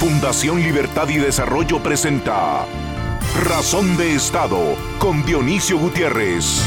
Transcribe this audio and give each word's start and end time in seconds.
Fundación 0.00 0.62
Libertad 0.62 1.10
y 1.10 1.18
Desarrollo 1.18 1.82
presenta 1.82 2.64
Razón 3.44 3.98
de 3.98 4.14
Estado 4.14 4.58
con 4.98 5.22
Dionisio 5.26 5.78
Gutiérrez. 5.78 6.62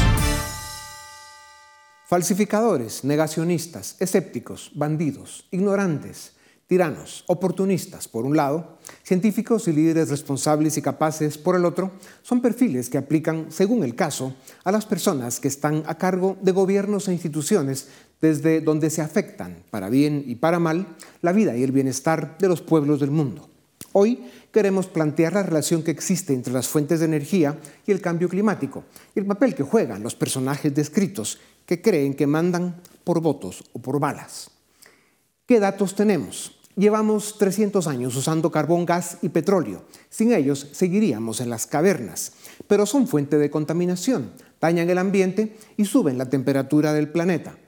Falsificadores, 2.06 3.02
negacionistas, 3.02 3.96
escépticos, 3.98 4.70
bandidos, 4.76 5.48
ignorantes, 5.50 6.34
tiranos, 6.68 7.24
oportunistas, 7.26 8.06
por 8.06 8.24
un 8.24 8.36
lado, 8.36 8.78
científicos 9.02 9.66
y 9.66 9.72
líderes 9.72 10.10
responsables 10.10 10.78
y 10.78 10.82
capaces, 10.82 11.36
por 11.36 11.56
el 11.56 11.64
otro, 11.64 11.90
son 12.22 12.40
perfiles 12.40 12.88
que 12.88 12.98
aplican, 12.98 13.46
según 13.50 13.82
el 13.82 13.96
caso, 13.96 14.32
a 14.62 14.70
las 14.70 14.86
personas 14.86 15.40
que 15.40 15.48
están 15.48 15.82
a 15.86 15.98
cargo 15.98 16.36
de 16.40 16.52
gobiernos 16.52 17.08
e 17.08 17.12
instituciones 17.12 17.88
desde 18.24 18.62
donde 18.62 18.88
se 18.88 19.02
afectan, 19.02 19.64
para 19.70 19.90
bien 19.90 20.24
y 20.26 20.36
para 20.36 20.58
mal, 20.58 20.96
la 21.20 21.32
vida 21.32 21.54
y 21.58 21.62
el 21.62 21.72
bienestar 21.72 22.38
de 22.38 22.48
los 22.48 22.62
pueblos 22.62 23.00
del 23.00 23.10
mundo. 23.10 23.50
Hoy 23.92 24.24
queremos 24.50 24.86
plantear 24.86 25.34
la 25.34 25.42
relación 25.42 25.82
que 25.82 25.90
existe 25.90 26.32
entre 26.32 26.54
las 26.54 26.66
fuentes 26.66 27.00
de 27.00 27.04
energía 27.04 27.58
y 27.86 27.92
el 27.92 28.00
cambio 28.00 28.30
climático 28.30 28.84
y 29.14 29.18
el 29.20 29.26
papel 29.26 29.54
que 29.54 29.62
juegan 29.62 30.02
los 30.02 30.14
personajes 30.14 30.74
descritos 30.74 31.38
que 31.66 31.82
creen 31.82 32.14
que 32.14 32.26
mandan 32.26 32.80
por 33.04 33.20
votos 33.20 33.62
o 33.74 33.78
por 33.78 34.00
balas. 34.00 34.50
¿Qué 35.44 35.60
datos 35.60 35.94
tenemos? 35.94 36.56
Llevamos 36.76 37.36
300 37.36 37.86
años 37.86 38.16
usando 38.16 38.50
carbón, 38.50 38.86
gas 38.86 39.18
y 39.20 39.28
petróleo. 39.28 39.84
Sin 40.08 40.32
ellos 40.32 40.66
seguiríamos 40.72 41.42
en 41.42 41.50
las 41.50 41.66
cavernas, 41.66 42.32
pero 42.68 42.86
son 42.86 43.06
fuente 43.06 43.36
de 43.36 43.50
contaminación, 43.50 44.32
dañan 44.62 44.88
el 44.88 44.96
ambiente 44.96 45.58
y 45.76 45.84
suben 45.84 46.16
la 46.16 46.30
temperatura 46.30 46.94
del 46.94 47.10
planeta. 47.10 47.58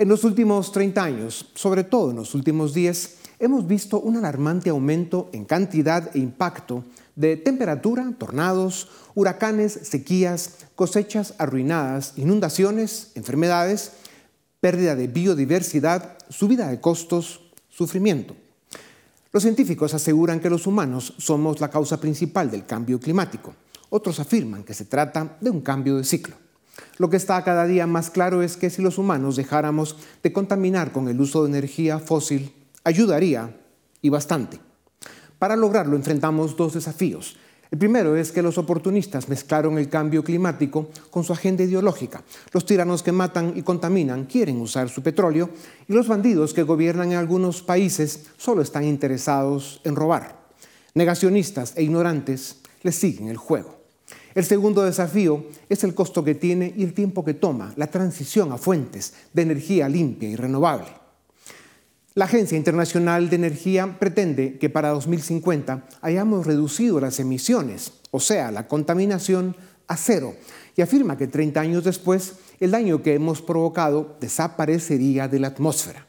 En 0.00 0.06
los 0.06 0.22
últimos 0.22 0.70
30 0.70 1.02
años, 1.02 1.50
sobre 1.54 1.82
todo 1.82 2.10
en 2.10 2.16
los 2.18 2.32
últimos 2.36 2.72
10, 2.72 3.16
hemos 3.40 3.66
visto 3.66 3.98
un 3.98 4.16
alarmante 4.16 4.70
aumento 4.70 5.28
en 5.32 5.44
cantidad 5.44 6.14
e 6.14 6.20
impacto 6.20 6.84
de 7.16 7.36
temperatura, 7.36 8.12
tornados, 8.16 8.90
huracanes, 9.16 9.72
sequías, 9.72 10.58
cosechas 10.76 11.34
arruinadas, 11.38 12.12
inundaciones, 12.14 13.10
enfermedades, 13.16 13.90
pérdida 14.60 14.94
de 14.94 15.08
biodiversidad, 15.08 16.16
subida 16.28 16.68
de 16.68 16.80
costos, 16.80 17.40
sufrimiento. 17.68 18.36
Los 19.32 19.42
científicos 19.42 19.94
aseguran 19.94 20.38
que 20.38 20.48
los 20.48 20.68
humanos 20.68 21.14
somos 21.18 21.60
la 21.60 21.70
causa 21.70 22.00
principal 22.00 22.52
del 22.52 22.66
cambio 22.66 23.00
climático. 23.00 23.52
Otros 23.90 24.20
afirman 24.20 24.62
que 24.62 24.74
se 24.74 24.84
trata 24.84 25.38
de 25.40 25.50
un 25.50 25.60
cambio 25.60 25.96
de 25.96 26.04
ciclo. 26.04 26.36
Lo 26.98 27.10
que 27.10 27.16
está 27.16 27.42
cada 27.44 27.66
día 27.66 27.86
más 27.86 28.10
claro 28.10 28.42
es 28.42 28.56
que 28.56 28.70
si 28.70 28.82
los 28.82 28.98
humanos 28.98 29.36
dejáramos 29.36 29.96
de 30.22 30.32
contaminar 30.32 30.92
con 30.92 31.08
el 31.08 31.20
uso 31.20 31.42
de 31.42 31.50
energía 31.50 31.98
fósil, 31.98 32.52
ayudaría 32.84 33.56
y 34.02 34.08
bastante. 34.08 34.60
Para 35.38 35.56
lograrlo 35.56 35.96
enfrentamos 35.96 36.56
dos 36.56 36.74
desafíos. 36.74 37.36
El 37.70 37.78
primero 37.78 38.16
es 38.16 38.32
que 38.32 38.40
los 38.40 38.56
oportunistas 38.56 39.28
mezclaron 39.28 39.76
el 39.78 39.90
cambio 39.90 40.24
climático 40.24 40.88
con 41.10 41.22
su 41.22 41.34
agenda 41.34 41.62
ideológica. 41.62 42.22
Los 42.52 42.64
tiranos 42.64 43.02
que 43.02 43.12
matan 43.12 43.52
y 43.56 43.62
contaminan 43.62 44.24
quieren 44.24 44.60
usar 44.60 44.88
su 44.88 45.02
petróleo 45.02 45.50
y 45.86 45.92
los 45.92 46.08
bandidos 46.08 46.54
que 46.54 46.62
gobiernan 46.62 47.12
en 47.12 47.18
algunos 47.18 47.62
países 47.62 48.26
solo 48.38 48.62
están 48.62 48.84
interesados 48.84 49.82
en 49.84 49.96
robar. 49.96 50.38
Negacionistas 50.94 51.74
e 51.76 51.82
ignorantes 51.82 52.56
les 52.82 52.96
siguen 52.96 53.28
el 53.28 53.36
juego. 53.36 53.77
El 54.38 54.44
segundo 54.44 54.84
desafío 54.84 55.46
es 55.68 55.82
el 55.82 55.96
costo 55.96 56.22
que 56.22 56.36
tiene 56.36 56.72
y 56.76 56.84
el 56.84 56.94
tiempo 56.94 57.24
que 57.24 57.34
toma 57.34 57.72
la 57.74 57.88
transición 57.88 58.52
a 58.52 58.56
fuentes 58.56 59.12
de 59.32 59.42
energía 59.42 59.88
limpia 59.88 60.28
y 60.28 60.36
renovable. 60.36 60.86
La 62.14 62.26
Agencia 62.26 62.56
Internacional 62.56 63.30
de 63.30 63.34
Energía 63.34 63.98
pretende 63.98 64.56
que 64.58 64.70
para 64.70 64.90
2050 64.90 65.88
hayamos 66.02 66.46
reducido 66.46 67.00
las 67.00 67.18
emisiones, 67.18 67.94
o 68.12 68.20
sea, 68.20 68.52
la 68.52 68.68
contaminación, 68.68 69.56
a 69.88 69.96
cero, 69.96 70.36
y 70.76 70.82
afirma 70.82 71.18
que 71.18 71.26
30 71.26 71.60
años 71.60 71.82
después 71.82 72.34
el 72.60 72.70
daño 72.70 73.02
que 73.02 73.14
hemos 73.14 73.42
provocado 73.42 74.18
desaparecería 74.20 75.26
de 75.26 75.40
la 75.40 75.48
atmósfera. 75.48 76.06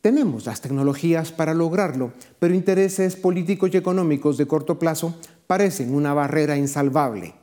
Tenemos 0.00 0.46
las 0.46 0.62
tecnologías 0.62 1.30
para 1.32 1.52
lograrlo, 1.52 2.14
pero 2.38 2.54
intereses 2.54 3.16
políticos 3.16 3.68
y 3.74 3.76
económicos 3.76 4.38
de 4.38 4.46
corto 4.46 4.78
plazo 4.78 5.14
parecen 5.48 5.92
una 5.94 6.14
barrera 6.14 6.56
insalvable. 6.56 7.34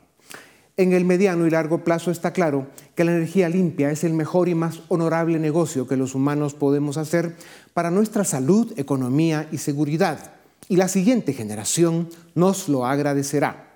En 0.77 0.93
el 0.93 1.05
mediano 1.05 1.47
y 1.47 1.49
largo 1.49 1.83
plazo 1.83 2.11
está 2.11 2.31
claro 2.31 2.67
que 2.95 3.03
la 3.03 3.11
energía 3.11 3.49
limpia 3.49 3.91
es 3.91 4.03
el 4.03 4.13
mejor 4.13 4.47
y 4.47 4.55
más 4.55 4.81
honorable 4.89 5.39
negocio 5.39 5.87
que 5.87 5.97
los 5.97 6.15
humanos 6.15 6.53
podemos 6.53 6.97
hacer 6.97 7.35
para 7.73 7.91
nuestra 7.91 8.23
salud, 8.23 8.73
economía 8.77 9.47
y 9.51 9.57
seguridad. 9.57 10.33
Y 10.69 10.75
la 10.75 10.87
siguiente 10.87 11.33
generación 11.33 12.09
nos 12.35 12.69
lo 12.69 12.85
agradecerá. 12.85 13.71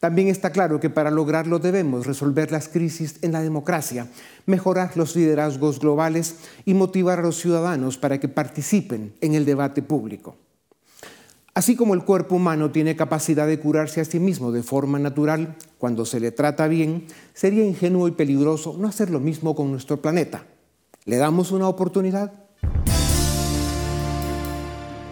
También 0.00 0.28
está 0.28 0.50
claro 0.50 0.80
que 0.80 0.90
para 0.90 1.10
lograrlo 1.10 1.58
debemos 1.60 2.06
resolver 2.06 2.50
las 2.50 2.68
crisis 2.68 3.20
en 3.22 3.32
la 3.32 3.40
democracia, 3.40 4.08
mejorar 4.46 4.96
los 4.96 5.16
liderazgos 5.16 5.78
globales 5.78 6.34
y 6.64 6.74
motivar 6.74 7.20
a 7.20 7.22
los 7.22 7.38
ciudadanos 7.38 7.96
para 7.98 8.18
que 8.18 8.28
participen 8.28 9.14
en 9.20 9.34
el 9.34 9.44
debate 9.44 9.80
público. 9.80 10.36
Así 11.54 11.76
como 11.76 11.92
el 11.92 12.04
cuerpo 12.04 12.36
humano 12.36 12.70
tiene 12.70 12.96
capacidad 12.96 13.46
de 13.46 13.60
curarse 13.60 14.00
a 14.00 14.06
sí 14.06 14.18
mismo 14.18 14.52
de 14.52 14.62
forma 14.62 14.98
natural 14.98 15.56
cuando 15.76 16.06
se 16.06 16.18
le 16.18 16.32
trata 16.32 16.66
bien, 16.66 17.06
sería 17.34 17.64
ingenuo 17.64 18.08
y 18.08 18.12
peligroso 18.12 18.76
no 18.78 18.88
hacer 18.88 19.10
lo 19.10 19.20
mismo 19.20 19.54
con 19.54 19.70
nuestro 19.70 20.00
planeta. 20.00 20.46
¿Le 21.04 21.16
damos 21.16 21.52
una 21.52 21.68
oportunidad? 21.68 22.32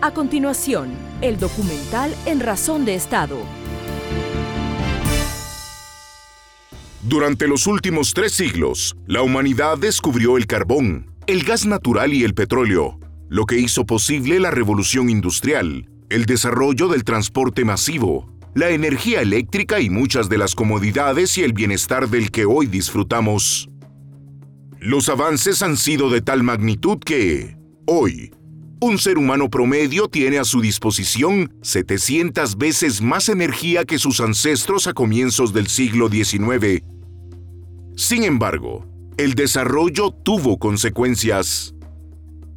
A 0.00 0.14
continuación, 0.14 0.92
el 1.20 1.38
documental 1.38 2.14
En 2.24 2.40
Razón 2.40 2.86
de 2.86 2.94
Estado 2.94 3.36
Durante 7.02 7.48
los 7.48 7.66
últimos 7.66 8.14
tres 8.14 8.32
siglos, 8.32 8.96
la 9.06 9.20
humanidad 9.20 9.76
descubrió 9.76 10.38
el 10.38 10.46
carbón, 10.46 11.10
el 11.26 11.42
gas 11.42 11.66
natural 11.66 12.14
y 12.14 12.24
el 12.24 12.32
petróleo, 12.32 12.98
lo 13.28 13.44
que 13.44 13.58
hizo 13.58 13.84
posible 13.84 14.40
la 14.40 14.50
revolución 14.50 15.10
industrial, 15.10 15.90
el 16.10 16.26
desarrollo 16.26 16.88
del 16.88 17.04
transporte 17.04 17.64
masivo, 17.64 18.30
la 18.54 18.70
energía 18.70 19.22
eléctrica 19.22 19.80
y 19.80 19.88
muchas 19.88 20.28
de 20.28 20.36
las 20.36 20.54
comodidades 20.54 21.38
y 21.38 21.42
el 21.42 21.52
bienestar 21.52 22.08
del 22.08 22.30
que 22.30 22.44
hoy 22.44 22.66
disfrutamos. 22.66 23.70
Los 24.78 25.08
avances 25.08 25.62
han 25.62 25.76
sido 25.76 26.10
de 26.10 26.20
tal 26.20 26.42
magnitud 26.42 26.98
que, 26.98 27.56
hoy, 27.86 28.32
un 28.80 28.98
ser 28.98 29.16
humano 29.16 29.48
promedio 29.48 30.08
tiene 30.08 30.38
a 30.38 30.44
su 30.44 30.60
disposición 30.60 31.52
700 31.62 32.58
veces 32.58 33.00
más 33.00 33.28
energía 33.28 33.84
que 33.84 33.98
sus 33.98 34.20
ancestros 34.20 34.86
a 34.86 34.92
comienzos 34.92 35.52
del 35.52 35.68
siglo 35.68 36.08
XIX 36.08 36.82
sin 38.00 38.24
embargo, 38.24 38.86
el 39.18 39.34
desarrollo 39.34 40.10
tuvo 40.10 40.58
consecuencias. 40.58 41.74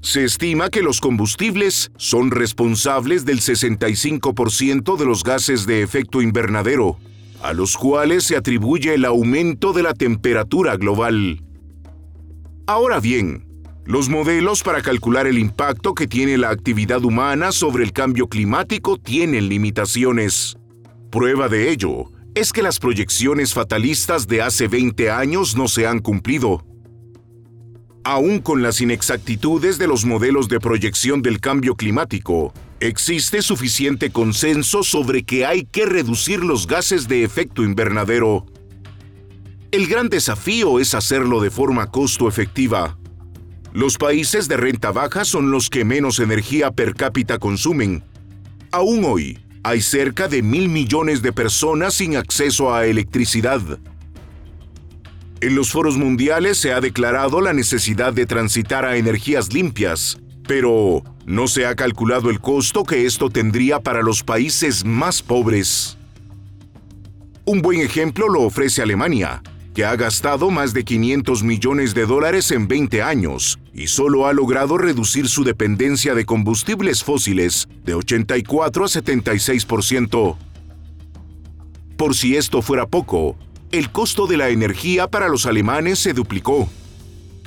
Se 0.03 0.25
estima 0.25 0.69
que 0.69 0.81
los 0.81 0.99
combustibles 0.99 1.89
son 1.95 2.29
responsables 2.29 3.23
del 3.23 3.39
65% 3.39 4.97
de 4.97 5.05
los 5.05 5.23
gases 5.23 5.65
de 5.65 5.81
efecto 5.81 6.21
invernadero, 6.21 6.99
a 7.41 7.53
los 7.53 7.77
cuales 7.77 8.25
se 8.25 8.35
atribuye 8.35 8.93
el 8.95 9.05
aumento 9.05 9.71
de 9.71 9.81
la 9.81 9.93
temperatura 9.93 10.75
global. 10.75 11.41
Ahora 12.67 12.99
bien, 12.99 13.45
los 13.85 14.09
modelos 14.09 14.61
para 14.61 14.81
calcular 14.81 15.25
el 15.25 15.39
impacto 15.39 15.95
que 15.95 16.05
tiene 16.05 16.37
la 16.37 16.49
actividad 16.49 17.05
humana 17.05 17.53
sobre 17.53 17.85
el 17.85 17.93
cambio 17.93 18.27
climático 18.27 18.97
tienen 18.97 19.47
limitaciones. 19.47 20.57
Prueba 21.11 21.47
de 21.47 21.71
ello 21.71 22.11
es 22.35 22.51
que 22.51 22.61
las 22.61 22.77
proyecciones 22.77 23.53
fatalistas 23.53 24.27
de 24.27 24.41
hace 24.41 24.67
20 24.67 25.11
años 25.11 25.55
no 25.55 25.69
se 25.69 25.87
han 25.87 25.99
cumplido. 25.99 26.72
Aún 28.05 28.39
con 28.39 28.61
las 28.61 28.81
inexactitudes 28.81 29.77
de 29.77 29.87
los 29.87 30.03
modelos 30.03 30.49
de 30.49 30.59
proyección 30.59 31.21
del 31.21 31.39
cambio 31.39 31.75
climático, 31.75 32.53
existe 32.81 33.41
suficiente 33.41 34.11
consenso 34.11 34.83
sobre 34.83 35.23
que 35.23 35.45
hay 35.45 35.63
que 35.63 35.85
reducir 35.85 36.43
los 36.43 36.67
gases 36.67 37.07
de 37.07 37.23
efecto 37.23 37.63
invernadero. 37.63 38.45
El 39.71 39.87
gran 39.87 40.09
desafío 40.09 40.81
es 40.81 40.93
hacerlo 40.93 41.39
de 41.39 41.49
forma 41.49 41.91
costo 41.91 42.27
efectiva. 42.27 42.97
Los 43.71 43.97
países 43.97 44.49
de 44.49 44.57
renta 44.57 44.91
baja 44.91 45.23
son 45.23 45.49
los 45.49 45.69
que 45.69 45.85
menos 45.85 46.19
energía 46.19 46.71
per 46.71 46.95
cápita 46.95 47.39
consumen. 47.39 48.03
Aún 48.71 49.05
hoy, 49.05 49.39
hay 49.63 49.81
cerca 49.81 50.27
de 50.27 50.43
mil 50.43 50.67
millones 50.67 51.21
de 51.21 51.31
personas 51.31 51.93
sin 51.93 52.17
acceso 52.17 52.73
a 52.73 52.85
electricidad. 52.85 53.61
En 55.43 55.55
los 55.55 55.71
foros 55.71 55.97
mundiales 55.97 56.57
se 56.57 56.71
ha 56.71 56.79
declarado 56.79 57.41
la 57.41 57.51
necesidad 57.51 58.13
de 58.13 58.25
transitar 58.25 58.85
a 58.85 58.95
energías 58.95 59.51
limpias, 59.51 60.17
pero 60.47 61.03
no 61.25 61.49
se 61.49 61.65
ha 61.65 61.75
calculado 61.75 62.29
el 62.29 62.39
costo 62.39 62.85
que 62.85 63.05
esto 63.05 63.29
tendría 63.29 63.81
para 63.81 64.01
los 64.01 64.23
países 64.23 64.85
más 64.85 65.21
pobres. 65.21 65.97
Un 67.43 67.61
buen 67.61 67.81
ejemplo 67.81 68.29
lo 68.29 68.43
ofrece 68.43 68.81
Alemania, 68.81 69.43
que 69.75 69.83
ha 69.83 69.97
gastado 69.97 70.49
más 70.49 70.73
de 70.73 70.85
500 70.85 71.43
millones 71.43 71.93
de 71.93 72.05
dólares 72.05 72.49
en 72.51 72.69
20 72.69 73.03
años 73.03 73.59
y 73.73 73.87
solo 73.87 74.27
ha 74.27 74.31
logrado 74.31 74.77
reducir 74.77 75.27
su 75.27 75.43
dependencia 75.43 76.15
de 76.15 76.23
combustibles 76.23 77.03
fósiles 77.03 77.67
de 77.83 77.95
84 77.95 78.85
a 78.85 78.87
76%. 78.87 80.37
Por 81.97 82.15
si 82.15 82.37
esto 82.37 82.61
fuera 82.61 82.87
poco, 82.87 83.37
el 83.73 83.89
costo 83.89 84.27
de 84.27 84.37
la 84.37 84.49
energía 84.49 85.07
para 85.07 85.27
los 85.27 85.47
alemanes 85.47 85.97
se 85.97 86.13
duplicó. 86.13 86.69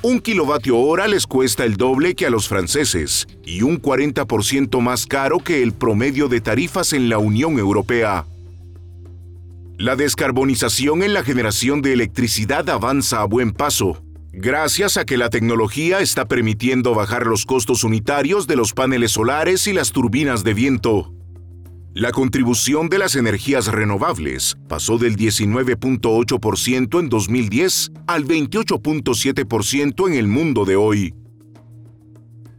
Un 0.03 0.19
kilovatio 0.19 0.77
hora 0.77 1.07
les 1.07 1.25
cuesta 1.25 1.63
el 1.63 1.77
doble 1.77 2.15
que 2.15 2.25
a 2.25 2.29
los 2.29 2.49
franceses 2.49 3.29
y 3.45 3.61
un 3.61 3.81
40% 3.81 4.81
más 4.81 5.05
caro 5.05 5.39
que 5.39 5.63
el 5.63 5.71
promedio 5.71 6.27
de 6.27 6.41
tarifas 6.41 6.91
en 6.91 7.07
la 7.07 7.17
Unión 7.17 7.57
Europea. 7.57 8.25
La 9.77 9.95
descarbonización 9.95 11.01
en 11.01 11.13
la 11.13 11.23
generación 11.23 11.81
de 11.81 11.93
electricidad 11.93 12.69
avanza 12.69 13.21
a 13.21 13.25
buen 13.25 13.53
paso, 13.53 14.03
gracias 14.33 14.97
a 14.97 15.05
que 15.05 15.15
la 15.15 15.29
tecnología 15.29 16.01
está 16.01 16.25
permitiendo 16.25 16.93
bajar 16.93 17.25
los 17.25 17.45
costos 17.45 17.85
unitarios 17.85 18.47
de 18.47 18.57
los 18.57 18.73
paneles 18.73 19.11
solares 19.13 19.65
y 19.65 19.71
las 19.71 19.93
turbinas 19.93 20.43
de 20.43 20.53
viento. 20.53 21.16
La 21.97 22.11
contribución 22.11 22.89
de 22.89 22.99
las 22.99 23.15
energías 23.15 23.65
renovables 23.69 24.55
pasó 24.67 24.99
del 24.99 25.17
19.8% 25.17 26.99
en 26.99 27.09
2010 27.09 27.91
al 28.05 28.23
28.7% 28.23 30.07
en 30.07 30.13
el 30.13 30.27
mundo 30.27 30.63
de 30.63 30.75
hoy. 30.75 31.15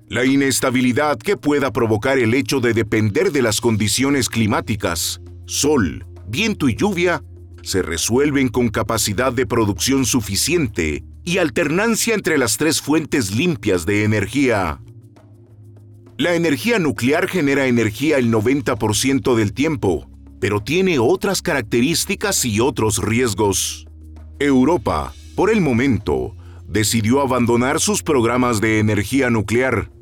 La 0.08 0.24
inestabilidad 0.24 1.18
que 1.18 1.36
pueda 1.36 1.72
provocar 1.72 2.18
el 2.18 2.34
hecho 2.34 2.58
de 2.58 2.74
depender 2.74 3.30
de 3.30 3.42
las 3.42 3.60
condiciones 3.60 4.28
climáticas, 4.28 5.20
sol, 5.46 6.04
viento 6.26 6.68
y 6.68 6.74
lluvia 6.74 7.22
se 7.62 7.82
resuelven 7.82 8.48
con 8.48 8.70
capacidad 8.70 9.32
de 9.32 9.46
producción 9.46 10.04
suficiente 10.04 11.04
y 11.24 11.38
alternancia 11.38 12.16
entre 12.16 12.38
las 12.38 12.56
tres 12.56 12.80
fuentes 12.80 13.32
limpias 13.32 13.86
de 13.86 14.02
energía. 14.02 14.80
La 16.18 16.34
energía 16.34 16.80
nuclear 16.80 17.28
genera 17.28 17.68
energía 17.68 18.18
el 18.18 18.32
90% 18.32 19.36
del 19.36 19.52
tiempo, 19.52 20.10
pero 20.40 20.60
tiene 20.60 20.98
otras 20.98 21.42
características 21.42 22.44
y 22.44 22.58
otros 22.58 23.00
riesgos. 23.00 23.86
Europa, 24.40 25.14
por 25.36 25.48
el 25.48 25.60
momento, 25.60 26.34
decidió 26.66 27.20
abandonar 27.20 27.78
sus 27.78 28.02
programas 28.02 28.60
de 28.60 28.80
energía 28.80 29.30
nuclear. 29.30 29.92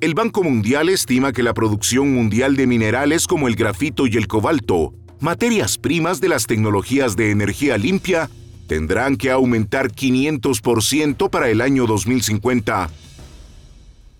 El 0.00 0.14
Banco 0.14 0.42
Mundial 0.42 0.88
estima 0.88 1.32
que 1.32 1.44
la 1.44 1.54
producción 1.54 2.12
mundial 2.12 2.56
de 2.56 2.66
minerales 2.66 3.28
como 3.28 3.46
el 3.46 3.54
grafito 3.54 4.08
y 4.08 4.16
el 4.16 4.26
cobalto, 4.26 4.94
materias 5.20 5.78
primas 5.78 6.20
de 6.20 6.28
las 6.28 6.48
tecnologías 6.48 7.14
de 7.14 7.30
energía 7.30 7.78
limpia, 7.78 8.28
tendrán 8.66 9.14
que 9.14 9.30
aumentar 9.30 9.92
500% 9.92 11.30
para 11.30 11.50
el 11.50 11.60
año 11.60 11.86
2050. 11.86 12.90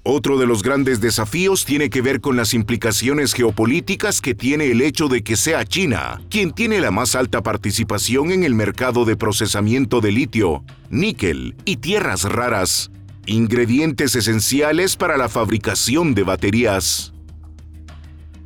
Otro 0.03 0.39
de 0.39 0.47
los 0.47 0.63
grandes 0.63 1.01
desafíos 1.01 1.67
tiene 1.67 1.91
que 1.91 2.01
ver 2.01 2.23
con 2.23 2.35
las 2.35 2.55
implicaciones 2.55 3.35
geopolíticas 3.35 4.23
que 4.23 4.35
tiene 4.35 4.71
el 4.71 4.81
hecho 4.81 5.09
de 5.09 5.23
que 5.23 5.37
sea 5.37 5.65
China 5.67 6.23
quien 6.31 6.53
tiene 6.53 6.81
la 6.81 6.91
más 6.91 7.15
alta 7.15 7.43
participación 7.43 8.31
en 8.31 8.43
el 8.43 8.55
mercado 8.55 9.05
de 9.05 9.17
procesamiento 9.17 10.01
de 10.01 10.13
litio, 10.13 10.65
níquel 10.89 11.55
y 11.67 11.77
tierras 11.77 12.25
raras 12.25 12.91
ingredientes 13.27 14.17
esenciales 14.17 14.97
para 14.97 15.17
la 15.17 15.29
fabricación 15.29 16.15
de 16.15 16.23
baterías. 16.23 17.13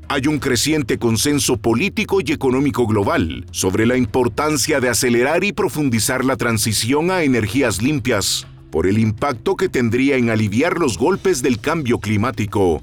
Hay 0.09 0.27
un 0.27 0.39
creciente 0.39 0.99
consenso 0.99 1.57
político 1.57 2.19
y 2.21 2.33
económico 2.33 2.87
global 2.87 3.47
sobre 3.53 3.87
la 3.87 3.97
importancia 3.97 4.81
de 4.81 4.91
acelerar 4.91 5.45
y 5.45 5.53
profundizar 5.53 6.25
la 6.25 6.37
transición 6.37 7.11
a 7.11 7.23
energías 7.23 7.81
limpias, 7.81 8.47
por 8.75 8.89
el 8.89 8.99
impacto 8.99 9.55
que 9.55 9.69
tendría 9.69 10.17
en 10.17 10.31
aliviar 10.31 10.81
los 10.81 10.99
golpes 10.99 11.43
del 11.43 11.61
cambio 11.61 12.01
climático, 12.01 12.83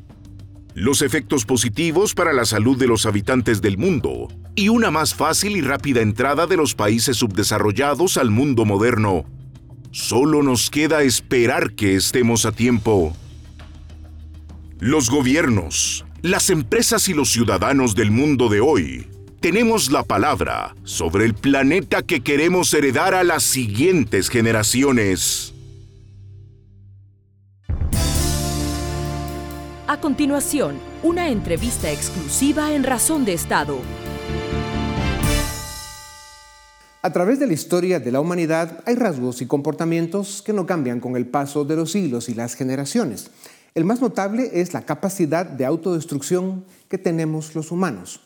los 0.74 1.02
efectos 1.02 1.44
positivos 1.44 2.14
para 2.14 2.32
la 2.32 2.46
salud 2.46 2.78
de 2.80 2.88
los 2.88 3.06
habitantes 3.06 3.62
del 3.62 3.78
mundo 3.78 4.30
y 4.56 4.70
una 4.70 4.90
más 4.90 5.14
fácil 5.14 5.58
y 5.58 5.60
rápida 5.60 6.00
entrada 6.00 6.48
de 6.48 6.56
los 6.56 6.76
países 6.76 7.18
subdesarrollados 7.18 8.16
al 8.16 8.32
mundo 8.32 8.64
moderno, 8.64 9.26
Solo 9.92 10.42
nos 10.44 10.70
queda 10.70 11.04
esperar 11.04 11.74
que 11.74 11.98
estemos 11.98 12.46
a 12.46 12.54
tiempo. 12.54 13.14
Los 14.80 15.10
gobiernos, 15.10 16.06
las 16.22 16.50
empresas 16.50 17.10
y 17.10 17.14
los 17.14 17.30
ciudadanos 17.34 17.96
del 17.96 18.12
mundo 18.12 18.48
de 18.48 18.62
hoy 18.62 19.10
tenemos 19.42 19.92
la 19.92 20.04
palabra 20.04 20.74
sobre 20.86 21.26
el 21.26 21.34
planeta 21.34 22.02
que 22.02 22.22
queremos 22.22 22.74
heredar 22.74 23.14
a 23.14 23.26
las 23.26 23.44
siguientes 23.44 24.30
generaciones. 24.30 25.51
A 29.92 30.00
continuación, 30.00 30.80
una 31.04 31.28
entrevista 31.28 31.92
exclusiva 31.92 32.72
en 32.72 32.86
Razón 32.86 33.26
de 33.26 33.34
Estado. 33.34 33.78
A 37.02 37.12
través 37.12 37.42
de 37.42 37.48
la 37.48 37.52
historia 37.52 38.00
de 38.00 38.10
la 38.10 38.22
humanidad 38.22 38.82
hay 38.86 38.96
rasgos 38.96 39.42
y 39.42 39.48
comportamientos 39.48 40.42
que 40.42 40.54
no 40.54 40.66
cambian 40.66 41.02
con 41.02 41.18
el 41.18 41.28
paso 41.28 41.66
de 41.66 41.76
los 41.76 41.92
siglos 41.92 42.30
y 42.30 42.34
las 42.34 42.54
generaciones. 42.54 43.32
El 43.76 43.84
más 43.84 44.00
notable 44.00 44.50
es 44.54 44.72
la 44.72 44.84
capacidad 44.84 45.46
de 45.46 45.66
autodestrucción 45.66 46.64
que 46.88 46.98
tenemos 46.98 47.54
los 47.54 47.70
humanos. 47.70 48.22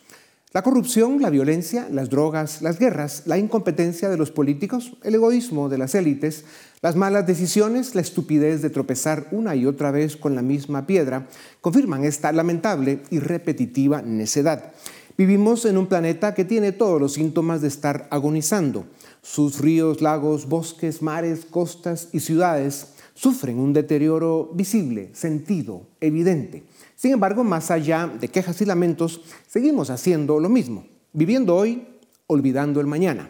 La 0.56 0.64
corrupción, 0.64 1.22
la 1.22 1.30
violencia, 1.30 1.90
las 1.92 2.10
drogas, 2.10 2.62
las 2.62 2.80
guerras, 2.80 3.24
la 3.26 3.38
incompetencia 3.38 4.08
de 4.08 4.16
los 4.16 4.32
políticos, 4.32 4.94
el 5.04 5.16
egoísmo 5.16 5.68
de 5.68 5.78
las 5.78 5.96
élites, 5.96 6.46
las 6.82 6.96
malas 6.96 7.28
decisiones, 7.28 7.94
la 7.94 8.00
estupidez 8.00 8.62
de 8.62 8.70
tropezar 8.70 9.28
una 9.32 9.54
y 9.58 9.66
otra 9.66 9.92
vez 9.92 10.16
con 10.16 10.34
la 10.34 10.42
misma 10.42 10.88
piedra, 10.88 11.28
confirman 11.60 12.06
esta 12.06 12.32
lamentable 12.32 13.02
y 13.10 13.20
repetitiva 13.20 14.02
necedad. 14.02 14.72
Vivimos 15.18 15.66
en 15.66 15.78
un 15.78 15.88
planeta 15.88 16.34
que 16.34 16.46
tiene 16.46 16.72
todos 16.72 17.02
los 17.02 17.12
síntomas 17.12 17.62
de 17.62 17.68
estar 17.68 18.08
agonizando. 18.10 18.86
Sus 19.22 19.60
ríos, 19.60 20.02
lagos, 20.02 20.48
bosques, 20.48 21.02
mares, 21.02 21.44
costas 21.44 22.08
y 22.14 22.22
ciudades 22.22 22.94
sufren 23.14 23.60
un 23.60 23.74
deterioro 23.74 24.52
visible, 24.54 25.10
sentido, 25.12 25.82
evidente. 26.00 26.64
Sin 26.96 27.12
embargo, 27.12 27.44
más 27.44 27.72
allá 27.72 28.08
de 28.08 28.30
quejas 28.30 28.62
y 28.62 28.66
lamentos, 28.66 29.22
seguimos 29.48 29.90
haciendo 29.90 30.40
lo 30.40 30.50
mismo, 30.50 30.86
viviendo 31.12 31.56
hoy, 31.56 31.86
olvidando 32.28 32.80
el 32.80 32.88
mañana. 32.88 33.30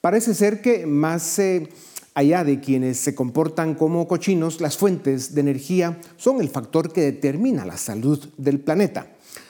Parece 0.00 0.34
ser 0.34 0.60
que 0.60 0.86
más 0.86 1.38
eh, 1.38 1.68
allá 2.14 2.44
de 2.44 2.60
quienes 2.60 2.98
se 2.98 3.14
comportan 3.14 3.74
como 3.74 4.06
cochinos, 4.06 4.60
las 4.60 4.76
fuentes 4.76 5.34
de 5.34 5.40
energía 5.40 5.98
son 6.16 6.40
el 6.40 6.50
factor 6.50 6.92
que 6.92 7.00
determina 7.00 7.64
la 7.64 7.76
salud 7.76 8.28
del 8.36 8.60
planeta. 8.60 9.06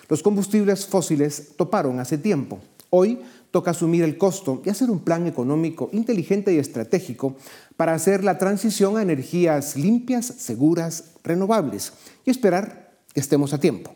Los 0.08 0.22
combustibles 0.22 0.86
fósiles 0.86 1.56
toparon 1.56 2.00
hace 2.00 2.16
tiempo. 2.16 2.60
Hoy 2.90 3.20
toca 3.50 3.72
asumir 3.72 4.04
el 4.04 4.16
costo 4.16 4.62
y 4.64 4.70
hacer 4.70 4.90
un 4.90 5.00
plan 5.00 5.26
económico 5.26 5.90
inteligente 5.92 6.54
y 6.54 6.58
estratégico 6.58 7.36
para 7.76 7.92
hacer 7.92 8.24
la 8.24 8.38
transición 8.38 8.96
a 8.96 9.02
energías 9.02 9.76
limpias, 9.76 10.26
seguras, 10.26 11.12
renovables 11.24 11.92
y 12.24 12.30
esperar 12.30 12.87
estemos 13.14 13.52
a 13.52 13.60
tiempo. 13.60 13.94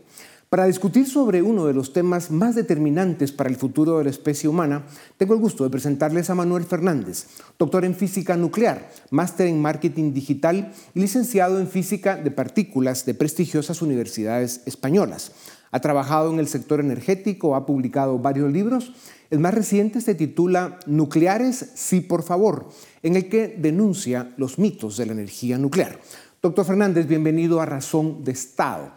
Para 0.53 0.67
discutir 0.67 1.09
sobre 1.09 1.41
uno 1.41 1.65
de 1.65 1.73
los 1.73 1.95
temas 1.95 2.31
más 2.31 2.55
determinantes 2.55 3.33
para 3.33 3.49
el 3.49 3.57
futuro 3.57 3.97
de 3.97 4.05
la 4.05 4.11
especie 4.11 4.51
humana, 4.51 4.85
tengo 5.17 5.33
el 5.33 5.41
gusto 5.41 5.65
de 5.65 5.71
presentarles 5.71 6.29
a 6.29 6.35
Manuel 6.35 6.65
Fernández, 6.65 7.25
doctor 7.59 7.87
en 7.87 7.95
física 7.95 8.37
nuclear, 8.37 8.91
máster 9.09 9.47
en 9.47 9.63
marketing 9.63 10.13
digital 10.13 10.75
y 10.95 11.01
licenciado 11.01 11.59
en 11.59 11.69
física 11.69 12.17
de 12.17 12.31
partículas 12.31 13.07
de 13.07 13.15
prestigiosas 13.15 13.81
universidades 13.81 14.61
españolas. 14.67 15.33
Ha 15.71 15.81
trabajado 15.81 16.31
en 16.31 16.39
el 16.39 16.49
sector 16.49 16.81
energético, 16.81 17.57
ha 17.57 17.65
publicado 17.65 18.19
varios 18.19 18.53
libros. 18.53 18.93
El 19.31 19.39
más 19.39 19.55
reciente 19.55 20.03
se 20.03 20.15
titula 20.15 20.79
Nucleares, 20.85 21.71
sí, 21.77 22.03
por 22.03 22.23
favor, 22.23 22.69
en 23.03 23.17
el 23.17 23.31
que 23.31 23.49
denuncia 23.49 24.35
los 24.37 24.59
mitos 24.59 24.99
de 24.99 25.07
la 25.07 25.13
energía 25.13 25.57
nuclear. 25.57 25.99
Doctor 26.43 26.65
Fernández, 26.65 27.07
bienvenido 27.07 27.61
a 27.61 27.67
Razón 27.67 28.25
de 28.25 28.33
Estado. 28.33 28.91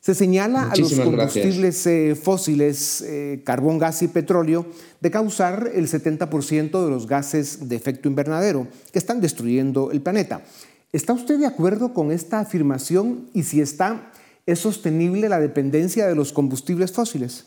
Se 0.00 0.14
señala 0.14 0.70
a 0.70 0.76
los 0.76 0.92
combustibles 0.92 1.86
eh, 1.86 2.14
fósiles, 2.14 3.00
eh, 3.02 3.42
carbón, 3.44 3.78
gas 3.78 4.02
y 4.02 4.08
petróleo, 4.08 4.66
de 5.00 5.10
causar 5.10 5.70
el 5.74 5.88
70% 5.88 6.84
de 6.84 6.90
los 6.90 7.06
gases 7.06 7.68
de 7.68 7.76
efecto 7.76 8.08
invernadero 8.08 8.68
que 8.92 8.98
están 8.98 9.20
destruyendo 9.20 9.90
el 9.90 10.02
planeta. 10.02 10.42
¿Está 10.92 11.12
usted 11.14 11.38
de 11.38 11.46
acuerdo 11.46 11.94
con 11.94 12.12
esta 12.12 12.40
afirmación? 12.40 13.30
Y 13.32 13.44
si 13.44 13.60
está, 13.60 14.12
¿Es 14.46 14.58
sostenible 14.58 15.28
la 15.28 15.38
dependencia 15.38 16.08
de 16.08 16.16
los 16.16 16.32
combustibles 16.32 16.90
fósiles? 16.90 17.46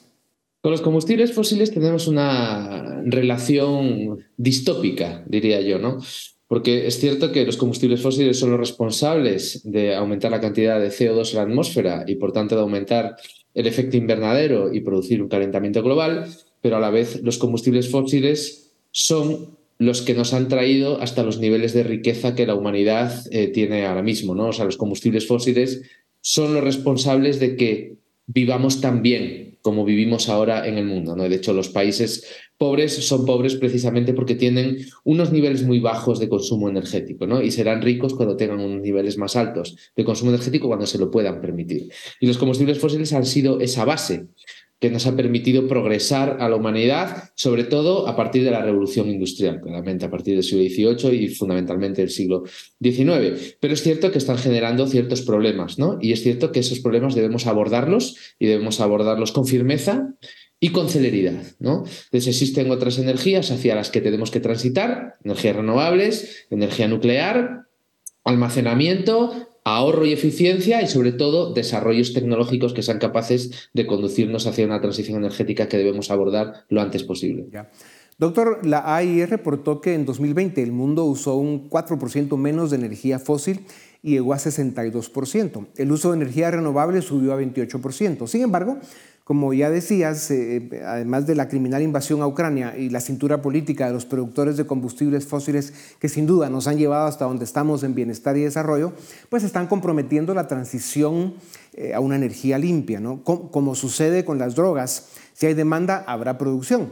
Con 0.61 0.71
los 0.71 0.81
combustibles 0.81 1.33
fósiles 1.33 1.71
tenemos 1.73 2.07
una 2.07 3.01
relación 3.03 4.19
distópica, 4.37 5.23
diría 5.27 5.59
yo, 5.59 5.79
¿no? 5.79 5.99
Porque 6.47 6.87
es 6.87 6.99
cierto 6.99 7.31
que 7.31 7.45
los 7.45 7.57
combustibles 7.57 8.01
fósiles 8.01 8.37
son 8.37 8.51
los 8.51 8.59
responsables 8.59 9.61
de 9.63 9.95
aumentar 9.95 10.31
la 10.31 10.41
cantidad 10.41 10.79
de 10.79 10.89
CO2 10.89 11.31
en 11.31 11.37
la 11.37 11.43
atmósfera 11.43 12.03
y 12.07 12.15
por 12.15 12.31
tanto 12.31 12.55
de 12.55 12.61
aumentar 12.61 13.15
el 13.53 13.67
efecto 13.67 13.97
invernadero 13.97 14.73
y 14.73 14.81
producir 14.81 15.21
un 15.21 15.29
calentamiento 15.29 15.81
global, 15.83 16.27
pero 16.61 16.77
a 16.77 16.79
la 16.79 16.89
vez 16.89 17.21
los 17.23 17.37
combustibles 17.37 17.89
fósiles 17.89 18.73
son 18.91 19.57
los 19.79 20.01
que 20.01 20.13
nos 20.13 20.33
han 20.33 20.47
traído 20.47 21.01
hasta 21.01 21.23
los 21.23 21.39
niveles 21.39 21.73
de 21.73 21.83
riqueza 21.83 22.35
que 22.35 22.45
la 22.45 22.55
humanidad 22.55 23.25
eh, 23.31 23.47
tiene 23.47 23.85
ahora 23.85 24.03
mismo, 24.03 24.35
¿no? 24.35 24.47
O 24.47 24.53
sea, 24.53 24.65
los 24.65 24.77
combustibles 24.77 25.27
fósiles 25.27 25.81
son 26.21 26.53
los 26.53 26.63
responsables 26.63 27.39
de 27.39 27.55
que 27.55 27.97
vivamos 28.27 28.81
tan 28.81 29.01
bien 29.01 29.52
como 29.63 29.85
vivimos 29.85 30.27
ahora 30.27 30.67
en 30.67 30.77
el 30.77 30.85
mundo. 30.85 31.15
¿no? 31.15 31.23
De 31.23 31.35
hecho, 31.35 31.53
los 31.53 31.69
países 31.69 32.27
pobres 32.57 32.93
son 32.93 33.25
pobres 33.25 33.55
precisamente 33.55 34.13
porque 34.13 34.35
tienen 34.35 34.77
unos 35.05 35.31
niveles 35.31 35.63
muy 35.63 35.79
bajos 35.79 36.19
de 36.19 36.29
consumo 36.29 36.69
energético 36.69 37.25
¿no? 37.25 37.41
y 37.41 37.49
serán 37.49 37.81
ricos 37.81 38.13
cuando 38.13 38.35
tengan 38.35 38.59
unos 38.59 38.81
niveles 38.81 39.17
más 39.17 39.35
altos 39.37 39.75
de 39.95 40.03
consumo 40.03 40.31
energético 40.31 40.67
cuando 40.67 40.85
se 40.85 40.99
lo 40.99 41.09
puedan 41.09 41.41
permitir. 41.41 41.89
Y 42.19 42.27
los 42.27 42.37
combustibles 42.37 42.77
fósiles 42.77 43.13
han 43.13 43.25
sido 43.25 43.61
esa 43.61 43.85
base 43.85 44.27
que 44.83 44.89
nos 44.89 45.07
ha 45.07 45.15
permitido 45.15 45.65
progresar 45.65 46.39
a 46.41 46.49
la 46.49 46.57
humanidad, 46.57 47.31
sobre 47.35 47.63
todo 47.63 48.05
a 48.05 48.17
partir 48.17 48.43
de 48.43 48.51
la 48.51 48.61
revolución 48.61 49.09
industrial, 49.09 49.61
claramente 49.61 50.03
a 50.03 50.11
partir 50.11 50.33
del 50.33 50.43
siglo 50.43 50.97
XVIII 50.97 51.23
y 51.23 51.29
fundamentalmente 51.29 52.01
del 52.01 52.09
siglo 52.09 52.43
XIX. 52.81 53.55
Pero 53.61 53.73
es 53.73 53.81
cierto 53.81 54.11
que 54.11 54.17
están 54.17 54.37
generando 54.37 54.85
ciertos 54.85 55.21
problemas, 55.21 55.79
¿no? 55.79 55.99
Y 56.01 56.11
es 56.11 56.21
cierto 56.21 56.51
que 56.51 56.59
esos 56.59 56.81
problemas 56.81 57.15
debemos 57.15 57.47
abordarlos 57.47 58.17
y 58.37 58.47
debemos 58.47 58.81
abordarlos 58.81 59.31
con 59.31 59.47
firmeza 59.47 60.15
y 60.59 60.69
con 60.73 60.89
celeridad. 60.89 61.41
¿no? 61.59 61.85
Entonces 61.85 62.27
existen 62.27 62.69
otras 62.69 62.99
energías 62.99 63.51
hacia 63.51 63.75
las 63.75 63.89
que 63.89 64.01
tenemos 64.01 64.31
que 64.31 64.41
transitar, 64.41 65.15
energías 65.23 65.55
renovables, 65.55 66.45
energía 66.49 66.89
nuclear, 66.89 67.67
almacenamiento, 68.25 69.47
ahorro 69.63 70.05
y 70.05 70.13
eficiencia 70.13 70.81
y 70.81 70.87
sobre 70.87 71.11
todo 71.11 71.53
desarrollos 71.53 72.13
tecnológicos 72.13 72.73
que 72.73 72.83
sean 72.83 72.99
capaces 72.99 73.69
de 73.73 73.85
conducirnos 73.85 74.47
hacia 74.47 74.65
una 74.65 74.81
transición 74.81 75.17
energética 75.17 75.67
que 75.67 75.77
debemos 75.77 76.11
abordar 76.11 76.65
lo 76.69 76.81
antes 76.81 77.03
posible. 77.03 77.47
Doctor, 78.19 78.65
la 78.65 78.95
AIE 78.95 79.25
reportó 79.25 79.81
que 79.81 79.95
en 79.95 80.05
2020 80.05 80.61
el 80.61 80.71
mundo 80.71 81.05
usó 81.05 81.35
un 81.35 81.69
4% 81.69 82.37
menos 82.37 82.69
de 82.69 82.77
energía 82.77 83.17
fósil 83.17 83.65
y 84.03 84.11
llegó 84.11 84.33
a 84.33 84.37
62%. 84.37 85.67
El 85.77 85.91
uso 85.91 86.11
de 86.11 86.17
energía 86.17 86.51
renovable 86.51 87.01
subió 87.01 87.33
a 87.33 87.41
28%. 87.41 88.27
Sin 88.27 88.41
embargo, 88.41 88.77
como 89.23 89.53
ya 89.53 89.69
decías, 89.69 90.29
eh, 90.31 90.81
además 90.85 91.25
de 91.25 91.35
la 91.35 91.47
criminal 91.47 91.81
invasión 91.81 92.21
a 92.21 92.27
Ucrania 92.27 92.77
y 92.77 92.89
la 92.89 92.99
cintura 92.99 93.41
política 93.41 93.87
de 93.87 93.93
los 93.93 94.05
productores 94.05 94.57
de 94.57 94.65
combustibles 94.65 95.25
fósiles 95.25 95.73
que 95.99 96.09
sin 96.09 96.25
duda 96.25 96.49
nos 96.49 96.67
han 96.67 96.77
llevado 96.77 97.07
hasta 97.07 97.23
donde 97.23 97.45
estamos 97.45 97.83
en 97.83 97.95
bienestar 97.95 98.35
y 98.35 98.41
desarrollo, 98.41 98.91
pues 99.29 99.43
están 99.43 99.67
comprometiendo 99.67 100.33
la 100.33 100.47
transición 100.47 101.35
eh, 101.73 101.93
a 101.93 102.01
una 102.01 102.17
energía 102.17 102.57
limpia. 102.57 103.01
Como, 103.23 103.75
sucede 103.75 104.25
con 104.25 104.39
las 104.39 104.55
drogas, 104.55 105.07
si 105.33 105.45
hay 105.45 105.53
demanda, 105.53 106.03
habrá 106.05 106.37
producción. 106.37 106.91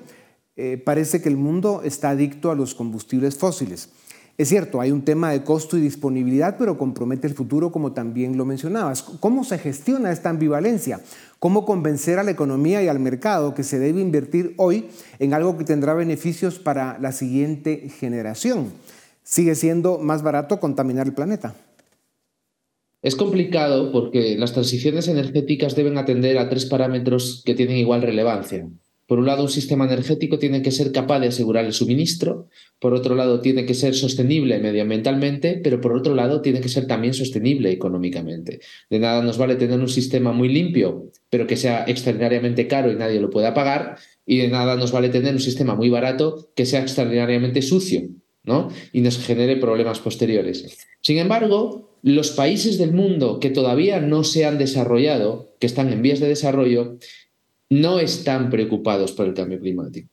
Eh, 0.56 0.82
parece 0.84 1.22
que 1.22 1.28
el 1.28 1.38
mundo 1.38 1.82
está 1.84 2.12
adicto 2.12 2.50
a 2.50 2.56
los 2.56 2.76
combustibles 2.76 3.38
fósiles. 3.38 3.90
Es 4.38 4.50
cierto, 4.50 4.82
hay 4.82 4.92
un 4.92 5.04
tema 5.04 5.30
de 5.30 5.44
costo 5.44 5.78
y 5.78 5.82
disponibilidad, 5.82 6.58
pero 6.58 6.78
compromete 6.78 7.28
el 7.28 7.36
futuro, 7.36 7.72
como 7.72 7.92
también 7.92 8.38
lo 8.38 8.46
mencionabas. 8.46 9.04
¿Cómo 9.04 9.44
se 9.44 9.60
gestiona 9.60 10.12
esta 10.12 10.30
ambivalencia? 10.30 11.02
¿Cómo 11.42 11.66
convencer 11.66 12.20
a 12.20 12.24
la 12.24 12.30
economía 12.30 12.84
y 12.84 12.88
al 12.88 13.00
mercado 13.00 13.56
que 13.56 13.64
se 13.64 13.80
debe 13.80 14.00
invertir 14.00 14.54
hoy 14.58 14.86
en 15.18 15.34
algo 15.34 15.58
que 15.58 15.64
tendrá 15.64 15.96
beneficios 15.96 16.60
para 16.60 17.00
la 17.00 17.12
siguiente 17.12 17.90
generación? 18.00 18.72
Sigue 19.24 19.56
siendo 19.56 19.98
más 19.98 20.22
barato 20.22 20.60
contaminar 20.60 21.08
el 21.08 21.16
planeta. 21.16 21.56
Es 23.02 23.16
complicado 23.16 23.92
porque 23.92 24.36
las 24.38 24.54
transiciones 24.54 25.08
energéticas 25.08 25.76
deben 25.76 25.98
atender 25.98 26.38
a 26.38 26.48
tres 26.48 26.68
parámetros 26.68 27.42
que 27.44 27.56
tienen 27.56 27.78
igual 27.78 28.04
relevancia. 28.04 28.70
Por 29.08 29.20
un 29.20 29.26
lado, 29.26 29.44
un 29.44 29.50
sistema 29.50 29.86
energético 29.86 30.40
tiene 30.40 30.62
que 30.62 30.72
ser 30.72 30.92
capaz 30.92 31.20
de 31.20 31.28
asegurar 31.28 31.66
el 31.66 31.74
suministro, 31.74 32.48
por 32.80 32.94
otro 32.94 33.16
lado, 33.16 33.42
tiene 33.42 33.66
que 33.66 33.74
ser 33.74 33.94
sostenible 33.94 34.60
medioambientalmente, 34.60 35.60
pero 35.64 35.82
por 35.82 35.94
otro 35.94 36.16
lado, 36.16 36.42
tiene 36.42 36.62
que 36.62 36.70
ser 36.70 36.88
también 36.88 37.14
sostenible 37.14 37.72
económicamente. 37.72 38.62
De 38.90 39.00
nada 39.00 39.22
nos 39.22 39.38
vale 39.38 39.56
tener 39.56 39.80
un 39.80 39.90
sistema 39.90 40.32
muy 40.32 40.50
limpio, 40.50 41.12
pero 41.30 41.46
que 41.46 41.58
sea 41.58 41.84
extraordinariamente 41.88 42.68
caro 42.68 42.92
y 42.92 42.96
nadie 42.96 43.20
lo 43.20 43.30
pueda 43.30 43.54
pagar, 43.54 43.98
y 44.26 44.38
de 44.38 44.48
nada 44.48 44.76
nos 44.76 44.92
vale 44.92 45.10
tener 45.10 45.34
un 45.34 45.42
sistema 45.42 45.76
muy 45.76 45.90
barato 45.90 46.50
que 46.56 46.66
sea 46.66 46.82
extraordinariamente 46.82 47.62
sucio 47.62 48.02
¿no? 48.44 48.70
y 48.94 49.02
nos 49.02 49.18
genere 49.20 49.58
problemas 49.58 50.00
posteriores. 50.00 50.78
Sin 51.02 51.18
embargo, 51.18 51.98
los 52.04 52.32
países 52.32 52.78
del 52.78 52.94
mundo 52.94 53.40
que 53.40 53.50
todavía 53.50 54.00
no 54.00 54.24
se 54.24 54.46
han 54.46 54.58
desarrollado, 54.58 55.54
que 55.60 55.68
están 55.68 55.92
en 55.92 56.02
vías 56.02 56.20
de 56.20 56.28
desarrollo, 56.28 56.98
no 57.72 58.02
están 58.02 58.50
preocupados 58.50 59.14
por 59.14 59.26
el 59.26 59.34
cambio 59.34 59.58
climático. 59.58 60.10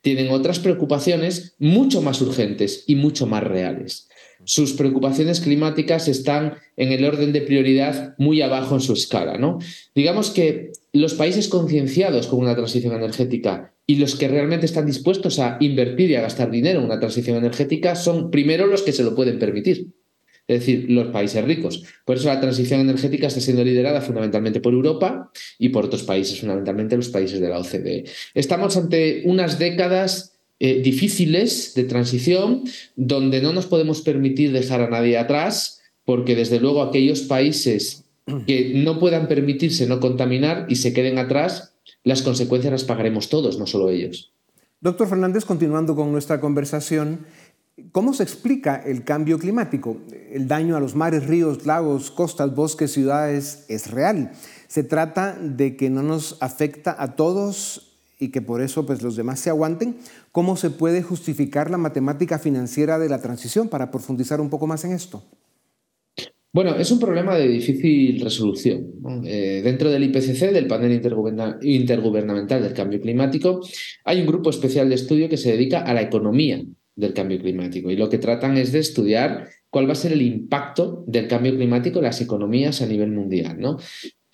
Tienen 0.00 0.30
otras 0.30 0.58
preocupaciones 0.58 1.54
mucho 1.58 2.00
más 2.00 2.22
urgentes 2.22 2.84
y 2.86 2.96
mucho 2.96 3.26
más 3.26 3.44
reales. 3.44 4.08
Sus 4.44 4.72
preocupaciones 4.72 5.40
climáticas 5.40 6.08
están 6.08 6.54
en 6.76 6.90
el 6.90 7.04
orden 7.04 7.34
de 7.34 7.42
prioridad 7.42 8.14
muy 8.16 8.40
abajo 8.40 8.76
en 8.76 8.80
su 8.80 8.94
escala. 8.94 9.36
¿no? 9.36 9.58
Digamos 9.94 10.30
que 10.30 10.72
los 10.94 11.12
países 11.12 11.48
concienciados 11.48 12.28
con 12.28 12.40
una 12.40 12.56
transición 12.56 12.94
energética 12.94 13.74
y 13.86 13.96
los 13.96 14.16
que 14.16 14.28
realmente 14.28 14.64
están 14.64 14.86
dispuestos 14.86 15.38
a 15.38 15.58
invertir 15.60 16.10
y 16.10 16.16
a 16.16 16.22
gastar 16.22 16.50
dinero 16.50 16.80
en 16.80 16.86
una 16.86 16.98
transición 16.98 17.36
energética 17.36 17.94
son 17.94 18.30
primero 18.30 18.66
los 18.66 18.82
que 18.82 18.92
se 18.92 19.04
lo 19.04 19.14
pueden 19.14 19.38
permitir 19.38 19.92
es 20.48 20.60
decir, 20.60 20.90
los 20.90 21.08
países 21.08 21.44
ricos. 21.44 21.84
Por 22.04 22.16
eso 22.16 22.28
la 22.28 22.40
transición 22.40 22.80
energética 22.80 23.28
está 23.28 23.40
siendo 23.40 23.64
liderada 23.64 24.00
fundamentalmente 24.00 24.60
por 24.60 24.72
Europa 24.72 25.30
y 25.58 25.68
por 25.70 25.84
otros 25.84 26.02
países, 26.02 26.40
fundamentalmente 26.40 26.96
los 26.96 27.08
países 27.08 27.40
de 27.40 27.48
la 27.48 27.58
OCDE. 27.58 28.04
Estamos 28.34 28.76
ante 28.76 29.22
unas 29.24 29.58
décadas 29.58 30.32
eh, 30.58 30.80
difíciles 30.82 31.74
de 31.74 31.84
transición 31.84 32.64
donde 32.96 33.40
no 33.40 33.52
nos 33.52 33.66
podemos 33.66 34.00
permitir 34.02 34.52
dejar 34.52 34.80
a 34.80 34.90
nadie 34.90 35.18
atrás 35.18 35.80
porque 36.04 36.36
desde 36.36 36.60
luego 36.60 36.82
aquellos 36.82 37.22
países 37.22 38.04
que 38.46 38.72
no 38.74 38.98
puedan 38.98 39.28
permitirse 39.28 39.86
no 39.86 40.00
contaminar 40.00 40.66
y 40.68 40.76
se 40.76 40.92
queden 40.92 41.18
atrás, 41.18 41.74
las 42.04 42.22
consecuencias 42.22 42.72
las 42.72 42.84
pagaremos 42.84 43.28
todos, 43.28 43.58
no 43.58 43.66
solo 43.66 43.90
ellos. 43.90 44.32
Doctor 44.80 45.08
Fernández, 45.08 45.44
continuando 45.44 45.94
con 45.94 46.10
nuestra 46.10 46.40
conversación, 46.40 47.20
¿Cómo 47.90 48.12
se 48.12 48.22
explica 48.22 48.76
el 48.84 49.02
cambio 49.02 49.38
climático? 49.38 49.96
El 50.30 50.46
daño 50.46 50.76
a 50.76 50.80
los 50.80 50.94
mares, 50.94 51.26
ríos, 51.26 51.64
lagos, 51.64 52.10
costas, 52.10 52.54
bosques, 52.54 52.92
ciudades 52.92 53.64
es 53.68 53.90
real. 53.90 54.32
Se 54.68 54.84
trata 54.84 55.38
de 55.40 55.76
que 55.76 55.88
no 55.88 56.02
nos 56.02 56.36
afecta 56.40 56.94
a 56.98 57.16
todos 57.16 57.98
y 58.18 58.28
que 58.28 58.42
por 58.42 58.60
eso 58.60 58.84
pues, 58.84 59.02
los 59.02 59.16
demás 59.16 59.40
se 59.40 59.48
aguanten. 59.48 59.96
¿Cómo 60.32 60.56
se 60.56 60.68
puede 60.68 61.02
justificar 61.02 61.70
la 61.70 61.78
matemática 61.78 62.38
financiera 62.38 62.98
de 62.98 63.08
la 63.08 63.22
transición 63.22 63.68
para 63.68 63.90
profundizar 63.90 64.40
un 64.40 64.50
poco 64.50 64.66
más 64.66 64.84
en 64.84 64.92
esto? 64.92 65.24
Bueno, 66.52 66.76
es 66.76 66.90
un 66.90 67.00
problema 67.00 67.34
de 67.36 67.48
difícil 67.48 68.20
resolución. 68.20 69.24
Eh, 69.24 69.62
dentro 69.64 69.90
del 69.90 70.04
IPCC, 70.04 70.52
del 70.52 70.66
panel 70.66 70.92
intergubernamental 71.62 72.62
del 72.62 72.74
cambio 72.74 73.00
climático, 73.00 73.60
hay 74.04 74.20
un 74.20 74.26
grupo 74.26 74.50
especial 74.50 74.90
de 74.90 74.96
estudio 74.96 75.30
que 75.30 75.38
se 75.38 75.52
dedica 75.52 75.80
a 75.80 75.94
la 75.94 76.02
economía 76.02 76.62
del 76.96 77.14
cambio 77.14 77.38
climático. 77.38 77.90
Y 77.90 77.96
lo 77.96 78.08
que 78.08 78.18
tratan 78.18 78.56
es 78.56 78.72
de 78.72 78.78
estudiar 78.78 79.48
cuál 79.70 79.88
va 79.88 79.92
a 79.92 79.96
ser 79.96 80.12
el 80.12 80.22
impacto 80.22 81.04
del 81.06 81.28
cambio 81.28 81.54
climático 81.54 81.98
en 81.98 82.04
las 82.04 82.20
economías 82.20 82.82
a 82.82 82.86
nivel 82.86 83.10
mundial. 83.10 83.58
¿no? 83.58 83.78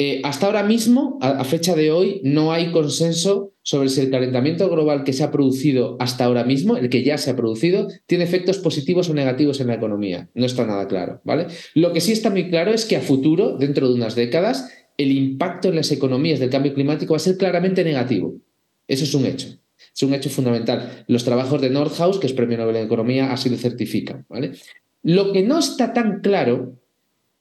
Eh, 0.00 0.20
hasta 0.24 0.46
ahora 0.46 0.62
mismo, 0.62 1.18
a, 1.20 1.42
fecha 1.44 1.74
de 1.74 1.90
hoy, 1.90 2.20
no 2.22 2.52
hay 2.52 2.70
consenso 2.70 3.52
sobre 3.62 3.88
si 3.88 4.00
el 4.00 4.10
calentamiento 4.10 4.68
global 4.70 5.02
que 5.02 5.12
se 5.12 5.24
ha 5.24 5.32
producido 5.32 5.96
hasta 5.98 6.24
ahora 6.24 6.44
mismo, 6.44 6.76
el 6.76 6.88
que 6.88 7.02
ya 7.02 7.18
se 7.18 7.30
ha 7.30 7.36
producido, 7.36 7.88
tiene 8.06 8.24
efectos 8.24 8.58
positivos 8.58 9.08
o 9.08 9.14
negativos 9.14 9.60
en 9.60 9.66
la 9.66 9.74
economía. 9.74 10.28
No 10.34 10.46
está 10.46 10.66
nada 10.66 10.86
claro. 10.86 11.20
¿vale? 11.24 11.48
Lo 11.74 11.92
que 11.92 12.00
sí 12.00 12.12
está 12.12 12.30
muy 12.30 12.48
claro 12.48 12.72
es 12.72 12.84
que 12.84 12.96
a 12.96 13.00
futuro, 13.00 13.56
dentro 13.58 13.88
de 13.88 13.94
unas 13.94 14.14
décadas, 14.14 14.70
el 14.96 15.12
impacto 15.12 15.68
en 15.68 15.76
las 15.76 15.90
economías 15.90 16.38
del 16.38 16.50
cambio 16.50 16.74
climático 16.74 17.14
va 17.14 17.16
a 17.16 17.20
ser 17.20 17.36
claramente 17.36 17.82
negativo. 17.82 18.36
Eso 18.86 19.04
es 19.04 19.14
un 19.14 19.26
hecho. 19.26 19.58
Es 19.98 20.04
un 20.04 20.14
hecho 20.14 20.30
fundamental. 20.30 21.04
Los 21.08 21.24
trabajos 21.24 21.60
de 21.60 21.70
Nordhaus, 21.70 22.20
que 22.20 22.28
es 22.28 22.32
Premio 22.32 22.56
Nobel 22.56 22.74
de 22.74 22.82
Economía, 22.82 23.32
así 23.32 23.50
lo 23.50 23.56
certifican. 23.56 24.26
¿vale? 24.28 24.52
Lo 25.02 25.32
que 25.32 25.42
no 25.42 25.58
está 25.58 25.92
tan 25.92 26.20
claro 26.20 26.78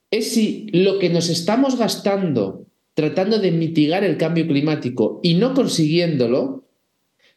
es 0.09 0.33
si 0.33 0.65
lo 0.71 0.97
que 0.97 1.11
nos 1.11 1.29
estamos 1.29 1.77
gastando 1.77 2.65
tratando 2.95 3.37
de 3.37 3.51
mitigar 3.51 4.03
el 4.03 4.17
cambio 4.17 4.47
climático 4.47 5.19
y 5.21 5.35
no 5.35 5.53
consiguiéndolo 5.53 6.63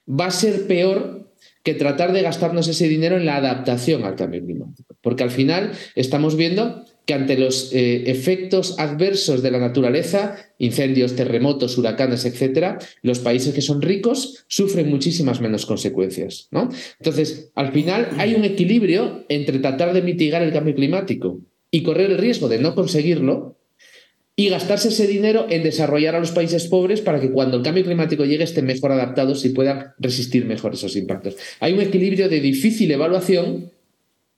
va 0.08 0.28
a 0.28 0.30
ser 0.30 0.66
peor 0.66 1.30
que 1.62 1.74
tratar 1.74 2.14
de 2.14 2.22
gastarnos 2.22 2.66
ese 2.66 2.88
dinero 2.88 3.18
en 3.18 3.26
la 3.26 3.36
adaptación 3.36 4.04
al 4.04 4.14
cambio 4.14 4.42
climático. 4.42 4.96
Porque 5.02 5.22
al 5.22 5.30
final 5.30 5.72
estamos 5.96 6.34
viendo 6.34 6.86
que 7.06 7.14
ante 7.14 7.38
los 7.38 7.72
eh, 7.72 8.10
efectos 8.10 8.78
adversos 8.78 9.42
de 9.42 9.50
la 9.50 9.58
naturaleza, 9.58 10.36
incendios, 10.58 11.16
terremotos, 11.16 11.76
huracanes, 11.78 12.24
etcétera, 12.24 12.78
los 13.02 13.18
países 13.18 13.54
que 13.54 13.62
son 13.62 13.82
ricos 13.82 14.44
sufren 14.48 14.88
muchísimas 14.88 15.40
menos 15.40 15.66
consecuencias. 15.66 16.48
¿no? 16.50 16.68
Entonces, 16.98 17.50
al 17.54 17.72
final 17.72 18.08
hay 18.18 18.34
un 18.34 18.44
equilibrio 18.44 19.24
entre 19.28 19.58
tratar 19.58 19.92
de 19.92 20.02
mitigar 20.02 20.42
el 20.42 20.52
cambio 20.52 20.74
climático 20.74 21.40
y 21.70 21.82
correr 21.82 22.10
el 22.10 22.18
riesgo 22.18 22.48
de 22.48 22.58
no 22.58 22.74
conseguirlo, 22.74 23.56
y 24.40 24.48
gastarse 24.48 24.88
ese 24.88 25.06
dinero 25.06 25.46
en 25.50 25.62
desarrollar 25.62 26.14
a 26.14 26.18
los 26.18 26.30
países 26.30 26.66
pobres 26.66 27.02
para 27.02 27.20
que 27.20 27.30
cuando 27.30 27.58
el 27.58 27.62
cambio 27.62 27.84
climático 27.84 28.24
llegue 28.24 28.44
estén 28.44 28.64
mejor 28.64 28.90
adaptados 28.90 29.44
y 29.44 29.50
puedan 29.50 29.92
resistir 29.98 30.46
mejor 30.46 30.72
esos 30.72 30.96
impactos. 30.96 31.36
Hay 31.60 31.74
un 31.74 31.80
equilibrio 31.82 32.26
de 32.30 32.40
difícil 32.40 32.90
evaluación 32.90 33.70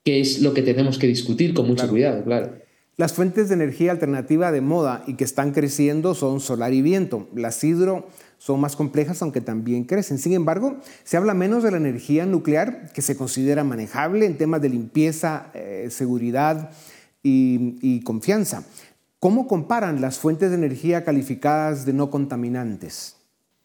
que 0.04 0.20
es 0.20 0.40
lo 0.40 0.54
que 0.54 0.62
tenemos 0.62 0.98
que 0.98 1.06
discutir 1.06 1.54
con 1.54 1.66
mucho 1.66 1.88
cuidado, 1.88 2.24
claro. 2.24 2.52
Las 2.96 3.14
fuentes 3.14 3.48
de 3.48 3.54
energía 3.54 3.90
alternativa 3.90 4.52
de 4.52 4.60
moda 4.60 5.02
y 5.06 5.14
que 5.14 5.24
están 5.24 5.52
creciendo 5.52 6.14
son 6.14 6.40
solar 6.40 6.74
y 6.74 6.82
viento. 6.82 7.28
Las 7.34 7.64
hidro 7.64 8.06
son 8.36 8.60
más 8.60 8.76
complejas, 8.76 9.22
aunque 9.22 9.40
también 9.40 9.84
crecen. 9.84 10.18
Sin 10.18 10.34
embargo, 10.34 10.76
se 11.02 11.16
habla 11.16 11.32
menos 11.32 11.62
de 11.62 11.70
la 11.70 11.78
energía 11.78 12.26
nuclear, 12.26 12.92
que 12.92 13.00
se 13.00 13.16
considera 13.16 13.64
manejable 13.64 14.26
en 14.26 14.36
temas 14.36 14.60
de 14.60 14.68
limpieza, 14.68 15.50
eh, 15.54 15.88
seguridad 15.90 16.70
y 17.22 18.00
confianza. 18.02 18.64
¿Cómo 19.20 19.46
comparan 19.46 20.00
las 20.00 20.18
fuentes 20.18 20.50
de 20.50 20.56
energía 20.56 21.04
calificadas 21.04 21.86
de 21.86 21.92
no 21.92 22.10
contaminantes? 22.10 23.21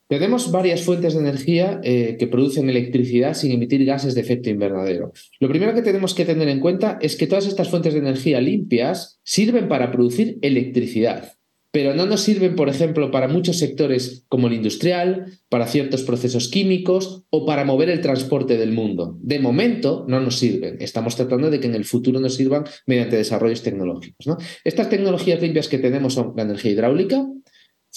Tenemos 0.07 0.51
varias 0.51 0.83
fuentes 0.83 1.13
de 1.13 1.19
energía 1.19 1.81
eh, 1.83 2.15
que 2.17 2.27
producen 2.27 2.69
electricidad 2.69 3.33
sin 3.33 3.51
emitir 3.51 3.83
gases 3.83 4.15
de 4.15 4.21
efecto 4.21 4.49
invernadero. 4.49 5.11
Lo 5.39 5.49
primero 5.49 5.73
que 5.73 5.81
tenemos 5.81 6.13
que 6.13 6.23
tener 6.23 6.47
en 6.47 6.61
cuenta 6.61 6.97
es 7.01 7.17
que 7.17 7.27
todas 7.27 7.45
estas 7.45 7.69
fuentes 7.69 7.93
de 7.93 7.99
energía 7.99 8.39
limpias 8.39 9.19
sirven 9.23 9.67
para 9.67 9.91
producir 9.91 10.39
electricidad, 10.41 11.33
pero 11.71 11.93
no 11.93 12.05
nos 12.05 12.21
sirven, 12.21 12.55
por 12.55 12.69
ejemplo, 12.69 13.11
para 13.11 13.27
muchos 13.27 13.59
sectores 13.59 14.25
como 14.29 14.47
el 14.47 14.53
industrial, 14.53 15.25
para 15.49 15.67
ciertos 15.67 16.03
procesos 16.03 16.47
químicos 16.47 17.23
o 17.29 17.45
para 17.45 17.65
mover 17.65 17.89
el 17.89 17.99
transporte 17.99 18.57
del 18.57 18.71
mundo. 18.71 19.17
De 19.21 19.39
momento 19.39 20.05
no 20.07 20.21
nos 20.21 20.39
sirven. 20.39 20.77
Estamos 20.79 21.17
tratando 21.17 21.49
de 21.49 21.59
que 21.59 21.67
en 21.67 21.75
el 21.75 21.83
futuro 21.83 22.21
nos 22.21 22.35
sirvan 22.35 22.63
mediante 22.85 23.17
desarrollos 23.17 23.61
tecnológicos. 23.61 24.25
Estas 24.63 24.89
tecnologías 24.89 25.41
limpias 25.41 25.67
que 25.67 25.79
tenemos 25.79 26.13
son 26.13 26.33
la 26.37 26.43
energía 26.43 26.71
hidráulica, 26.71 27.27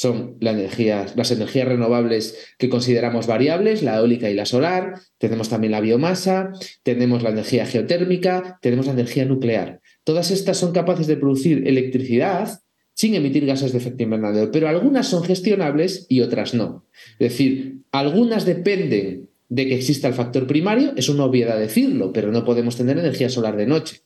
son 0.01 0.39
las 0.41 1.31
energías 1.31 1.69
renovables 1.69 2.55
que 2.57 2.71
consideramos 2.71 3.27
variables, 3.27 3.83
la 3.83 3.99
eólica 3.99 4.31
y 4.31 4.35
la 4.35 4.47
solar, 4.47 4.95
tenemos 5.19 5.51
también 5.51 5.73
la 5.73 5.83
biomasa, 5.83 6.53
tenemos 6.83 7.23
la 7.23 7.29
energía 7.29 7.67
geotérmica, 7.67 8.59
tenemos 8.63 8.87
la 8.87 8.93
energía 8.93 9.27
nuclear. 9.27 9.83
Todas 10.03 10.31
estas 10.31 10.57
son 10.57 10.73
capaces 10.73 11.07
de 11.07 11.19
producir 11.19 11.69
electricidad 11.69 12.63
sin 12.95 13.15
emitir 13.15 13.45
gases 13.45 13.73
de 13.73 13.79
efecto 13.79 14.03
invernadero, 14.03 14.51
pero 14.51 14.69
algunas 14.69 15.07
son 15.07 15.23
gestionables 15.23 16.07
y 16.09 16.23
otras 16.23 16.55
no. 16.55 16.87
Es 17.19 17.33
decir, 17.33 17.81
algunas 17.93 18.47
dependen 18.47 19.29
de 19.51 19.67
que 19.67 19.75
exista 19.75 20.09
el 20.09 20.15
factor 20.15 20.47
primario, 20.47 20.95
es 20.97 21.11
una 21.11 21.25
obviedad 21.25 21.59
decirlo, 21.59 22.11
pero 22.15 22.33
no 22.33 22.47
podemos 22.47 22.75
tener 22.75 22.97
energía 22.97 23.29
solar 23.29 23.55
de 23.59 23.67
noche 23.67 24.01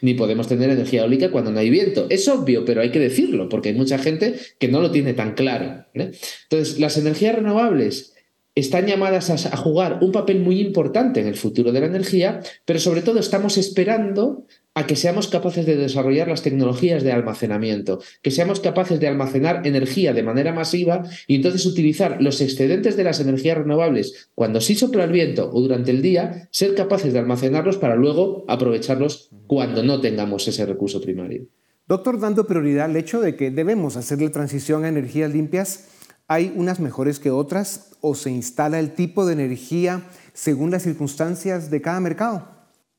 ni 0.00 0.14
podemos 0.14 0.48
tener 0.48 0.70
energía 0.70 1.02
eólica 1.02 1.30
cuando 1.30 1.50
no 1.50 1.60
hay 1.60 1.70
viento. 1.70 2.06
Es 2.10 2.28
obvio, 2.28 2.64
pero 2.64 2.80
hay 2.80 2.90
que 2.90 3.00
decirlo, 3.00 3.48
porque 3.48 3.70
hay 3.70 3.74
mucha 3.74 3.98
gente 3.98 4.34
que 4.58 4.68
no 4.68 4.80
lo 4.80 4.90
tiene 4.90 5.14
tan 5.14 5.34
claro. 5.34 5.86
Entonces, 5.94 6.78
las 6.78 6.96
energías 6.98 7.34
renovables 7.34 8.14
están 8.54 8.86
llamadas 8.86 9.30
a, 9.30 9.56
jugar 9.56 9.98
un 10.00 10.12
papel 10.12 10.40
muy 10.40 10.60
importante 10.60 11.20
en 11.20 11.26
el 11.26 11.34
futuro 11.34 11.72
de 11.72 11.80
la 11.80 11.86
energía, 11.86 12.40
pero 12.64 12.78
sobre 12.78 13.02
todo 13.02 13.18
estamos 13.18 13.58
esperando 13.58 14.46
a 14.74 14.86
que 14.86 14.96
seamos 14.96 15.28
capaces 15.28 15.66
de 15.66 15.76
desarrollar 15.76 16.28
las 16.28 16.42
tecnologías 16.42 17.02
de 17.02 17.12
almacenamiento, 17.12 18.00
que 18.22 18.32
seamos 18.32 18.60
capaces 18.60 18.98
de 18.98 19.06
almacenar 19.06 19.66
energía 19.66 20.12
de 20.12 20.22
manera 20.22 20.52
masiva 20.52 21.04
y 21.26 21.36
entonces 21.36 21.64
utilizar 21.64 22.20
los 22.20 22.40
excedentes 22.40 22.96
de 22.96 23.04
las 23.04 23.20
energías 23.20 23.58
renovables 23.58 24.30
cuando 24.34 24.60
sí 24.60 24.74
sopla 24.74 25.04
el 25.04 25.12
viento 25.12 25.50
o 25.52 25.60
durante 25.60 25.92
el 25.92 26.02
día, 26.02 26.48
ser 26.50 26.74
capaces 26.74 27.12
de 27.12 27.20
almacenarlos 27.20 27.76
para 27.76 27.94
luego 27.94 28.44
aprovecharlos 28.48 29.30
cuando 29.46 29.82
no 29.82 30.00
tengamos 30.00 30.46
ese 30.48 30.66
recurso 30.66 31.00
primario. 31.00 31.46
Doctor, 31.86 32.18
dando 32.18 32.46
prioridad 32.46 32.86
al 32.86 32.96
hecho 32.96 33.20
de 33.20 33.36
que 33.36 33.50
debemos 33.50 33.96
hacer 33.96 34.20
la 34.20 34.30
transición 34.30 34.84
a 34.84 34.88
energías 34.88 35.32
limpias, 35.32 35.88
¿hay 36.26 36.52
unas 36.56 36.80
mejores 36.80 37.20
que 37.20 37.30
otras 37.30 37.96
o 38.00 38.14
se 38.14 38.30
instala 38.30 38.80
el 38.80 38.94
tipo 38.94 39.26
de 39.26 39.34
energía 39.34 40.02
según 40.32 40.70
las 40.70 40.82
circunstancias 40.82 41.70
de 41.70 41.82
cada 41.82 42.00
mercado? 42.00 42.48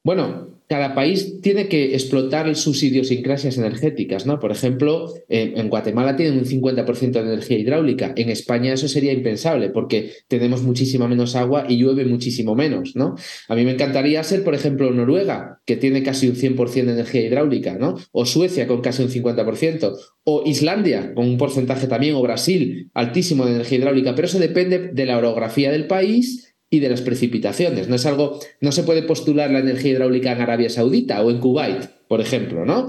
Bueno, 0.03 0.54
cada 0.67 0.95
país 0.95 1.41
tiene 1.41 1.67
que 1.67 1.93
explotar 1.93 2.55
sus 2.55 2.81
idiosincrasias 2.83 3.57
energéticas, 3.57 4.25
¿no? 4.25 4.39
Por 4.39 4.51
ejemplo, 4.51 5.13
en 5.29 5.69
Guatemala 5.69 6.15
tienen 6.15 6.39
un 6.39 6.45
50% 6.45 7.11
de 7.11 7.19
energía 7.19 7.57
hidráulica. 7.57 8.13
En 8.15 8.29
España 8.29 8.73
eso 8.73 8.87
sería 8.87 9.13
impensable 9.13 9.69
porque 9.69 10.11
tenemos 10.27 10.63
muchísima 10.63 11.07
menos 11.07 11.35
agua 11.35 11.65
y 11.69 11.77
llueve 11.77 12.05
muchísimo 12.05 12.55
menos, 12.55 12.95
¿no? 12.95 13.15
A 13.47 13.55
mí 13.55 13.63
me 13.63 13.71
encantaría 13.71 14.23
ser, 14.23 14.43
por 14.43 14.55
ejemplo, 14.55 14.91
Noruega, 14.91 15.59
que 15.65 15.75
tiene 15.75 16.03
casi 16.03 16.27
un 16.27 16.35
100% 16.35 16.85
de 16.85 16.93
energía 16.93 17.21
hidráulica, 17.21 17.77
¿no? 17.77 17.95
O 18.11 18.25
Suecia 18.25 18.67
con 18.67 18.81
casi 18.81 19.03
un 19.03 19.09
50%, 19.09 19.95
o 20.23 20.43
Islandia 20.45 21.13
con 21.13 21.27
un 21.27 21.37
porcentaje 21.37 21.87
también, 21.87 22.15
o 22.15 22.21
Brasil 22.21 22.89
altísimo 22.93 23.45
de 23.45 23.53
energía 23.53 23.77
hidráulica, 23.77 24.15
pero 24.15 24.27
eso 24.27 24.39
depende 24.39 24.89
de 24.91 25.05
la 25.05 25.17
orografía 25.17 25.71
del 25.71 25.87
país 25.87 26.54
y 26.75 26.79
de 26.79 26.89
las 26.89 27.01
precipitaciones. 27.01 27.87
No 27.87 27.95
es 27.95 28.05
algo, 28.05 28.39
no 28.61 28.71
se 28.71 28.83
puede 28.83 29.03
postular 29.03 29.51
la 29.51 29.59
energía 29.59 29.91
hidráulica 29.91 30.31
en 30.31 30.41
Arabia 30.41 30.69
Saudita 30.69 31.21
o 31.21 31.31
en 31.31 31.39
Kuwait, 31.39 31.85
por 32.07 32.21
ejemplo, 32.21 32.65
¿no? 32.65 32.87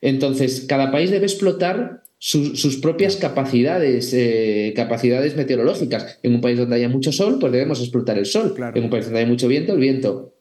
Entonces, 0.00 0.66
cada 0.68 0.90
país 0.90 1.10
debe 1.10 1.26
explotar 1.26 2.02
sus 2.18 2.78
propias 2.78 3.16
capacidades, 3.16 4.14
eh, 4.14 4.72
capacidades 4.74 5.36
meteorológicas. 5.36 6.18
En 6.22 6.34
un 6.34 6.40
país 6.40 6.58
donde 6.58 6.76
haya 6.76 6.88
mucho 6.88 7.12
sol, 7.12 7.36
pues 7.38 7.52
debemos 7.52 7.80
explotar 7.80 8.16
el 8.16 8.24
sol. 8.24 8.54
En 8.74 8.84
un 8.84 8.90
país 8.90 9.04
donde 9.04 9.20
haya 9.20 9.28
mucho 9.28 9.46
viento, 9.46 9.74
el 9.74 9.80
viento. 9.80 10.34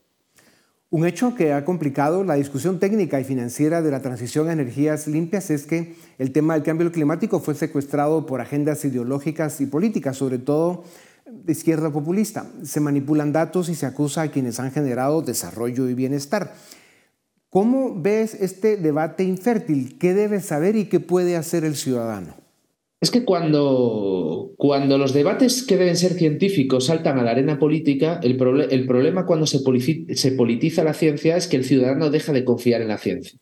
Un 0.93 1.08
hecho 1.08 1.34
que 1.36 1.51
ha 1.51 1.65
complicado 1.65 2.23
la 2.23 2.36
discusión 2.36 2.79
técnica 2.79 3.19
y 3.19 3.23
financiera 3.23 3.82
de 3.82 3.89
la 3.89 4.03
transición 4.03 4.47
a 4.47 4.53
energías 4.53 5.08
limpias 5.08 5.49
es 5.49 5.65
que 5.65 5.95
el 6.19 6.32
tema 6.32 6.53
del 6.53 6.62
cambio 6.62 6.91
climático 6.91 7.39
fue 7.39 7.56
secuestrado 7.56 8.27
por 8.27 8.41
agendas 8.41 8.86
ideológicas 8.86 9.60
y 9.60 9.65
políticas, 9.65 10.17
sobre 10.17 10.38
todo 10.38 10.84
de 11.25 11.51
izquierda 11.51 11.91
populista. 11.91 12.51
Se 12.63 12.79
manipulan 12.79 13.31
datos 13.31 13.69
y 13.69 13.75
se 13.75 13.86
acusa 13.86 14.23
a 14.23 14.31
quienes 14.31 14.59
han 14.59 14.71
generado 14.71 15.21
desarrollo 15.21 15.89
y 15.89 15.93
bienestar. 15.93 16.53
¿Cómo 17.49 18.01
ves 18.01 18.33
este 18.33 18.77
debate 18.77 19.23
infértil? 19.23 19.97
¿Qué 19.99 20.13
debe 20.13 20.41
saber 20.41 20.75
y 20.75 20.86
qué 20.86 20.99
puede 20.99 21.36
hacer 21.36 21.63
el 21.63 21.75
ciudadano? 21.75 22.36
Es 22.99 23.12
que 23.12 23.25
cuando, 23.25 24.53
cuando 24.57 24.97
los 24.97 25.13
debates 25.13 25.63
que 25.63 25.77
deben 25.77 25.97
ser 25.97 26.13
científicos 26.13 26.86
saltan 26.86 27.19
a 27.19 27.23
la 27.23 27.31
arena 27.31 27.59
política, 27.59 28.19
el, 28.23 28.39
el 28.71 28.88
problema 28.88 29.25
cuando 29.25 29.45
se, 29.45 29.59
se 30.15 30.31
politiza 30.31 30.86
la 30.86 30.93
ciencia 30.93 31.36
es 31.36 31.47
que 31.47 31.57
el 31.57 31.65
ciudadano 31.65 32.09
deja 32.09 32.31
de 32.31 32.45
confiar 32.45 32.81
en 32.81 32.88
la 32.88 32.97
ciencia. 32.97 33.38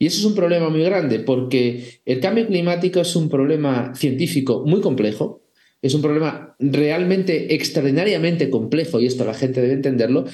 Y 0.00 0.06
eso 0.06 0.18
es 0.18 0.24
un 0.24 0.34
problema 0.34 0.68
muy 0.68 0.82
grande 0.82 1.20
porque 1.20 2.00
el 2.04 2.20
cambio 2.20 2.46
climático 2.48 3.00
es 3.00 3.14
un 3.14 3.28
problema 3.28 3.94
científico 3.94 4.64
muy 4.66 4.80
complejo, 4.80 5.43
es 5.84 5.92
un 5.92 6.00
problema 6.00 6.56
realmente 6.58 7.54
extraordinariamente 7.54 8.48
complejo 8.48 9.00
y 9.00 9.06
esto 9.06 9.26
la 9.26 9.34
gente 9.34 9.60
debe 9.60 9.74
entenderlo. 9.74 10.24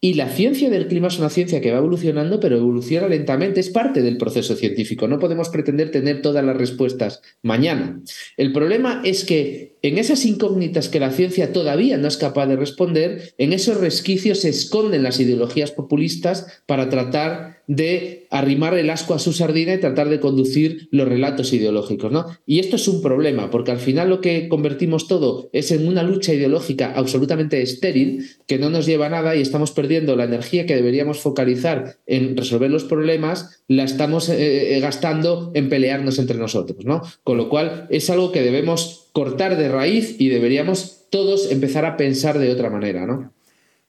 Y 0.00 0.14
la 0.14 0.28
ciencia 0.28 0.70
del 0.70 0.88
clima 0.88 1.06
es 1.06 1.20
una 1.20 1.30
ciencia 1.30 1.60
que 1.60 1.70
va 1.70 1.78
evolucionando, 1.78 2.40
pero 2.40 2.56
evoluciona 2.56 3.06
lentamente, 3.06 3.60
es 3.60 3.70
parte 3.70 4.02
del 4.02 4.16
proceso 4.16 4.56
científico. 4.56 5.06
No 5.06 5.20
podemos 5.20 5.50
pretender 5.50 5.92
tener 5.92 6.20
todas 6.20 6.44
las 6.44 6.56
respuestas 6.56 7.22
mañana. 7.42 8.00
El 8.36 8.52
problema 8.52 9.00
es 9.04 9.24
que 9.24 9.76
en 9.82 9.98
esas 9.98 10.24
incógnitas 10.24 10.88
que 10.88 11.00
la 11.00 11.10
ciencia 11.10 11.52
todavía 11.52 11.96
no 11.96 12.08
es 12.08 12.16
capaz 12.16 12.46
de 12.46 12.56
responder, 12.56 13.34
en 13.38 13.52
esos 13.52 13.78
resquicios 13.78 14.40
se 14.40 14.48
esconden 14.48 15.02
las 15.02 15.20
ideologías 15.20 15.70
populistas 15.70 16.62
para 16.66 16.88
tratar 16.88 17.58
de 17.68 18.26
arrimar 18.30 18.76
el 18.76 18.88
asco 18.88 19.14
a 19.14 19.18
su 19.18 19.32
sardina 19.32 19.74
y 19.74 19.78
tratar 19.78 20.08
de 20.08 20.20
conducir 20.20 20.88
los 20.90 21.06
relatos 21.06 21.52
ideológicos. 21.52 22.10
¿no? 22.10 22.24
Y 22.46 22.60
esto 22.60 22.76
es 22.76 22.88
un 22.88 23.02
problema, 23.02 23.50
porque 23.50 23.70
al 23.70 23.78
final 23.78 24.08
lo 24.08 24.20
que 24.22 24.48
convertimos 24.48 25.06
todo 25.06 25.50
es 25.52 25.70
en 25.70 25.86
una 25.86 26.02
lucha 26.02 26.32
ideológica 26.32 26.94
absolutamente 26.96 27.60
estéril, 27.60 28.26
que 28.46 28.58
no 28.58 28.70
nos 28.70 28.86
lleva 28.86 29.06
a 29.06 29.10
nada 29.10 29.36
y 29.36 29.42
estamos 29.42 29.70
perdiendo 29.72 30.16
la 30.16 30.24
energía 30.24 30.64
que 30.64 30.76
deberíamos 30.76 31.18
focalizar 31.18 31.98
en 32.06 32.36
resolver 32.36 32.70
los 32.70 32.84
problemas, 32.84 33.62
la 33.68 33.84
estamos 33.84 34.30
eh, 34.30 34.76
eh, 34.76 34.80
gastando 34.80 35.50
en 35.54 35.68
pelearnos 35.68 36.18
entre 36.18 36.38
nosotros. 36.38 36.86
¿no? 36.86 37.02
Con 37.22 37.36
lo 37.36 37.50
cual 37.50 37.86
es 37.90 38.08
algo 38.08 38.32
que 38.32 38.42
debemos 38.42 39.07
cortar 39.18 39.56
de 39.56 39.68
raíz 39.68 40.14
y 40.20 40.28
deberíamos 40.28 41.08
todos 41.10 41.50
empezar 41.50 41.84
a 41.84 41.96
pensar 41.96 42.38
de 42.38 42.52
otra 42.52 42.70
manera. 42.70 43.04
¿no? 43.04 43.32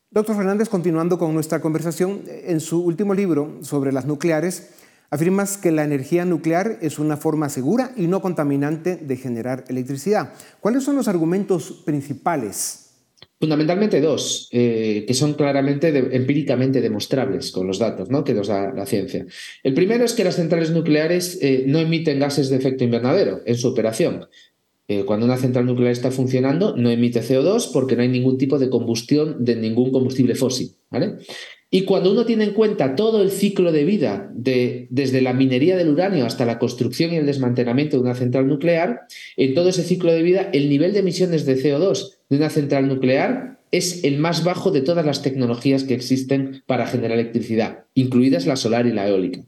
Doctor 0.09 0.35
Fernández, 0.35 0.69
continuando 0.69 1.19
con 1.19 1.35
nuestra 1.35 1.61
conversación, 1.61 2.23
en 2.27 2.59
su 2.59 2.83
último 2.83 3.13
libro 3.13 3.59
sobre 3.61 3.91
las 3.91 4.07
nucleares, 4.07 4.71
afirmas 5.11 5.57
que 5.57 5.69
la 5.69 5.83
energía 5.83 6.25
nuclear 6.25 6.79
es 6.81 6.97
una 6.97 7.15
forma 7.15 7.47
segura 7.49 7.91
y 7.95 8.07
no 8.07 8.23
contaminante 8.23 8.95
de 8.95 9.17
generar 9.17 9.65
electricidad. 9.67 10.33
¿Cuáles 10.61 10.83
son 10.83 10.95
los 10.95 11.07
argumentos 11.07 11.83
principales? 11.85 12.87
Fundamentalmente 13.39 14.01
dos, 14.01 14.49
eh, 14.51 15.05
que 15.07 15.13
son 15.13 15.35
claramente 15.35 15.89
empíricamente 15.89 16.81
demostrables 16.81 17.51
con 17.51 17.67
los 17.67 17.77
datos 17.77 18.09
¿no? 18.09 18.23
que 18.23 18.33
nos 18.33 18.47
da 18.47 18.73
la 18.73 18.87
ciencia. 18.87 19.27
El 19.61 19.75
primero 19.75 20.03
es 20.03 20.13
que 20.13 20.23
las 20.23 20.37
centrales 20.37 20.71
nucleares 20.71 21.37
eh, 21.39 21.65
no 21.67 21.77
emiten 21.77 22.19
gases 22.19 22.49
de 22.49 22.57
efecto 22.57 22.83
invernadero 22.83 23.41
en 23.45 23.55
su 23.55 23.67
operación. 23.67 24.25
Eh, 24.91 25.05
cuando 25.05 25.27
una 25.27 25.37
central 25.37 25.67
nuclear 25.67 25.91
está 25.91 26.09
funcionando, 26.09 26.75
no 26.75 26.89
emite 26.89 27.21
CO2 27.21 27.71
porque 27.71 27.95
no 27.95 28.01
hay 28.01 28.07
ningún 28.07 28.39
tipo 28.39 28.57
de 28.57 28.71
combustión 28.71 29.45
de 29.45 29.55
ningún 29.55 29.91
combustible 29.91 30.33
fósil. 30.33 30.71
Y 31.69 31.83
cuando 31.83 32.11
uno 32.11 32.25
tiene 32.25 32.45
en 32.45 32.53
cuenta 32.53 32.95
todo 32.95 33.21
el 33.21 33.29
ciclo 33.29 33.71
de 33.71 33.83
vida, 33.83 34.31
de, 34.33 34.87
desde 34.89 35.21
la 35.21 35.33
minería 35.33 35.77
del 35.77 35.89
uranio 35.89 36.25
hasta 36.25 36.43
la 36.43 36.57
construcción 36.57 37.13
y 37.13 37.17
el 37.17 37.27
desmantelamiento 37.27 37.97
de 37.97 38.01
una 38.01 38.15
central 38.15 38.47
nuclear, 38.47 39.01
en 39.37 39.53
todo 39.53 39.69
ese 39.69 39.83
ciclo 39.83 40.11
de 40.11 40.23
vida, 40.23 40.49
el 40.53 40.69
nivel 40.69 40.93
de 40.93 40.99
emisiones 40.99 41.45
de 41.45 41.55
CO2 41.55 42.17
de 42.29 42.37
una 42.37 42.49
central 42.49 42.87
nuclear 42.87 43.59
es 43.71 44.03
el 44.03 44.17
más 44.17 44.43
bajo 44.43 44.71
de 44.71 44.81
todas 44.81 45.05
las 45.05 45.21
tecnologías 45.21 45.83
que 45.83 45.93
existen 45.93 46.63
para 46.65 46.87
generar 46.87 47.19
electricidad, 47.19 47.83
incluidas 47.93 48.47
la 48.47 48.55
solar 48.55 48.87
y 48.87 48.91
la 48.91 49.07
eólica. 49.07 49.41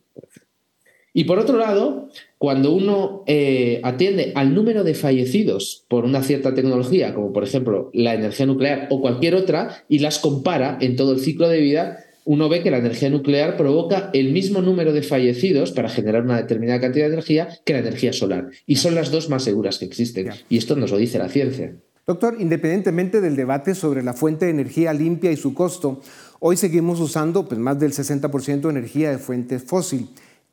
Y 1.16 1.24
por 1.24 1.40
otro 1.40 1.58
lado, 1.58 2.10
cuando 2.42 2.74
uno 2.74 3.24
eh, 3.28 3.82
atiende 3.84 4.32
al 4.34 4.56
número 4.56 4.84
de 4.84 4.96
fallecidos 4.96 5.86
por 5.88 6.06
una 6.06 6.24
cierta 6.24 6.56
tecnología, 6.56 7.14
como 7.14 7.32
por 7.34 7.44
ejemplo 7.44 7.92
la 7.94 8.16
energía 8.16 8.48
nuclear 8.48 8.88
o 8.90 9.00
cualquier 9.00 9.36
otra, 9.36 9.84
y 9.88 10.00
las 10.00 10.18
compara 10.18 10.80
en 10.82 10.96
todo 10.96 11.14
el 11.14 11.20
ciclo 11.20 11.48
de 11.50 11.62
vida, 11.62 12.00
uno 12.26 12.50
ve 12.50 12.64
que 12.64 12.72
la 12.72 12.80
energía 12.80 13.12
nuclear 13.12 13.58
provoca 13.58 14.10
el 14.14 14.32
mismo 14.32 14.64
número 14.64 14.92
de 14.92 15.04
fallecidos 15.04 15.72
para 15.72 15.88
generar 15.88 16.24
una 16.24 16.38
determinada 16.38 16.80
cantidad 16.80 17.06
de 17.06 17.14
energía 17.14 17.48
que 17.64 17.74
la 17.74 17.80
energía 17.80 18.12
solar. 18.12 18.50
Y 18.66 18.78
son 18.78 18.96
las 18.96 19.12
dos 19.12 19.30
más 19.30 19.44
seguras 19.44 19.78
que 19.78 19.86
existen. 19.86 20.32
Y 20.50 20.58
esto 20.58 20.76
nos 20.76 20.90
lo 20.90 20.98
dice 20.98 21.20
la 21.20 21.30
ciencia. 21.30 21.76
Doctor, 22.08 22.38
independientemente 22.40 23.22
del 23.22 23.36
debate 23.36 23.76
sobre 23.76 24.02
la 24.02 24.14
fuente 24.14 24.46
de 24.46 24.52
energía 24.52 24.96
limpia 24.96 25.32
y 25.32 25.38
su 25.38 25.54
costo, 25.54 26.02
hoy 26.40 26.58
seguimos 26.58 27.00
usando 27.02 27.48
pues, 27.48 27.60
más 27.60 27.80
del 27.80 27.92
60% 27.92 28.62
de 28.62 28.70
energía 28.72 29.12
de 29.12 29.20
fuentes 29.20 29.62
fósil 29.64 30.08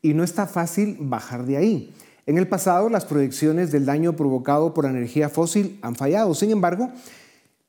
y 0.09 0.15
no 0.15 0.25
está 0.25 0.47
fácil 0.47 0.97
bajar 1.01 1.45
de 1.45 1.57
ahí. 1.57 1.95
En 2.27 2.39
el 2.39 2.47
pasado, 2.47 2.89
las 2.89 3.05
proyecciones 3.05 3.71
del 3.73 3.87
daño 3.87 4.15
provocado 4.15 4.75
por 4.75 4.85
la 4.85 4.91
energía 4.91 5.29
fósil 5.29 5.79
han 5.83 5.97
fallado. 5.97 6.35
Sin 6.35 6.51
embargo, 6.51 6.91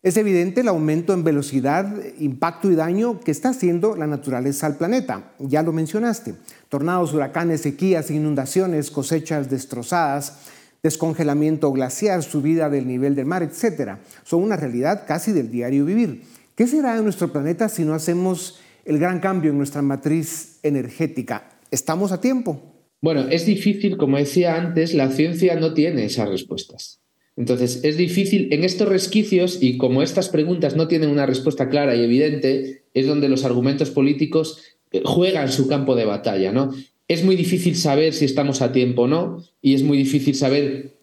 es 0.02 0.16
evidente 0.16 0.62
el 0.62 0.70
aumento 0.70 1.14
en 1.14 1.26
velocidad, 1.26 1.94
impacto 2.20 2.72
y 2.72 2.76
daño 2.76 3.20
que 3.20 3.32
está 3.32 3.50
haciendo 3.50 3.98
la 3.98 4.08
naturaleza 4.08 4.66
al 4.66 4.78
planeta. 4.78 5.32
Ya 5.40 5.64
lo 5.64 5.74
mencionaste. 5.74 6.36
Tornados, 6.70 7.14
huracanes, 7.14 7.62
sequías, 7.62 8.10
inundaciones, 8.10 8.92
cosechas 8.92 9.50
destrozadas, 9.50 10.40
descongelamiento 10.84 11.72
glaciar, 11.74 12.24
subida 12.24 12.70
del 12.70 12.88
nivel 12.88 13.16
del 13.16 13.26
mar, 13.26 13.44
etc. 13.44 13.98
Son 14.24 14.42
una 14.42 14.56
realidad 14.56 15.04
casi 15.06 15.34
del 15.34 15.52
diario 15.52 15.84
vivir. 15.84 16.24
¿Qué 16.56 16.68
será 16.68 16.96
de 16.96 17.04
nuestro 17.04 17.34
planeta 17.34 17.68
si 17.68 17.84
no 17.84 17.94
hacemos 17.94 18.60
el 18.86 19.00
gran 19.00 19.20
cambio 19.20 19.52
en 19.52 19.58
nuestra 19.58 19.82
matriz 19.82 20.60
energética? 20.64 21.59
¿Estamos 21.72 22.12
a 22.12 22.22
tiempo? 22.22 22.62
Bueno, 23.02 23.28
es 23.30 23.46
difícil, 23.46 23.98
como 23.98 24.18
decía 24.18 24.56
antes, 24.56 24.94
la 24.94 25.10
ciencia 25.12 25.56
no 25.56 25.74
tiene 25.74 26.06
esas 26.06 26.30
respuestas. 26.30 27.00
Entonces, 27.38 27.80
es 27.84 27.96
difícil 27.96 28.50
en 28.52 28.66
estos 28.66 28.90
resquicios 28.90 29.60
y 29.62 29.78
como 29.78 30.02
estas 30.02 30.28
preguntas 30.28 30.76
no 30.76 30.90
tienen 30.90 31.10
una 31.10 31.26
respuesta 31.26 31.70
clara 31.70 31.96
y 31.96 32.04
evidente, 32.04 32.84
es 32.94 33.08
donde 33.08 33.30
los 33.30 33.46
argumentos 33.46 33.92
políticos 33.92 34.62
eh, 34.92 35.02
juegan 35.06 35.52
su 35.52 35.68
campo 35.68 35.96
de 35.96 36.06
batalla, 36.06 36.52
¿no? 36.52 36.74
Es 37.08 37.24
muy 37.24 37.36
difícil 37.36 37.76
saber 37.76 38.14
si 38.14 38.26
estamos 38.26 38.62
a 38.62 38.72
tiempo 38.72 39.04
o 39.04 39.08
no 39.08 39.44
y 39.62 39.74
es 39.74 39.84
muy 39.84 39.98
difícil 39.98 40.36
saber 40.36 40.99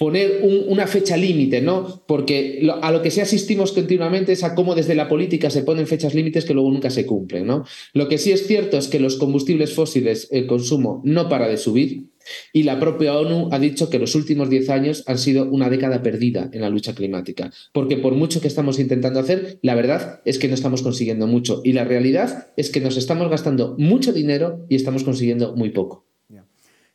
poner 0.00 0.40
una 0.42 0.86
fecha 0.86 1.14
límite, 1.18 1.60
¿no? 1.60 2.02
Porque 2.06 2.66
a 2.80 2.90
lo 2.90 3.02
que 3.02 3.10
sí 3.10 3.20
asistimos 3.20 3.72
continuamente 3.72 4.32
es 4.32 4.42
a 4.44 4.54
cómo 4.54 4.74
desde 4.74 4.94
la 4.94 5.08
política 5.08 5.50
se 5.50 5.62
ponen 5.62 5.86
fechas 5.86 6.14
límites 6.14 6.46
que 6.46 6.54
luego 6.54 6.70
nunca 6.70 6.88
se 6.88 7.04
cumplen, 7.04 7.46
¿no? 7.46 7.66
Lo 7.92 8.08
que 8.08 8.16
sí 8.16 8.32
es 8.32 8.46
cierto 8.46 8.78
es 8.78 8.88
que 8.88 8.98
los 8.98 9.16
combustibles 9.16 9.74
fósiles, 9.74 10.28
el 10.30 10.46
consumo 10.46 11.02
no 11.04 11.28
para 11.28 11.48
de 11.48 11.58
subir 11.58 12.06
y 12.54 12.62
la 12.62 12.80
propia 12.80 13.14
ONU 13.14 13.50
ha 13.52 13.58
dicho 13.58 13.90
que 13.90 13.98
los 13.98 14.14
últimos 14.14 14.48
10 14.48 14.70
años 14.70 15.04
han 15.06 15.18
sido 15.18 15.44
una 15.50 15.68
década 15.68 16.02
perdida 16.02 16.48
en 16.54 16.62
la 16.62 16.70
lucha 16.70 16.94
climática, 16.94 17.50
porque 17.74 17.98
por 17.98 18.14
mucho 18.14 18.40
que 18.40 18.48
estamos 18.48 18.78
intentando 18.78 19.20
hacer, 19.20 19.58
la 19.60 19.74
verdad 19.74 20.22
es 20.24 20.38
que 20.38 20.48
no 20.48 20.54
estamos 20.54 20.80
consiguiendo 20.80 21.26
mucho 21.26 21.60
y 21.62 21.74
la 21.74 21.84
realidad 21.84 22.48
es 22.56 22.70
que 22.70 22.80
nos 22.80 22.96
estamos 22.96 23.28
gastando 23.28 23.76
mucho 23.76 24.14
dinero 24.14 24.64
y 24.70 24.76
estamos 24.76 25.04
consiguiendo 25.04 25.54
muy 25.54 25.68
poco. 25.68 26.09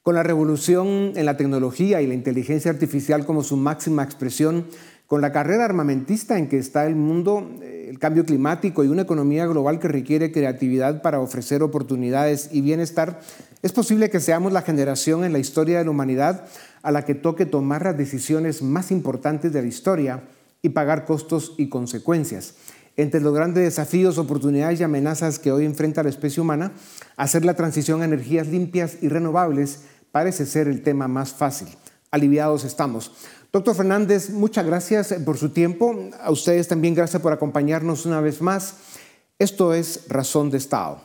Con 0.05 0.13
la 0.13 0.21
revolución 0.21 1.13
en 1.15 1.25
la 1.25 1.35
tecnología 1.35 1.99
y 1.99 2.05
la 2.05 2.13
inteligencia 2.13 2.69
artificial 2.69 3.25
como 3.25 3.41
su 3.41 3.57
máxima 3.57 4.03
expresión, 4.03 4.67
con 5.07 5.19
la 5.19 5.31
carrera 5.31 5.65
armamentista 5.65 6.37
en 6.37 6.47
que 6.47 6.59
está 6.59 6.85
el 6.85 6.95
mundo, 6.95 7.49
eh, 7.63 7.87
el 7.89 7.97
cambio 7.97 8.23
climático 8.23 8.83
y 8.83 8.87
una 8.87 9.01
economía 9.01 9.47
global 9.47 9.79
que 9.79 9.87
requiere 9.87 10.31
creatividad 10.31 11.01
para 11.01 11.19
ofrecer 11.19 11.63
oportunidades 11.63 12.49
y 12.51 12.61
bienestar, 12.61 13.19
es 13.63 13.71
posible 13.71 14.11
que 14.11 14.19
seamos 14.19 14.53
la 14.53 14.61
generación 14.61 15.23
en 15.23 15.33
la 15.33 15.39
historia 15.39 15.79
de 15.79 15.85
la 15.85 15.89
humanidad 15.89 16.45
a 16.83 16.91
la 16.91 17.03
que 17.03 17.15
toque 17.15 17.47
tomar 17.47 17.83
las 17.83 17.97
decisiones 17.97 18.61
más 18.61 18.91
importantes 18.91 19.53
de 19.53 19.63
la 19.63 19.67
historia 19.67 20.21
y 20.61 20.69
pagar 20.69 21.05
costos 21.05 21.55
y 21.57 21.67
consecuencias. 21.67 22.53
Entre 22.97 23.19
los 23.19 23.33
grandes 23.33 23.63
desafíos, 23.63 24.17
oportunidades 24.17 24.79
y 24.79 24.83
amenazas 24.83 25.37
que 25.37 25.51
hoy 25.51 25.65
enfrenta 25.65 26.03
la 26.03 26.09
especie 26.09 26.41
humana, 26.41 26.71
hacer 27.17 27.43
la 27.43 27.55
transición 27.55 28.01
a 28.01 28.05
energías 28.05 28.47
limpias 28.47 28.99
y 29.01 29.09
renovables 29.09 29.81
parece 30.15 30.45
ser 30.45 30.69
el 30.69 30.81
tema 30.81 31.09
más 31.09 31.33
fácil. 31.33 31.67
Aliviados 32.09 32.63
estamos. 32.63 33.11
Doctor 33.51 33.75
Fernández, 33.75 34.29
muchas 34.29 34.65
gracias 34.65 35.13
por 35.25 35.37
su 35.37 35.49
tiempo. 35.49 35.93
A 36.21 36.31
ustedes 36.31 36.69
también 36.69 36.95
gracias 36.95 37.21
por 37.21 37.33
acompañarnos 37.33 38.05
una 38.05 38.21
vez 38.21 38.41
más. 38.41 38.75
Esto 39.37 39.73
es 39.73 40.05
Razón 40.07 40.51
de 40.51 40.57
Estado. 40.57 41.01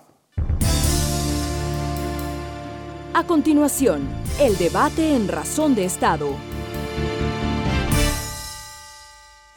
A 3.12 3.26
continuación, 3.26 4.08
el 4.38 4.56
debate 4.56 5.16
en 5.16 5.26
Razón 5.26 5.74
de 5.74 5.86
Estado. 5.86 6.28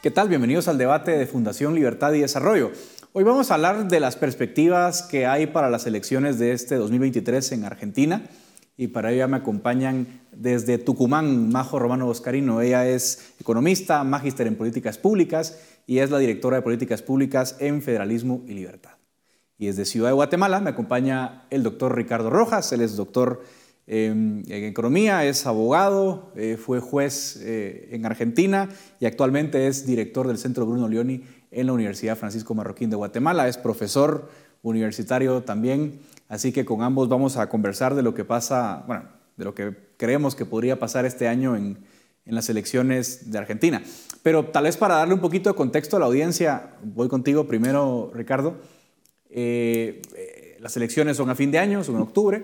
¿Qué 0.02 0.10
tal? 0.10 0.28
Bienvenidos 0.28 0.66
al 0.66 0.78
debate 0.78 1.12
de 1.12 1.28
Fundación 1.28 1.76
Libertad 1.76 2.12
y 2.14 2.22
Desarrollo. 2.22 2.72
Hoy 3.12 3.22
vamos 3.22 3.52
a 3.52 3.54
hablar 3.54 3.86
de 3.86 4.00
las 4.00 4.16
perspectivas 4.16 5.02
que 5.02 5.26
hay 5.26 5.46
para 5.46 5.70
las 5.70 5.86
elecciones 5.86 6.40
de 6.40 6.50
este 6.50 6.74
2023 6.74 7.52
en 7.52 7.64
Argentina 7.64 8.28
y 8.76 8.88
para 8.88 9.12
ello 9.12 9.28
me 9.28 9.36
acompañan 9.36 10.20
desde 10.32 10.78
Tucumán 10.78 11.50
Majo 11.50 11.78
Romano 11.78 12.06
Boscarino. 12.06 12.60
Ella 12.60 12.88
es 12.88 13.34
economista, 13.40 14.02
magíster 14.02 14.46
en 14.46 14.56
políticas 14.56 14.98
públicas 14.98 15.58
y 15.86 15.98
es 15.98 16.10
la 16.10 16.18
directora 16.18 16.56
de 16.56 16.62
políticas 16.62 17.02
públicas 17.02 17.56
en 17.60 17.82
Federalismo 17.82 18.42
y 18.46 18.54
Libertad. 18.54 18.92
Y 19.58 19.66
desde 19.66 19.84
Ciudad 19.84 20.08
de 20.08 20.14
Guatemala 20.14 20.60
me 20.60 20.70
acompaña 20.70 21.46
el 21.50 21.62
doctor 21.62 21.94
Ricardo 21.94 22.30
Rojas, 22.30 22.72
él 22.72 22.80
es 22.80 22.96
doctor 22.96 23.44
em, 23.86 24.42
en 24.48 24.64
economía, 24.64 25.24
es 25.24 25.46
abogado, 25.46 26.32
eh, 26.34 26.56
fue 26.56 26.80
juez 26.80 27.36
eh, 27.42 27.90
en 27.92 28.04
Argentina 28.04 28.68
y 28.98 29.06
actualmente 29.06 29.68
es 29.68 29.86
director 29.86 30.26
del 30.26 30.38
Centro 30.38 30.66
Bruno 30.66 30.88
Leoni 30.88 31.22
en 31.52 31.66
la 31.66 31.72
Universidad 31.72 32.16
Francisco 32.16 32.54
Marroquín 32.54 32.90
de 32.90 32.96
Guatemala, 32.96 33.46
es 33.46 33.56
profesor 33.56 34.28
universitario 34.62 35.42
también 35.44 36.00
Así 36.34 36.50
que 36.50 36.64
con 36.64 36.82
ambos 36.82 37.08
vamos 37.08 37.36
a 37.36 37.48
conversar 37.48 37.94
de 37.94 38.02
lo 38.02 38.12
que 38.12 38.24
pasa, 38.24 38.82
bueno, 38.88 39.04
de 39.36 39.44
lo 39.44 39.54
que 39.54 39.72
creemos 39.96 40.34
que 40.34 40.44
podría 40.44 40.80
pasar 40.80 41.04
este 41.04 41.28
año 41.28 41.54
en, 41.54 41.78
las 42.24 42.48
elecciones 42.48 43.30
de 43.30 43.38
Argentina. 43.38 43.84
Pero 44.24 44.46
tal 44.46 44.64
vez 44.64 44.76
para 44.76 44.96
darle 44.96 45.14
un 45.14 45.20
poquito 45.20 45.48
de 45.48 45.54
contexto 45.54 45.96
a 45.96 46.00
la 46.00 46.06
audiencia, 46.06 46.72
voy 46.82 47.06
contigo 47.06 47.46
primero, 47.46 48.10
Ricardo. 48.12 48.56
Eh, 49.30 50.02
eh, 50.16 50.56
las 50.58 50.76
elecciones 50.76 51.18
son 51.18 51.30
a 51.30 51.36
fin 51.36 51.52
de 51.52 51.58
año, 51.58 51.84
son 51.84 51.96
en 51.96 52.00
octubre, 52.00 52.42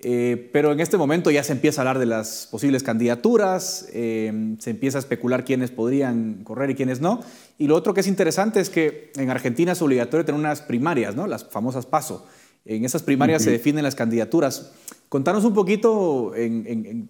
eh, 0.00 0.50
pero 0.52 0.72
en 0.72 0.80
este 0.80 0.96
momento 0.96 1.30
ya 1.30 1.44
se 1.44 1.52
empieza 1.52 1.80
a 1.80 1.82
hablar 1.82 2.00
de 2.00 2.06
las 2.06 2.48
posibles 2.50 2.82
candidaturas, 2.82 3.86
se 3.92 4.70
empieza 4.70 4.98
a 4.98 5.00
especular 5.00 5.44
quiénes 5.44 5.70
podrían 5.70 6.42
correr 6.42 6.70
y 6.70 6.74
quiénes 6.74 7.00
no. 7.00 7.20
Y 7.56 7.68
lo 7.68 7.76
otro 7.76 7.94
que 7.94 8.00
es 8.00 8.08
interesante 8.08 8.58
es 8.58 8.68
que 8.68 9.12
en 9.14 9.30
Argentina 9.30 9.70
es 9.70 9.82
obligatorio 9.82 10.24
tener 10.24 10.40
unas 10.40 10.60
primarias, 10.60 11.14
¿no? 11.14 11.28
las 11.28 11.44
famosas 11.44 11.86
PASO. 11.86 12.26
En 12.64 12.84
esas 12.84 13.02
primarias 13.02 13.42
se 13.42 13.50
definen 13.50 13.82
las 13.82 13.94
candidaturas. 13.94 14.72
Contanos 15.08 15.44
un 15.44 15.52
poquito, 15.52 16.32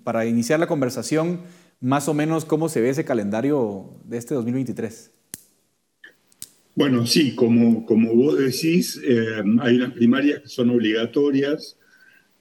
para 0.03 0.27
iniciar 0.27 0.59
la 0.59 0.67
conversación, 0.67 1.41
más 1.81 2.09
o 2.09 2.15
menos 2.15 2.45
cómo 2.45 2.69
se 2.69 2.81
ve 2.81 2.91
ese 2.91 3.05
calendario 3.05 3.91
de 4.05 4.19
este 4.19 4.35
2023. 4.35 5.11
Bueno, 6.75 7.07
sí, 7.07 7.35
como, 7.35 7.85
como 7.85 8.15
vos 8.15 8.39
decís, 8.39 8.99
eh, 9.05 9.43
hay 9.61 9.77
unas 9.77 9.93
primarias 9.93 10.41
que 10.41 10.49
son 10.49 10.71
obligatorias. 10.71 11.77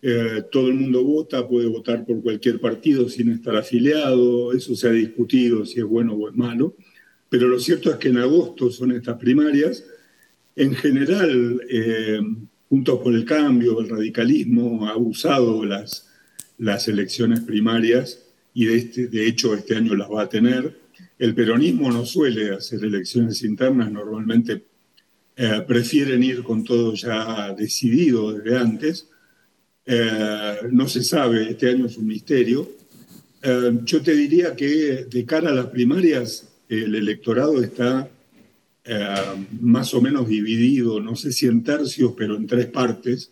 Eh, 0.01 0.43
todo 0.51 0.69
el 0.69 0.75
mundo 0.75 1.03
vota, 1.03 1.47
puede 1.47 1.67
votar 1.67 2.05
por 2.05 2.21
cualquier 2.23 2.61
partido 2.61 3.09
sin 3.09 3.29
estar 3.29 3.55
afiliado. 3.55 4.53
Eso 4.53 4.73
se 4.75 4.87
ha 4.87 4.91
discutido 4.91 5.65
si 5.65 5.79
es 5.79 5.85
bueno 5.85 6.13
o 6.13 6.29
es 6.29 6.35
malo. 6.35 6.75
Pero 7.29 7.47
lo 7.47 7.59
cierto 7.59 7.89
es 7.89 7.97
que 7.97 8.09
en 8.09 8.17
agosto 8.17 8.71
son 8.71 8.93
estas 8.93 9.17
primarias. 9.17 9.83
En 10.55 10.75
general, 10.75 11.61
eh, 11.69 12.19
Juntos 12.71 13.01
por 13.03 13.13
el 13.13 13.25
Cambio, 13.25 13.81
el 13.81 13.89
radicalismo 13.89 14.87
ha 14.87 14.95
usado 14.95 15.65
las, 15.65 16.07
las 16.57 16.87
elecciones 16.87 17.41
primarias 17.41 18.23
y 18.53 18.63
de, 18.63 18.77
este, 18.77 19.07
de 19.07 19.27
hecho 19.27 19.53
este 19.53 19.75
año 19.75 19.93
las 19.93 20.09
va 20.09 20.21
a 20.21 20.29
tener. 20.29 20.79
El 21.19 21.35
peronismo 21.35 21.91
no 21.91 22.05
suele 22.05 22.55
hacer 22.55 22.81
elecciones 22.85 23.43
internas, 23.43 23.91
normalmente 23.91 24.63
eh, 25.35 25.61
prefieren 25.67 26.23
ir 26.23 26.43
con 26.43 26.63
todo 26.63 26.93
ya 26.93 27.53
decidido 27.53 28.31
desde 28.31 28.57
antes. 28.57 29.09
Eh, 29.85 30.55
no 30.71 30.87
se 30.87 31.03
sabe, 31.03 31.49
este 31.49 31.71
año 31.71 31.87
es 31.87 31.97
un 31.97 32.07
misterio. 32.07 32.69
Eh, 33.43 33.79
yo 33.83 34.01
te 34.01 34.15
diría 34.15 34.55
que 34.55 35.07
de 35.11 35.25
cara 35.25 35.49
a 35.49 35.55
las 35.55 35.65
primarias 35.65 36.47
el 36.69 36.95
electorado 36.95 37.61
está 37.61 38.09
eh, 38.83 39.45
más 39.59 39.93
o 39.93 40.01
menos 40.01 40.27
dividido, 40.27 40.99
no 40.99 41.15
sé 41.15 41.31
si 41.31 41.47
en 41.47 41.63
tercios, 41.63 42.13
pero 42.17 42.35
en 42.35 42.47
tres 42.47 42.67
partes, 42.67 43.31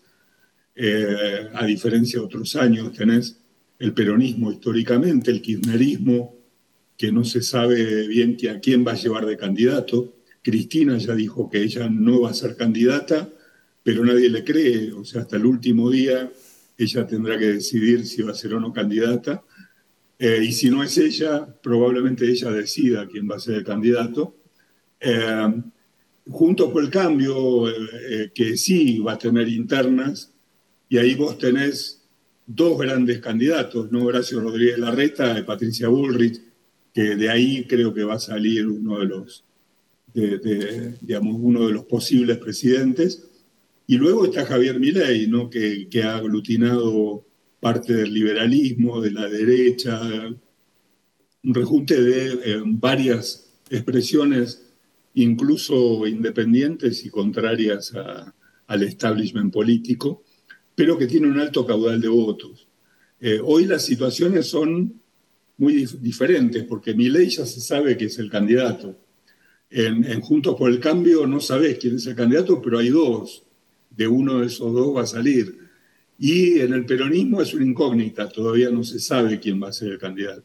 eh, 0.76 1.50
a 1.54 1.66
diferencia 1.66 2.20
de 2.20 2.26
otros 2.26 2.56
años, 2.56 2.94
tenés 2.94 3.40
el 3.80 3.94
peronismo 3.94 4.52
históricamente, 4.52 5.32
el 5.32 5.42
kirchnerismo, 5.42 6.38
que 6.98 7.12
no 7.12 7.24
se 7.24 7.42
sabe 7.42 8.08
bien 8.08 8.38
a 8.50 8.60
quién 8.60 8.86
va 8.86 8.92
a 8.92 8.96
llevar 8.96 9.26
de 9.26 9.38
candidato. 9.38 10.18
Cristina 10.42 10.98
ya 10.98 11.16
dijo 11.16 11.50
que 11.50 11.64
ella 11.64 11.90
no 11.90 12.22
va 12.22 12.32
a 12.32 12.34
ser 12.34 12.58
candidata, 12.58 13.30
pero 13.84 14.04
nadie 14.06 14.30
le 14.30 14.44
cree, 14.44 14.92
o 14.92 15.06
sea, 15.06 15.22
hasta 15.22 15.38
el 15.38 15.46
último 15.46 15.90
día 15.90 16.30
ella 16.78 17.06
tendrá 17.06 17.38
que 17.38 17.54
decidir 17.54 18.06
si 18.06 18.22
va 18.22 18.32
a 18.32 18.36
ser 18.36 18.54
o 18.54 18.60
no 18.60 18.72
candidata. 18.72 19.44
Eh, 20.18 20.44
y 20.44 20.52
si 20.52 20.70
no 20.70 20.84
es 20.84 20.98
ella, 20.98 21.46
probablemente 21.62 22.26
ella 22.30 22.52
decida 22.52 23.08
quién 23.08 23.30
va 23.30 23.36
a 23.36 23.40
ser 23.40 23.56
el 23.56 23.64
candidato. 23.64 24.36
Eh, 25.00 25.62
juntos 26.30 26.72
por 26.72 26.84
el 26.84 26.90
cambio, 26.90 27.70
eh, 27.70 28.32
que 28.34 28.58
sí 28.58 29.00
va 29.00 29.14
a 29.14 29.18
tener 29.18 29.48
internas, 29.48 30.32
y 30.90 30.98
ahí 30.98 31.16
vos 31.16 31.38
tenés 31.38 32.02
dos 32.46 32.80
grandes 32.80 33.20
candidatos, 33.20 33.92
¿no? 33.92 34.06
Horacio 34.06 34.40
Rodríguez 34.40 34.80
Larreta 34.80 35.38
y 35.38 35.44
Patricia 35.44 35.88
Bullrich, 35.88 36.42
que 36.94 37.16
de 37.16 37.30
ahí 37.30 37.66
creo 37.68 37.94
que 37.94 38.04
va 38.04 38.16
a 38.16 38.20
salir 38.20 38.68
uno 38.68 39.00
de 39.00 39.06
los, 39.06 39.44
digamos, 41.02 41.38
uno 41.40 41.68
de 41.68 41.74
los 41.74 41.86
posibles 41.86 42.38
presidentes. 42.38 43.28
Y 43.86 43.98
luego 43.98 44.26
está 44.26 44.46
Javier 44.46 44.80
Milei, 44.80 45.28
¿no? 45.28 45.50
que, 45.50 45.88
que 45.90 46.04
ha 46.04 46.18
aglutinado 46.18 47.24
parte 47.60 47.94
del 47.94 48.14
liberalismo, 48.14 49.02
de 49.02 49.12
la 49.12 49.28
derecha, 49.28 50.02
un 51.44 51.54
rejunte 51.54 52.02
de 52.02 52.34
eh, 52.46 52.62
varias 52.66 53.50
expresiones, 53.70 54.69
incluso 55.24 56.08
independientes 56.08 57.06
y 57.06 57.10
contrarias 57.10 57.94
al 58.68 58.84
establishment 58.84 59.52
político, 59.52 60.24
pero 60.76 60.98
que 60.98 61.08
tiene 61.08 61.28
un 61.28 61.40
alto 61.40 61.66
caudal 61.66 62.00
de 62.00 62.08
votos. 62.08 62.68
Eh, 63.20 63.40
hoy 63.44 63.66
las 63.66 63.86
situaciones 63.86 64.48
son 64.48 65.02
muy 65.58 65.86
diferentes, 66.00 66.64
porque 66.64 66.94
ley 66.94 67.30
ya 67.30 67.46
se 67.46 67.60
sabe 67.60 67.98
que 67.98 68.06
es 68.06 68.18
el 68.18 68.30
candidato. 68.30 68.98
En, 69.70 70.06
en 70.06 70.22
Juntos 70.22 70.56
por 70.56 70.72
el 70.72 70.80
Cambio 70.80 71.28
no 71.28 71.42
sabes 71.42 71.78
quién 71.80 71.96
es 71.96 72.08
el 72.08 72.16
candidato, 72.16 72.62
pero 72.62 72.80
hay 72.80 72.90
dos. 72.90 73.44
De 73.90 74.08
uno 74.08 74.40
de 74.40 74.48
esos 74.48 74.74
dos 74.74 74.96
va 74.96 75.02
a 75.02 75.08
salir. 75.08 75.58
Y 76.18 76.60
en 76.60 76.74
el 76.74 76.86
peronismo 76.86 77.42
es 77.42 77.54
una 77.54 77.66
incógnita, 77.66 78.30
todavía 78.30 78.70
no 78.70 78.84
se 78.84 79.00
sabe 79.00 79.40
quién 79.40 79.62
va 79.62 79.70
a 79.70 79.74
ser 79.74 79.92
el 79.92 79.98
candidato. 79.98 80.44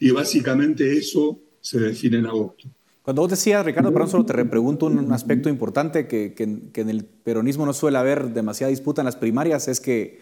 Y 0.00 0.10
básicamente 0.10 0.96
eso 0.96 1.40
se 1.60 1.78
define 1.78 2.18
en 2.18 2.26
agosto. 2.26 2.68
Cuando 3.06 3.22
vos 3.22 3.30
decías, 3.30 3.64
Ricardo, 3.64 3.92
perdón, 3.92 4.10
solo 4.10 4.26
te 4.26 4.32
repregunto 4.32 4.86
un 4.86 5.12
aspecto 5.12 5.48
importante 5.48 6.08
que, 6.08 6.34
que, 6.34 6.80
en 6.80 6.90
el 6.90 7.04
peronismo 7.04 7.64
no 7.64 7.72
suele 7.72 7.98
haber 7.98 8.30
demasiada 8.30 8.68
disputa 8.68 9.00
en 9.00 9.04
las 9.04 9.14
primarias, 9.14 9.68
es 9.68 9.78
que, 9.78 10.18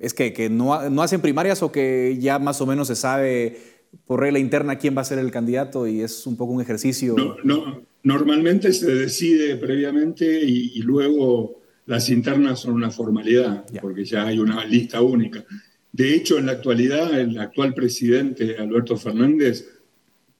es 0.00 0.12
que, 0.12 0.32
que 0.32 0.50
no, 0.50 0.90
no, 0.90 1.02
hacen 1.04 1.20
primarias 1.20 1.62
o 1.62 1.70
que 1.70 2.18
ya 2.20 2.40
más 2.40 2.60
o 2.60 2.66
menos 2.66 2.88
se 2.88 2.96
sabe 2.96 3.56
por 4.04 4.18
regla 4.18 4.40
interna 4.40 4.78
quién 4.78 4.96
va 4.96 5.02
a 5.02 5.04
ser 5.04 5.20
el 5.20 5.30
candidato 5.30 5.86
y 5.86 6.00
es 6.00 6.26
un 6.26 6.36
poco 6.36 6.52
un 6.52 6.60
ejercicio. 6.60 7.14
No, 7.16 7.36
no 7.44 7.82
normalmente 8.02 8.72
se 8.72 8.92
decide 8.92 9.54
previamente 9.54 10.42
y, 10.42 10.72
y 10.74 10.82
luego 10.82 11.60
las 11.86 12.10
internas 12.10 12.58
son 12.58 12.74
una 12.74 12.90
formalidad, 12.90 13.64
porque 13.80 14.04
ya 14.04 14.26
hay 14.26 14.40
una 14.40 14.64
lista 14.64 15.00
única. 15.02 15.44
De 15.92 16.16
hecho, 16.16 16.36
en 16.36 16.46
la 16.46 16.52
actualidad, 16.52 17.16
el 17.16 17.38
actual 17.38 17.74
presidente, 17.74 18.56
Alberto 18.58 18.96
Fernández, 18.96 19.68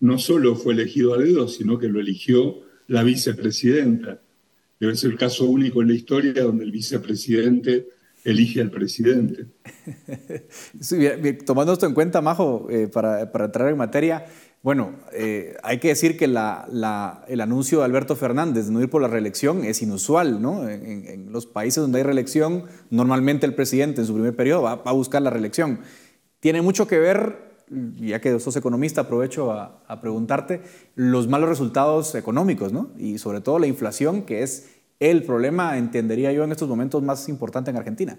no 0.03 0.19
solo 0.19 0.57
fue 0.57 0.75
elegido 0.75 1.15
a 1.15 1.19
dedo, 1.19 1.49
sino 1.49 1.79
que 1.79 1.89
lo 1.89 2.01
eligió 2.01 2.61
la 2.89 3.03
vicepresidenta. 3.03 4.21
Debe 4.79 4.97
ser 4.97 5.13
el 5.13 5.17
caso 5.17 5.47
único 5.47 5.81
en 5.81 5.89
la 5.89 5.95
historia 5.95 6.33
donde 6.43 6.65
el 6.65 6.73
vicepresidente 6.73 7.89
elige 8.25 8.61
al 8.61 8.71
presidente. 8.71 9.47
tomando 11.47 11.73
esto 11.73 11.87
en 11.87 11.95
cuenta, 11.95 12.21
Majo, 12.21 12.67
eh, 12.69 12.89
para, 12.89 13.31
para 13.31 13.47
entrar 13.47 13.69
en 13.69 13.77
materia, 13.77 14.27
bueno, 14.63 14.95
eh, 15.13 15.57
hay 15.65 15.79
que 15.79 15.89
decir 15.89 16.17
que 16.17 16.25
el 16.27 16.37
anuncio 16.37 17.79
de 17.79 17.85
Alberto 17.85 18.15
Fernández 18.15 18.67
de 18.67 18.73
no 18.73 18.81
ir 18.81 18.89
por 18.89 19.03
la 19.03 19.09
reelección 19.09 19.65
es 19.65 19.83
inusual, 19.83 20.41
¿no? 20.41 20.69
En, 20.69 21.33
los 21.33 21.47
países 21.47 21.81
donde 21.81 21.99
hay 21.99 22.05
reelección, 22.05 22.67
normalmente 22.91 23.45
el 23.45 23.55
presidente 23.55 24.03
en 24.03 24.07
su 24.07 24.15
primer 24.15 24.37
periodo 24.37 24.63
va, 24.63 24.83
a 24.85 24.93
buscar 24.93 25.21
la 25.21 25.31
reelección. 25.31 25.81
Tiene 26.39 26.63
mucho 26.63 26.87
que 26.87 26.99
ver, 26.99 27.52
ya 28.01 28.21
que 28.21 28.39
sos 28.41 28.57
economista, 28.57 29.03
aprovecho 29.03 29.53
a, 29.53 30.01
preguntarte, 30.01 30.63
los 30.95 31.29
malos 31.29 31.49
resultados 31.49 32.15
económicos, 32.15 32.73
¿no? 32.73 32.91
Y 32.99 33.19
sobre 33.19 33.41
todo 33.41 33.59
la 33.59 33.67
inflación, 33.67 34.23
que 34.23 34.43
es 34.43 34.77
el 35.01 35.23
problema, 35.25 35.79
entendería 35.79 36.33
yo, 36.33 36.45
en 36.45 36.53
estos 36.53 36.69
momentos 36.69 37.03
más 37.03 37.29
importante 37.29 37.71
en 37.71 37.77
Argentina. 37.77 38.19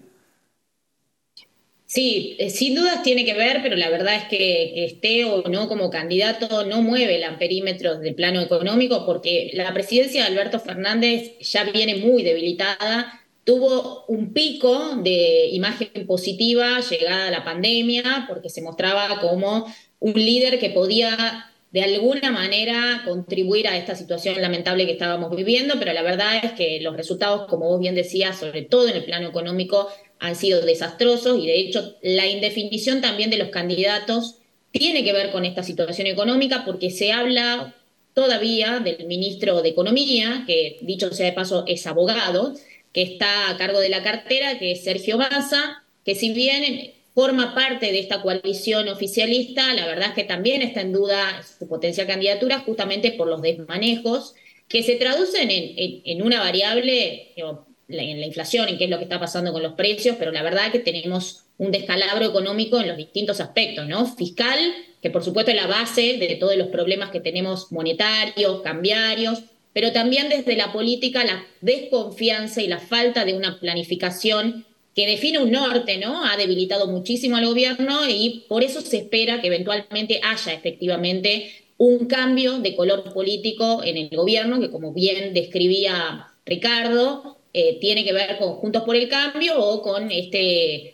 Sí, 1.86 2.36
eh, 2.40 2.50
sin 2.50 2.74
dudas 2.74 3.04
tiene 3.04 3.24
que 3.24 3.36
ver, 3.36 3.60
pero 3.62 3.76
la 3.76 3.90
verdad 3.90 4.16
es 4.16 4.24
que, 4.24 4.84
esté 4.86 5.26
o 5.26 5.44
no 5.48 5.68
como 5.68 5.92
candidato 5.92 6.66
no 6.66 6.82
mueve 6.82 7.18
el 7.18 7.24
amperímetro 7.24 8.00
del 8.00 8.16
plano 8.16 8.42
económico 8.42 9.06
porque 9.06 9.52
la 9.54 9.72
presidencia 9.74 10.24
de 10.24 10.28
Alberto 10.30 10.60
Fernández 10.60 11.38
ya 11.40 11.64
viene 11.66 11.98
muy 11.98 12.24
debilitada. 12.24 13.23
Tuvo 13.44 14.06
un 14.08 14.32
pico 14.32 14.96
de 14.98 15.48
imagen 15.52 16.08
positiva 16.08 16.80
llegada 16.80 17.28
a 17.28 17.32
la 17.32 17.44
pandemia 17.44 18.26
porque 18.28 18.50
se 18.50 18.62
mostraba 18.62 19.20
como 19.20 19.66
un 20.00 20.14
líder 20.14 20.60
que 20.60 20.70
podía 20.70 21.50
de 21.74 21.82
alguna 21.82 22.32
manera 22.32 23.02
contribuir 23.04 23.68
a 23.68 23.76
esta 23.76 23.96
situación 23.96 24.40
lamentable 24.40 24.86
que 24.86 24.92
estábamos 24.92 25.36
viviendo, 25.36 25.74
pero 25.80 25.92
la 25.92 26.04
verdad 26.04 26.40
es 26.44 26.52
que 26.52 26.80
los 26.82 26.96
resultados, 26.96 27.48
como 27.50 27.68
vos 27.68 27.80
bien 27.80 27.96
decías, 27.96 28.40
sobre 28.40 28.62
todo 28.62 28.88
en 28.88 28.96
el 28.96 29.06
plano 29.06 29.28
económico, 29.28 29.90
han 30.20 30.36
sido 30.36 30.62
desastrosos 30.62 31.40
y 31.40 31.48
de 31.48 31.60
hecho 31.60 31.96
la 32.04 32.28
indefinición 32.28 33.02
también 33.02 33.32
de 33.32 33.38
los 33.38 33.50
candidatos 33.50 34.36
tiene 34.72 35.04
que 35.04 35.14
ver 35.14 35.32
con 35.32 35.46
esta 35.46 35.64
situación 35.64 36.08
económica 36.08 36.64
porque 36.64 36.92
se 36.92 37.12
habla 37.12 37.76
todavía 38.14 38.80
del 38.80 39.08
ministro 39.08 39.62
de 39.62 39.70
Economía, 39.70 40.44
que 40.46 40.78
dicho 40.82 41.12
sea 41.12 41.26
de 41.26 41.34
paso 41.34 41.64
es 41.68 41.88
abogado, 41.88 42.54
que 42.94 43.02
está 43.02 43.50
a 43.50 43.58
cargo 43.58 43.80
de 43.80 43.90
la 43.90 44.04
cartera, 44.04 44.60
que 44.60 44.72
es 44.72 44.84
Sergio 44.84 45.18
Massa, 45.18 45.84
que 46.06 46.16
si 46.16 46.32
bien 46.32 46.94
forma 47.14 47.54
parte 47.54 47.92
de 47.92 48.00
esta 48.00 48.22
coalición 48.22 48.88
oficialista, 48.88 49.74
la 49.74 49.86
verdad 49.86 50.10
es 50.10 50.16
que 50.16 50.24
también 50.24 50.62
está 50.62 50.82
en 50.82 50.94
duda 50.94 51.42
su 51.44 51.68
potencial 51.68 52.08
candidatura 52.08 52.60
justamente 52.60 53.12
por 53.12 53.28
los 53.28 53.42
desmanejos 53.42 54.36
que 54.68 54.84
se 54.84 54.96
traducen 54.96 55.50
en, 55.52 56.22
una 56.24 56.40
variable 56.40 57.34
en 57.36 58.20
la 58.20 58.26
inflación, 58.26 58.70
en 58.70 58.78
qué 58.78 58.86
es 58.86 58.90
lo 58.90 58.98
que 58.98 59.04
está 59.04 59.20
pasando 59.20 59.52
con 59.52 59.62
los 59.62 59.74
precios, 59.74 60.16
pero 60.18 60.32
la 60.32 60.42
verdad 60.42 60.68
es 60.68 60.72
que 60.72 60.80
tenemos 60.80 61.44
un 61.58 61.72
descalabro 61.72 62.26
económico 62.26 62.80
en 62.80 62.88
los 62.88 62.98
distintos 62.98 63.40
aspectos, 63.40 63.88
¿no? 63.88 64.08
Fiscal, 64.16 64.58
que 65.02 65.12
por 65.12 65.24
supuesto 65.24 65.52
es 65.52 65.58
la 65.58 65.68
base 65.68 66.18
de 66.18 66.36
todos 66.40 66.56
los 66.56 66.70
problemas 66.70 67.12
que 67.12 67.20
tenemos 67.20 67.72
monetarios, 67.72 68.62
cambiarios, 68.62 69.44
pero 69.74 69.92
también 69.92 70.30
desde 70.30 70.56
la 70.56 70.72
política 70.72 71.26
la 71.26 71.46
desconfianza 71.62 72.62
y 72.62 72.68
la 72.68 72.80
falta 72.80 73.26
de 73.26 73.34
una 73.34 73.60
planificación 73.60 74.66
que 74.96 75.08
define 75.08 75.40
un 75.40 75.52
norte, 75.52 75.98
¿no? 75.98 76.24
Ha 76.24 76.38
debilitado 76.38 76.88
muchísimo 76.88 77.36
al 77.36 77.48
gobierno 77.48 78.08
y 78.08 78.46
por 78.48 78.64
eso 78.64 78.82
se 78.82 78.98
espera 78.98 79.42
que 79.42 79.48
eventualmente 79.48 80.22
haya 80.24 80.54
efectivamente 80.54 81.52
un 81.78 82.06
cambio 82.06 82.60
de 82.60 82.76
color 82.76 83.12
político 83.14 83.82
en 83.84 83.98
el 83.98 84.10
gobierno, 84.10 84.60
que 84.60 84.70
como 84.70 84.94
bien 84.94 85.34
describía 85.34 86.28
Ricardo, 86.46 87.38
eh, 87.54 87.80
tiene 87.80 88.04
que 88.04 88.14
ver 88.14 88.38
con 88.38 88.54
Juntos 88.54 88.84
por 88.84 88.96
el 88.96 89.10
Cambio 89.10 89.60
o 89.60 89.82
con 89.82 90.12
este 90.12 90.93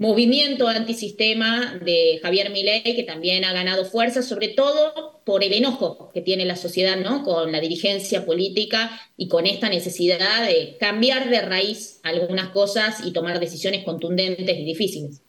movimiento 0.00 0.66
antisistema 0.66 1.74
de 1.84 2.20
Javier 2.22 2.50
Milei, 2.50 2.82
que 2.82 3.02
también 3.02 3.44
ha 3.44 3.52
ganado 3.52 3.84
fuerza, 3.84 4.22
sobre 4.22 4.48
todo 4.48 5.20
por 5.26 5.44
el 5.44 5.52
enojo 5.52 6.10
que 6.14 6.22
tiene 6.22 6.46
la 6.46 6.56
sociedad 6.56 6.96
¿no? 6.96 7.22
con 7.22 7.52
la 7.52 7.60
dirigencia 7.60 8.24
política 8.24 8.90
y 9.18 9.28
con 9.28 9.46
esta 9.46 9.68
necesidad 9.68 10.46
de 10.46 10.78
cambiar 10.80 11.28
de 11.28 11.42
raíz 11.42 12.00
algunas 12.02 12.48
cosas 12.48 13.04
y 13.04 13.12
tomar 13.12 13.40
decisiones 13.40 13.84
contundentes 13.84 14.56
y 14.56 14.64
difíciles. 14.64 15.22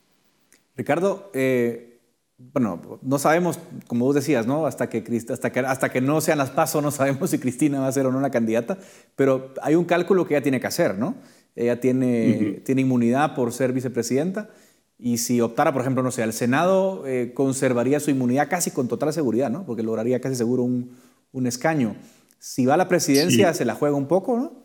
Ricardo, 0.77 1.29
eh, 1.33 1.99
bueno, 2.37 2.99
no 3.01 3.19
sabemos, 3.19 3.59
como 3.87 4.05
vos 4.05 4.15
decías, 4.15 4.47
¿no? 4.47 4.65
Hasta 4.65 4.87
que, 4.87 5.03
hasta 5.29 5.51
que, 5.51 5.59
hasta 5.59 5.89
que 5.89 5.99
no 5.99 6.21
sean 6.21 6.37
las 6.37 6.49
pasos 6.49 6.81
no 6.81 6.91
sabemos 6.91 7.29
si 7.29 7.39
Cristina 7.39 7.81
va 7.81 7.87
a 7.87 7.91
ser 7.91 8.05
o 8.05 8.11
no 8.11 8.21
la 8.21 8.31
candidata, 8.31 8.77
pero 9.17 9.53
hay 9.61 9.75
un 9.75 9.83
cálculo 9.83 10.25
que 10.25 10.35
ella 10.35 10.41
tiene 10.41 10.61
que 10.61 10.67
hacer, 10.67 10.97
¿no? 10.97 11.15
Ella 11.55 11.79
tiene, 11.79 12.61
tiene 12.63 12.81
inmunidad 12.81 13.35
por 13.35 13.51
ser 13.51 13.73
vicepresidenta 13.73 14.49
y 14.97 15.17
si 15.17 15.41
optara, 15.41 15.73
por 15.73 15.81
ejemplo, 15.81 16.03
no 16.03 16.11
sé, 16.11 16.23
al 16.23 16.33
Senado 16.33 17.05
eh, 17.07 17.31
conservaría 17.33 17.99
su 17.99 18.11
inmunidad 18.11 18.49
casi 18.49 18.71
con 18.71 18.87
total 18.87 19.11
seguridad, 19.13 19.49
¿no? 19.49 19.65
Porque 19.65 19.83
lograría 19.83 20.21
casi 20.21 20.35
seguro 20.35 20.63
un, 20.63 20.91
un 21.31 21.47
escaño. 21.47 21.95
Si 22.39 22.65
va 22.65 22.75
a 22.75 22.77
la 22.77 22.87
presidencia, 22.87 23.53
se 23.53 23.65
la 23.65 23.75
juega 23.75 23.95
un 23.95 24.07
poco, 24.07 24.37
¿no? 24.37 24.61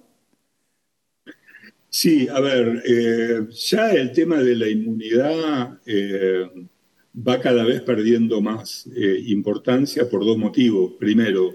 Sí, 1.88 2.28
a 2.28 2.40
ver, 2.40 2.82
eh, 2.86 3.46
ya 3.68 3.90
el 3.90 4.12
tema 4.12 4.40
de 4.42 4.56
la 4.56 4.68
inmunidad... 4.68 5.78
Eh, 5.86 6.68
va 7.16 7.40
cada 7.40 7.64
vez 7.64 7.80
perdiendo 7.80 8.42
más 8.42 8.86
importancia 9.24 10.06
por 10.06 10.22
dos 10.22 10.36
motivos. 10.36 10.92
Primero, 10.98 11.50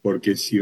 porque 0.00 0.36
si, 0.36 0.60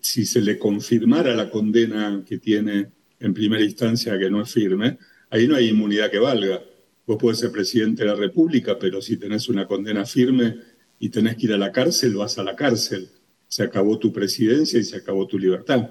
si 0.00 0.24
se 0.24 0.40
le 0.40 0.58
confirmara 0.58 1.34
la 1.34 1.50
condena 1.50 2.24
que 2.26 2.38
tiene 2.38 2.92
en 3.24 3.34
primera 3.34 3.62
instancia 3.62 4.18
que 4.18 4.30
no 4.30 4.42
es 4.42 4.52
firme, 4.52 4.98
ahí 5.30 5.48
no 5.48 5.56
hay 5.56 5.68
inmunidad 5.68 6.10
que 6.10 6.18
valga. 6.18 6.62
Vos 7.06 7.18
podés 7.18 7.38
ser 7.38 7.50
presidente 7.50 8.02
de 8.02 8.10
la 8.10 8.14
República, 8.14 8.78
pero 8.78 9.00
si 9.02 9.16
tenés 9.16 9.48
una 9.48 9.66
condena 9.66 10.04
firme 10.04 10.56
y 10.98 11.08
tenés 11.08 11.36
que 11.36 11.46
ir 11.46 11.52
a 11.52 11.58
la 11.58 11.72
cárcel, 11.72 12.14
vas 12.14 12.38
a 12.38 12.44
la 12.44 12.56
cárcel. 12.56 13.08
Se 13.48 13.62
acabó 13.62 13.98
tu 13.98 14.12
presidencia 14.12 14.78
y 14.78 14.84
se 14.84 14.96
acabó 14.96 15.26
tu 15.26 15.38
libertad. 15.38 15.90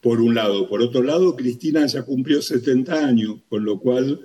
Por 0.00 0.20
un 0.20 0.34
lado. 0.34 0.68
Por 0.68 0.80
otro 0.80 1.02
lado, 1.02 1.36
Cristina 1.36 1.86
ya 1.86 2.02
cumplió 2.02 2.40
70 2.40 3.06
años, 3.06 3.36
con 3.48 3.64
lo 3.64 3.78
cual 3.80 4.20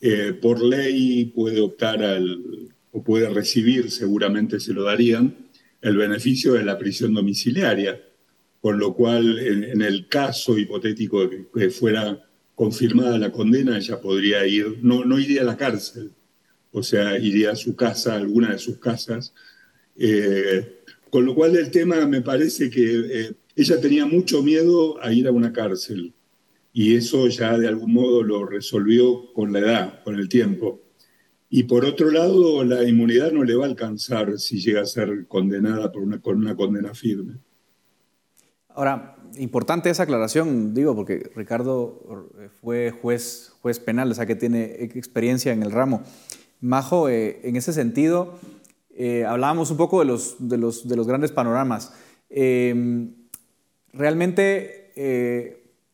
eh, 0.00 0.32
por 0.32 0.62
ley 0.62 1.26
puede 1.26 1.60
optar 1.60 2.02
al, 2.02 2.70
o 2.90 3.02
puede 3.02 3.28
recibir, 3.28 3.90
seguramente 3.90 4.60
se 4.60 4.72
lo 4.72 4.84
darían, 4.84 5.36
el 5.80 5.96
beneficio 5.96 6.52
de 6.52 6.64
la 6.64 6.78
prisión 6.78 7.14
domiciliaria, 7.14 8.00
con 8.62 8.78
lo 8.78 8.94
cual 8.94 9.40
en, 9.40 9.82
el 9.82 10.06
caso 10.06 10.56
hipotético 10.56 11.26
de 11.26 11.48
que 11.52 11.68
fuera 11.70 12.24
confirmada 12.54 13.18
la 13.18 13.32
condena, 13.32 13.76
ella 13.76 14.00
podría 14.00 14.46
ir, 14.46 14.78
no, 14.82 15.04
no 15.04 15.18
iría 15.18 15.42
a 15.42 15.44
la 15.44 15.56
cárcel, 15.56 16.12
o 16.70 16.80
sea, 16.80 17.18
iría 17.18 17.50
a 17.50 17.56
su 17.56 17.74
casa, 17.74 18.12
a 18.12 18.18
alguna 18.18 18.52
de 18.52 18.58
sus 18.60 18.78
casas. 18.78 19.34
Eh, 19.96 20.78
con 21.10 21.26
lo 21.26 21.34
cual 21.34 21.56
el 21.56 21.72
tema 21.72 22.06
me 22.06 22.22
parece 22.22 22.70
que 22.70 23.00
eh, 23.00 23.32
ella 23.56 23.80
tenía 23.80 24.06
mucho 24.06 24.44
miedo 24.44 25.02
a 25.02 25.12
ir 25.12 25.26
a 25.26 25.32
una 25.32 25.52
cárcel 25.52 26.14
y 26.72 26.94
eso 26.94 27.26
ya 27.26 27.58
de 27.58 27.66
algún 27.66 27.92
modo 27.92 28.22
lo 28.22 28.46
resolvió 28.46 29.32
con 29.32 29.52
la 29.52 29.58
edad, 29.58 30.02
con 30.04 30.14
el 30.20 30.28
tiempo. 30.28 30.80
Y 31.50 31.64
por 31.64 31.84
otro 31.84 32.12
lado, 32.12 32.64
la 32.64 32.88
inmunidad 32.88 33.32
no 33.32 33.42
le 33.42 33.56
va 33.56 33.66
a 33.66 33.68
alcanzar 33.68 34.38
si 34.38 34.60
llega 34.60 34.82
a 34.82 34.86
ser 34.86 35.26
condenada 35.26 35.90
por 35.90 36.02
una, 36.02 36.20
con 36.20 36.38
una 36.38 36.54
condena 36.54 36.94
firme. 36.94 37.40
Ahora, 38.74 39.16
importante 39.36 39.90
esa 39.90 40.04
aclaración, 40.04 40.74
digo, 40.74 40.94
porque 40.94 41.30
Ricardo 41.34 42.30
fue 42.60 42.90
juez, 42.90 43.52
juez 43.60 43.78
penal, 43.80 44.10
o 44.10 44.14
sea 44.14 44.26
que 44.26 44.34
tiene 44.34 44.64
experiencia 44.80 45.52
en 45.52 45.62
el 45.62 45.70
ramo. 45.70 46.02
Majo, 46.60 47.08
eh, 47.08 47.40
en 47.42 47.56
ese 47.56 47.72
sentido, 47.72 48.34
eh, 48.94 49.24
hablábamos 49.24 49.70
un 49.70 49.76
poco 49.76 50.00
de 50.00 50.06
los, 50.06 50.36
de 50.38 50.58
los, 50.58 50.88
de 50.88 50.96
los 50.96 51.06
grandes 51.06 51.32
panoramas. 51.32 51.92
Eh, 52.30 53.08
realmente, 53.92 54.92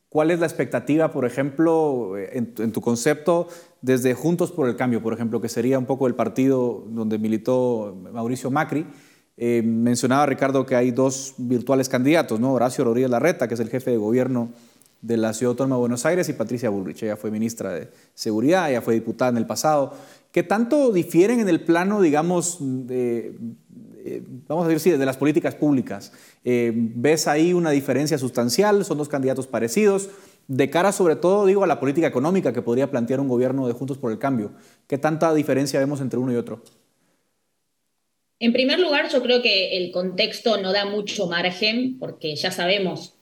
¿cuál 0.08 0.30
es 0.30 0.40
la 0.40 0.46
expectativa, 0.46 1.12
por 1.12 1.24
ejemplo, 1.24 2.14
en 2.18 2.72
tu 2.72 2.80
concepto, 2.80 3.48
desde 3.80 4.14
Juntos 4.14 4.52
por 4.52 4.68
el 4.68 4.76
Cambio, 4.76 5.02
por 5.02 5.12
ejemplo, 5.12 5.40
que 5.40 5.48
sería 5.48 5.78
un 5.78 5.86
poco 5.86 6.06
el 6.06 6.14
partido 6.14 6.84
donde 6.88 7.18
militó 7.18 7.96
Mauricio 8.12 8.50
Macri. 8.50 8.86
Eh, 9.40 9.62
mencionaba 9.64 10.26
Ricardo 10.26 10.66
que 10.66 10.74
hay 10.74 10.90
dos 10.90 11.34
virtuales 11.38 11.88
candidatos, 11.88 12.40
¿no? 12.40 12.52
Horacio 12.52 12.84
Rodríguez 12.84 13.10
Larreta, 13.10 13.46
que 13.46 13.54
es 13.54 13.60
el 13.60 13.70
jefe 13.70 13.92
de 13.92 13.96
gobierno 13.96 14.50
de 15.00 15.16
la 15.16 15.32
Ciudad 15.32 15.52
Autónoma 15.52 15.76
de 15.76 15.80
Buenos 15.80 16.04
Aires, 16.04 16.28
y 16.28 16.32
Patricia 16.32 16.70
Bullrich. 16.70 17.04
Ella 17.04 17.16
fue 17.16 17.30
ministra 17.30 17.72
de 17.72 17.88
Seguridad, 18.14 18.68
ella 18.68 18.82
fue 18.82 18.94
diputada 18.94 19.30
en 19.30 19.36
el 19.36 19.46
pasado. 19.46 19.94
¿Qué 20.32 20.42
tanto 20.42 20.92
difieren 20.92 21.38
en 21.38 21.48
el 21.48 21.60
plano, 21.60 22.00
digamos, 22.00 22.58
de, 22.60 23.38
vamos 24.48 24.64
a 24.64 24.68
decir, 24.68 24.92
sí, 24.92 24.98
de 24.98 25.06
las 25.06 25.16
políticas 25.16 25.54
públicas? 25.54 26.12
Eh, 26.44 26.72
¿Ves 26.74 27.28
ahí 27.28 27.52
una 27.52 27.70
diferencia 27.70 28.18
sustancial? 28.18 28.84
¿Son 28.84 28.98
dos 28.98 29.08
candidatos 29.08 29.46
parecidos? 29.46 30.10
de 30.48 30.70
cara 30.70 30.92
sobre 30.92 31.14
todo, 31.14 31.44
digo, 31.44 31.62
a 31.62 31.66
la 31.66 31.78
política 31.78 32.06
económica 32.06 32.54
que 32.54 32.62
podría 32.62 32.90
plantear 32.90 33.20
un 33.20 33.28
gobierno 33.28 33.66
de 33.66 33.74
Juntos 33.74 33.98
por 33.98 34.10
el 34.10 34.18
Cambio. 34.18 34.52
¿Qué 34.86 34.96
tanta 34.96 35.32
diferencia 35.34 35.78
vemos 35.78 36.00
entre 36.00 36.18
uno 36.18 36.32
y 36.32 36.36
otro? 36.36 36.62
En 38.40 38.52
primer 38.52 38.78
lugar, 38.78 39.10
yo 39.10 39.20
creo 39.22 39.42
que 39.42 39.76
el 39.76 39.90
contexto 39.90 40.58
no 40.58 40.72
da 40.72 40.84
mucho 40.84 41.26
margen, 41.26 41.98
porque 41.98 42.36
ya 42.36 42.52
sabemos 42.52 43.14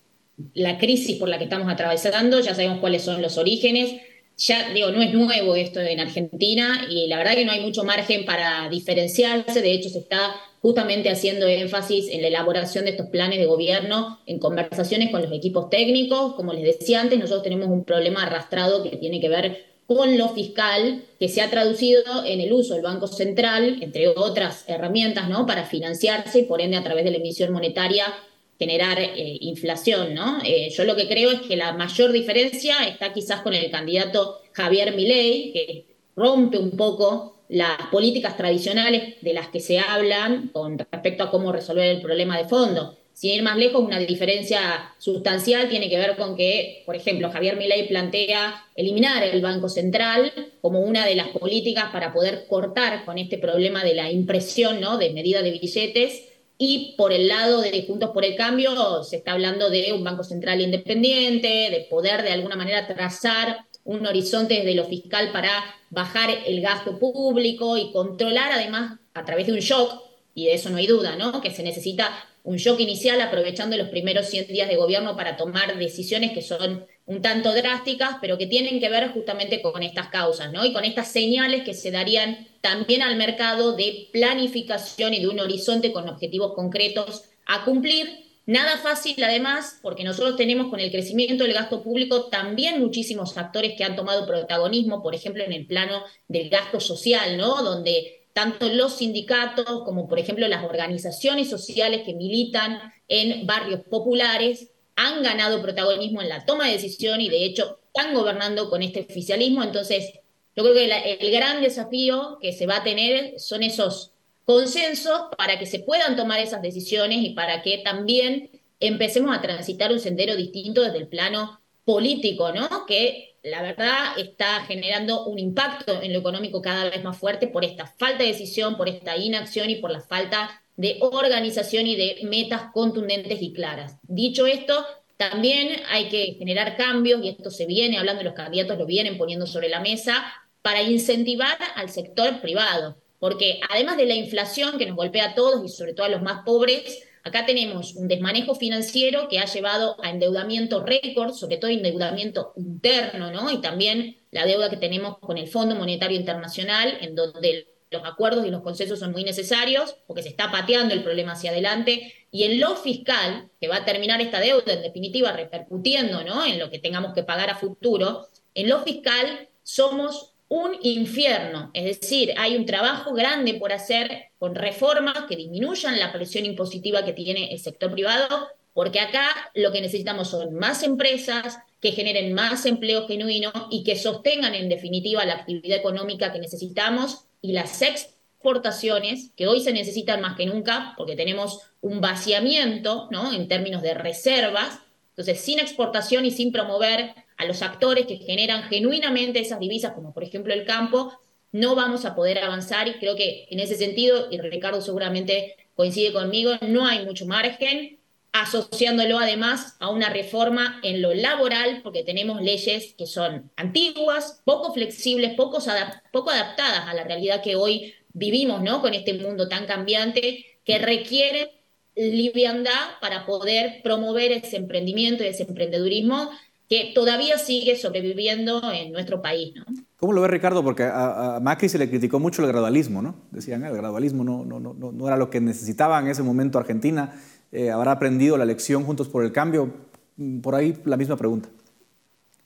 la 0.53 0.77
crisis 0.79 1.17
por 1.17 1.29
la 1.29 1.39
que 1.39 1.45
estamos 1.45 1.73
atravesando, 1.73 2.41
ya 2.41 2.55
sabemos 2.55 2.81
cuáles 2.81 3.03
son 3.03 3.23
los 3.23 3.39
orígenes. 3.39 3.95
Ya 4.37 4.71
digo, 4.75 4.91
no 4.91 5.01
es 5.01 5.15
nuevo 5.15 5.57
esto 5.57 5.81
en 5.81 5.99
Argentina 5.99 6.87
y 6.91 7.07
la 7.07 7.17
verdad 7.17 7.35
que 7.35 7.47
no 7.47 7.53
hay 7.53 7.61
mucho 7.61 7.85
margen 7.85 8.27
para 8.27 8.69
diferenciarse. 8.69 9.63
De 9.63 9.73
hecho, 9.73 9.89
se 9.89 10.01
está 10.01 10.35
justamente 10.61 11.09
haciendo 11.09 11.47
énfasis 11.47 12.11
en 12.11 12.21
la 12.21 12.29
elaboración 12.29 12.85
de 12.85 12.91
estos 12.91 13.07
planes 13.07 13.39
de 13.39 13.47
gobierno, 13.47 14.21
en 14.27 14.39
conversaciones 14.39 15.11
con 15.11 15.23
los 15.23 15.33
equipos 15.33 15.71
técnicos. 15.71 16.35
Como 16.35 16.53
les 16.53 16.79
decía 16.79 17.01
antes, 17.01 17.19
nosotros 17.19 17.45
tenemos 17.45 17.69
un 17.69 17.85
problema 17.85 18.25
arrastrado 18.25 18.83
que 18.83 18.99
tiene 18.99 19.21
que 19.21 19.31
ver 19.31 19.76
con 19.87 20.19
lo 20.19 20.31
fiscal, 20.31 21.05
que 21.19 21.29
se 21.29 21.41
ha 21.43 21.51
traducido 21.51 22.03
en 22.25 22.41
el 22.41 22.53
uso 22.53 22.75
del 22.75 22.83
Banco 22.83 23.07
Central, 23.07 23.79
entre 23.83 24.09
otras 24.09 24.65
herramientas, 24.69 25.29
¿no? 25.29 25.47
para 25.47 25.65
financiarse 25.65 26.41
y 26.41 26.43
por 26.45 26.61
ende 26.61 26.77
a 26.77 26.83
través 26.83 27.05
de 27.05 27.13
la 27.13 27.19
emisión 27.19 27.53
monetaria 27.53 28.13
generar 28.59 28.99
eh, 28.99 29.39
inflación, 29.41 30.15
¿no? 30.15 30.39
Eh, 30.43 30.71
yo 30.71 30.85
lo 30.85 30.97
que 30.97 31.09
creo 31.09 31.31
es 31.31 31.43
que 31.43 31.57
la 31.57 31.73
mayor 31.75 32.13
diferencia 32.13 32.85
está 32.89 33.13
quizás 33.13 33.43
con 33.43 33.53
el 33.53 33.71
candidato 33.71 34.41
Javier 34.53 34.97
Milei, 34.97 35.53
que 35.53 35.87
rompe 36.17 36.57
un 36.57 36.71
poco 36.71 37.37
las 37.49 37.77
políticas 37.93 38.37
tradicionales 38.37 39.17
de 39.21 39.35
las 39.35 39.49
que 39.49 39.61
se 39.61 39.79
hablan 39.79 40.49
con 40.49 40.79
respecto 40.79 41.25
a 41.25 41.31
cómo 41.31 41.53
resolver 41.53 41.89
el 41.89 42.01
problema 42.01 42.39
de 42.39 42.49
fondo. 42.49 42.97
Sin 43.17 43.31
ir 43.31 43.43
más 43.43 43.57
lejos, 43.57 43.83
una 43.83 43.99
diferencia 43.99 44.93
sustancial 44.99 45.71
tiene 45.71 45.89
que 45.89 45.97
ver 45.97 46.19
con 46.19 46.37
que, 46.37 46.83
por 46.85 46.97
ejemplo, 46.97 47.31
Javier 47.31 47.57
Milei 47.57 47.89
plantea 47.89 48.67
eliminar 48.75 49.23
el 49.23 49.41
Banco 49.41 49.71
Central 49.71 50.31
como 50.61 50.81
una 50.81 51.07
de 51.07 51.15
las 51.15 51.29
políticas 51.29 51.87
para 51.93 52.13
poder 52.13 52.45
cortar 52.47 53.07
con 53.07 53.17
este 53.17 53.39
problema 53.39 53.83
de 53.83 53.95
la 53.95 54.13
impresión 54.13 54.83
¿no? 54.83 54.99
de 54.99 55.15
medida 55.15 55.41
de 55.41 55.53
billetes. 55.53 56.25
Y 56.59 56.95
por 56.99 57.11
el 57.11 57.29
lado 57.29 57.63
de 57.63 57.87
Juntos 57.87 58.11
por 58.11 58.23
el 58.23 58.37
Cambio 58.37 59.03
se 59.03 59.17
está 59.17 59.33
hablando 59.33 59.71
de 59.71 59.95
un 59.95 60.05
Banco 60.05 60.23
Central 60.23 60.61
independiente, 60.61 61.71
de 61.71 61.87
poder 61.89 62.23
de 62.23 62.33
alguna 62.33 62.57
manera 62.57 62.87
trazar 62.87 63.65
un 63.85 64.07
horizonte 64.07 64.57
desde 64.57 64.75
lo 64.75 64.85
fiscal 64.85 65.33
para 65.33 65.65
bajar 65.89 66.29
el 66.45 66.61
gasto 66.61 66.99
público 66.99 67.79
y 67.79 67.93
controlar 67.93 68.53
además 68.53 68.99
a 69.15 69.25
través 69.25 69.47
de 69.47 69.55
un 69.55 69.61
shock, 69.61 70.03
y 70.35 70.45
de 70.45 70.53
eso 70.53 70.69
no 70.69 70.77
hay 70.77 70.87
duda, 70.87 71.17
¿no? 71.17 71.41
Que 71.41 71.51
se 71.51 71.63
necesita 71.63 72.13
un 72.47 72.59
shock 72.59 72.79
inicial 72.79 73.21
aprovechando 73.21 73.77
los 73.77 73.89
primeros 73.89 74.29
100 74.29 74.47
días 74.47 74.69
de 74.69 74.77
gobierno 74.77 75.17
para 75.17 75.37
tomar 75.37 75.77
decisiones 75.77 76.31
que 76.31 76.43
son 76.43 76.87
un 77.05 77.21
tanto 77.21 77.53
drásticas, 77.53 78.19
pero 78.21 78.39
que 78.39 78.47
tienen 78.47 78.79
que 78.79 78.89
ver 78.89 79.09
justamente 79.09 79.61
con 79.61 79.83
estas 79.83 80.09
causas, 80.09 80.53
¿no? 80.53 80.65
Y 80.65 80.73
con 80.73 80.85
estas 80.85 81.11
señales 81.11 81.65
que 81.65 81.75
se 81.75 81.91
darían 81.91 82.47
también 82.61 83.03
al 83.03 83.17
mercado 83.17 83.75
de 83.75 84.09
planificación 84.13 85.13
y 85.13 85.21
de 85.21 85.29
un 85.29 85.41
horizonte 85.41 85.93
con 85.93 86.09
objetivos 86.09 86.55
concretos 86.55 87.25
a 87.47 87.65
cumplir 87.65 88.27
Nada 88.47 88.79
fácil, 88.79 89.17
además, 89.25 89.81
porque 89.83 90.05
nosotros 90.05 90.37
tenemos 90.37 90.69
con 90.69 90.79
el 90.79 90.93
crecimiento 90.93 91.43
del 91.43 91.53
gasto 91.53 91.83
público 91.83 92.27
también 92.27 92.79
muchísimos 92.81 93.37
actores 93.37 93.75
que 93.77 93.83
han 93.83 93.97
tomado 93.97 94.25
protagonismo, 94.25 95.03
por 95.03 95.17
ejemplo, 95.17 95.43
en 95.43 95.53
el 95.53 95.67
plano 95.67 96.05
del 96.29 96.49
gasto 96.49 96.79
social, 96.79 97.37
¿no? 97.37 97.65
Donde 97.65 98.16
tanto 98.37 98.69
los 98.69 98.99
sindicatos 98.99 99.83
como, 99.87 100.07
por 100.07 100.19
ejemplo, 100.19 100.47
las 100.47 100.63
organizaciones 100.63 101.49
sociales 101.49 102.03
que 102.05 102.13
militan 102.13 102.93
en 103.09 103.47
barrios 103.47 103.81
populares 103.89 104.73
han 104.95 105.23
ganado 105.23 105.63
protagonismo 105.63 106.21
en 106.21 106.29
la 106.29 106.45
toma 106.45 106.67
de 106.67 106.73
decisión 106.73 107.23
y, 107.23 107.31
de 107.31 107.47
hecho, 107.47 107.79
están 107.87 108.13
gobernando 108.13 108.69
con 108.69 108.83
este 108.83 109.01
oficialismo. 109.01 109.63
Entonces, 109.63 110.13
yo 110.55 110.63
creo 110.65 110.75
que 110.75 111.17
el 111.19 111.31
gran 111.31 111.63
desafío 111.63 112.37
que 112.39 112.53
se 112.53 112.67
va 112.67 112.77
a 112.77 112.85
tener 112.85 113.41
son 113.41 113.63
esos 113.63 114.13
consensos 114.45 115.19
para 115.39 115.59
que 115.59 115.65
se 115.65 115.79
puedan 115.79 116.15
tomar 116.15 116.39
esas 116.41 116.61
decisiones 116.61 117.21
y 117.23 117.31
para 117.31 117.63
que 117.63 117.79
también 117.79 118.51
empecemos 118.81 119.35
a 119.35 119.41
transitar 119.41 119.91
un 119.93 119.99
sendero 119.99 120.37
distinto 120.37 120.83
desde 120.83 120.99
el 120.99 121.09
plano 121.09 121.59
político, 121.87 122.53
¿no? 122.53 122.85
Que 122.87 123.36
la 123.47 123.63
verdad 123.63 124.19
está 124.19 124.65
generando 124.65 125.25
un 125.27 125.39
impacto 125.39 126.03
en 126.03 126.13
lo 126.13 126.19
económico 126.19 126.61
cada 126.61 126.91
vez 126.91 127.03
más 127.05 127.17
fuerte 127.17 127.47
por 127.47 127.65
esta 127.65 127.87
falta 127.87 128.25
de 128.25 128.31
decisión, 128.31 128.77
por 128.77 128.89
esta 128.89 129.17
inacción 129.17 129.71
y 129.71 129.77
por 129.77 129.91
la 129.91 130.01
falta 130.01 130.63
de 130.77 130.99
organización 131.01 131.87
y 131.87 131.95
de 131.95 132.19
metas 132.25 132.73
contundentes 132.75 133.41
y 133.41 133.53
claras. 133.53 133.99
Dicho 134.03 134.47
esto, 134.47 134.85
también 135.17 135.81
hay 135.89 136.09
que 136.09 136.35
generar 136.39 136.77
cambios, 136.77 137.25
y 137.25 137.29
esto 137.29 137.51
se 137.51 137.67
viene 137.67 137.99
hablando, 137.99 138.25
los 138.25 138.35
candidatos 138.35 138.79
lo 138.79 138.85
vienen 138.85 139.17
poniendo 139.17 139.47
sobre 139.47 139.69
la 139.69 139.81
mesa, 139.81 140.25
para 140.61 140.83
incentivar 140.83 141.57
al 141.77 141.89
sector 141.89 142.41
privado 142.41 142.97
porque 143.19 143.61
además 143.71 143.97
de 143.97 144.07
la 144.07 144.15
inflación 144.15 144.79
que 144.79 144.87
nos 144.87 144.97
golpea 144.97 145.31
a 145.31 145.35
todos 145.35 145.65
y 145.65 145.69
sobre 145.69 145.95
todo 145.95 146.07
a 146.07 146.11
los 146.11 146.23
más 146.23 146.45
pobres, 146.45 147.03
acá 147.27 147.45
tenemos 147.45 147.97
un 147.97 148.07
desmanejo 148.07 148.55
financiero 148.55 149.29
que 149.29 149.41
ha 149.41 149.47
llevado 149.47 149.97
a 150.01 150.11
endeudamiento 150.11 150.85
récord, 150.85 151.33
sobre 151.33 151.57
todo 151.57 151.73
endeudamiento 151.73 152.53
interno, 152.57 153.33
¿no? 153.33 153.51
Y 153.51 153.61
también 153.61 154.17
la 154.31 154.47
deuda 154.47 154.71
que 154.71 154.77
tenemos 154.77 155.19
con 155.19 155.37
el 155.37 155.49
Fondo 155.49 155.75
Monetario 155.75 156.17
Internacional, 156.17 156.99
en 157.01 157.17
donde 157.17 157.67
los 157.91 158.05
acuerdos 158.05 158.47
y 158.47 158.51
los 158.51 158.63
consensos 158.63 159.01
son 159.01 159.11
muy 159.11 159.25
necesarios, 159.25 159.97
porque 160.07 160.23
se 160.23 160.29
está 160.29 160.53
pateando 160.53 160.95
el 160.95 161.03
problema 161.03 161.33
hacia 161.33 161.51
adelante, 161.51 162.15
y 162.31 162.45
en 162.45 162.61
lo 162.61 162.77
fiscal, 162.77 163.51
que 163.61 163.67
va 163.67 163.79
a 163.79 163.85
terminar 163.85 164.21
esta 164.21 164.39
deuda, 164.39 164.73
en 164.73 164.83
definitiva, 164.83 165.33
repercutiendo 165.33 166.23
¿no? 166.23 166.47
en 166.47 166.61
lo 166.61 166.71
que 166.71 166.79
tengamos 166.79 167.13
que 167.13 167.25
pagar 167.25 167.51
a 167.51 167.57
futuro, 167.57 168.29
en 168.55 168.69
lo 168.69 168.83
fiscal 168.85 169.49
somos 169.65 170.36
un 170.49 170.77
infierno. 170.83 171.71
Es 171.75 172.01
decir, 172.01 172.35
hay 172.37 172.57
un 172.57 172.67
trabajo 172.67 173.13
grande 173.13 173.55
por 173.55 173.73
hacer 173.73 174.27
con 174.39 174.55
reformas 174.55 175.25
que 175.29 175.37
disminuyan 175.37 175.99
la 175.99 176.13
presión 176.13 176.45
impositiva 176.45 177.05
que 177.05 177.13
tiene 177.13 177.53
el 177.53 177.59
sector 177.59 177.91
privado, 177.93 178.49
porque 178.73 179.01
acá 179.01 179.51
lo 179.55 179.73
que 179.73 179.81
necesitamos 179.81 180.31
son 180.31 180.55
más 180.55 180.83
empresas 180.83 181.59
que 181.81 181.93
generen 181.93 182.33
más 182.33 182.67
empleo 182.67 183.07
genuino 183.07 183.51
y 183.71 183.85
que 183.85 183.97
sostengan 183.97 184.55
en 184.55 184.69
definitiva 184.69 185.25
la 185.25 185.35
actividad 185.35 185.79
económica 185.79 186.33
que 186.33 186.39
necesitamos 186.39 187.25
y 187.41 187.53
las 187.53 187.83
exportaciones, 187.83 189.31
que 189.37 189.47
hoy 189.47 189.61
se 189.61 189.73
necesitan 189.73 190.21
más 190.21 190.37
que 190.37 190.47
nunca, 190.47 190.95
porque 190.97 191.17
tenemos 191.17 191.61
un 191.81 192.01
vaciamiento 192.01 193.09
¿no? 193.11 193.33
en 193.33 193.49
términos 193.49 193.83
de 193.83 193.95
reservas. 193.95 194.79
Entonces, 195.11 195.41
sin 195.41 195.59
exportación 195.59 196.25
y 196.27 196.31
sin 196.31 196.53
promover 196.53 197.15
a 197.37 197.45
los 197.45 197.63
actores 197.63 198.07
que 198.07 198.17
generan 198.17 198.65
genuinamente 198.65 199.41
esas 199.41 199.61
divisas, 199.61 199.93
como 199.93 200.13
por 200.13 200.25
ejemplo 200.25 200.53
el 200.53 200.65
campo, 200.65 201.13
no 201.53 201.75
vamos 201.75 202.05
a 202.05 202.15
poder 202.15 202.39
avanzar 202.39 202.89
y 202.89 202.99
creo 202.99 203.17
que 203.17 203.47
en 203.51 203.61
ese 203.61 203.77
sentido, 203.77 204.29
y 204.31 204.39
Ricardo 204.39 204.81
seguramente 204.81 205.57
coincide 205.75 206.13
conmigo, 206.13 206.53
no 206.63 206.87
hay 206.87 207.05
mucho 207.05 207.27
margen, 207.27 207.99
asociándolo 208.33 209.19
además 209.19 209.77
a 209.79 209.89
una 209.89 210.11
reforma 210.11 210.81
en 210.83 211.01
lo 211.01 211.15
laboral, 211.15 211.81
porque 211.83 212.03
tenemos 212.03 212.43
leyes 212.43 212.95
que 212.99 213.07
son 213.07 213.51
antiguas, 213.57 214.43
poco 214.45 214.75
flexibles, 214.75 215.35
poco, 215.35 215.59
adaptadas 215.59 216.87
a 216.87 216.95
la 216.95 217.05
realidad 217.05 217.43
que 217.43 217.57
hoy 217.57 217.95
vivimos, 218.13 218.63
¿no? 218.63 218.83
Con 218.83 218.93
este 218.95 219.15
mundo 219.15 219.49
tan 219.49 219.67
cambiante 219.67 220.45
que 220.65 220.79
requiere 220.79 221.53
liviandad 221.95 222.99
para 223.01 223.25
poder 223.25 223.81
promover 223.83 224.33
ese 224.33 224.57
emprendimiento 224.57 225.25
y 225.25 225.29
ese 225.29 225.45
emprendedurismo 225.45 226.31
que 226.69 226.93
todavía 226.95 227.39
sigue 227.39 227.77
sobreviviendo 227.77 228.61
en 228.73 228.93
nuestro 228.93 229.23
país. 229.23 229.55
¿no? 229.55 229.65
¿Cómo 229.97 230.13
lo 230.13 230.21
ve 230.21 230.29
Ricardo? 230.29 230.63
Porque 230.63 230.83
a, 230.85 231.39
Macri 231.41 231.69
se 231.69 231.79
le 231.79 231.89
criticó 231.89 232.19
mucho 232.19 232.43
el 232.43 232.49
gradualismo, 232.49 233.03
¿no? 233.03 233.17
Decían, 233.31 233.65
el 233.65 233.77
gradualismo 233.77 234.25
no, 234.25 234.45
no, 234.45 234.61
no, 234.61 234.75
no 234.75 235.07
era 235.07 235.17
lo 235.17 235.31
que 235.31 235.41
necesitaba 235.41 235.99
en 236.01 236.09
ese 236.09 236.23
momento 236.23 236.59
Argentina. 236.59 237.21
Eh, 237.53 237.71
¿Habrá 237.71 237.93
aprendido 237.93 238.37
la 238.37 238.45
lección 238.45 238.85
Juntos 238.85 239.09
por 239.09 239.25
el 239.25 239.33
Cambio? 239.33 239.73
Mm, 240.17 240.41
por 240.41 240.55
ahí 240.55 240.77
la 240.85 240.97
misma 240.97 241.17
pregunta. 241.17 241.49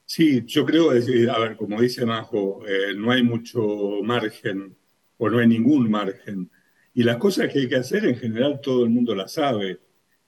Sí, 0.04 0.44
yo 0.46 0.66
creo, 0.66 0.90
a 0.90 1.38
ver, 1.38 1.56
como 1.56 1.80
dice 1.80 2.04
Majo, 2.04 2.62
eh, 2.66 2.94
no 2.96 3.12
hay 3.12 3.22
mucho 3.22 4.02
margen 4.02 4.76
o 5.18 5.30
no 5.30 5.38
hay 5.38 5.46
ningún 5.46 5.88
margen. 5.90 6.50
Y 6.94 7.04
las 7.04 7.16
cosas 7.18 7.52
que 7.52 7.60
hay 7.60 7.68
que 7.68 7.76
hacer 7.76 8.04
en 8.04 8.16
general 8.16 8.60
todo 8.60 8.84
el 8.84 8.90
mundo 8.90 9.14
las 9.14 9.32
sabe. 9.34 9.78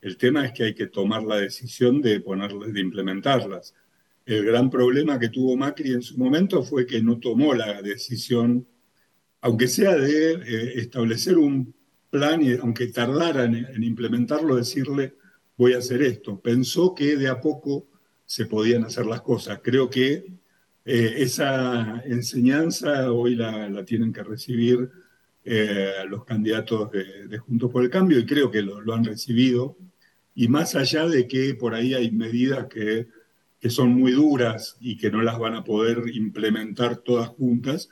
El 0.01 0.17
tema 0.17 0.47
es 0.47 0.53
que 0.53 0.65
hay 0.65 0.75
que 0.75 0.87
tomar 0.87 1.23
la 1.25 1.37
decisión 1.37 2.01
de, 2.01 2.21
ponerlas, 2.21 2.73
de 2.73 2.81
implementarlas. 2.81 3.75
El 4.25 4.45
gran 4.45 4.71
problema 4.71 5.19
que 5.19 5.29
tuvo 5.29 5.57
Macri 5.57 5.93
en 5.93 6.03
su 6.03 6.17
momento 6.17 6.63
fue 6.63 6.87
que 6.87 7.03
no 7.03 7.19
tomó 7.19 7.55
la 7.55 7.83
decisión, 7.83 8.67
aunque 9.41 9.67
sea 9.67 9.97
de 9.97 10.33
eh, 10.35 10.73
establecer 10.77 11.39
un 11.39 11.75
plan 12.13 12.43
y 12.43 12.53
aunque 12.55 12.89
tardaran 12.89 13.55
en, 13.55 13.83
implementarlo, 13.83 14.57
decirle, 14.57 15.15
voy 15.57 15.73
a 15.73 15.79
hacer 15.79 16.03
esto. 16.03 16.41
Pensó 16.41 16.95
que 16.95 17.17
de 17.17 17.29
a 17.29 17.41
poco 17.41 17.89
se 18.27 18.47
podían 18.47 18.85
hacer 18.85 19.07
las 19.07 19.23
cosas. 19.23 19.61
Creo 19.63 19.91
que 19.91 20.27
eh, 20.85 21.15
esa 21.17 22.03
enseñanza 22.05 23.11
hoy 23.13 23.35
la, 23.35 23.85
tienen 23.85 24.13
que 24.13 24.23
recibir 24.23 24.91
eh, 25.45 25.93
los 26.09 26.25
candidatos 26.25 26.91
de, 26.93 27.39
Juntos 27.39 27.71
por 27.71 27.83
el 27.83 27.91
Cambio 27.91 28.19
y 28.19 28.27
creo 28.27 28.51
que 28.51 28.63
lo, 28.63 28.95
han 28.95 29.05
recibido. 29.05 29.77
Y 30.35 30.49
más 30.49 30.75
allá 30.77 31.07
de 31.09 31.27
que 31.27 31.55
por 31.55 31.75
ahí 31.75 31.95
hay 31.95 32.11
medidas 32.11 32.67
que 32.67 33.09
que 33.63 33.71
son 33.71 33.95
muy 33.95 34.11
duras 34.11 34.77
y 34.81 34.97
que 34.97 35.09
no 35.09 35.23
las 35.23 35.39
van 35.39 35.55
a 35.55 35.63
poder 35.63 36.03
implementar 36.13 36.97
todas 36.97 37.29
juntas, 37.29 37.91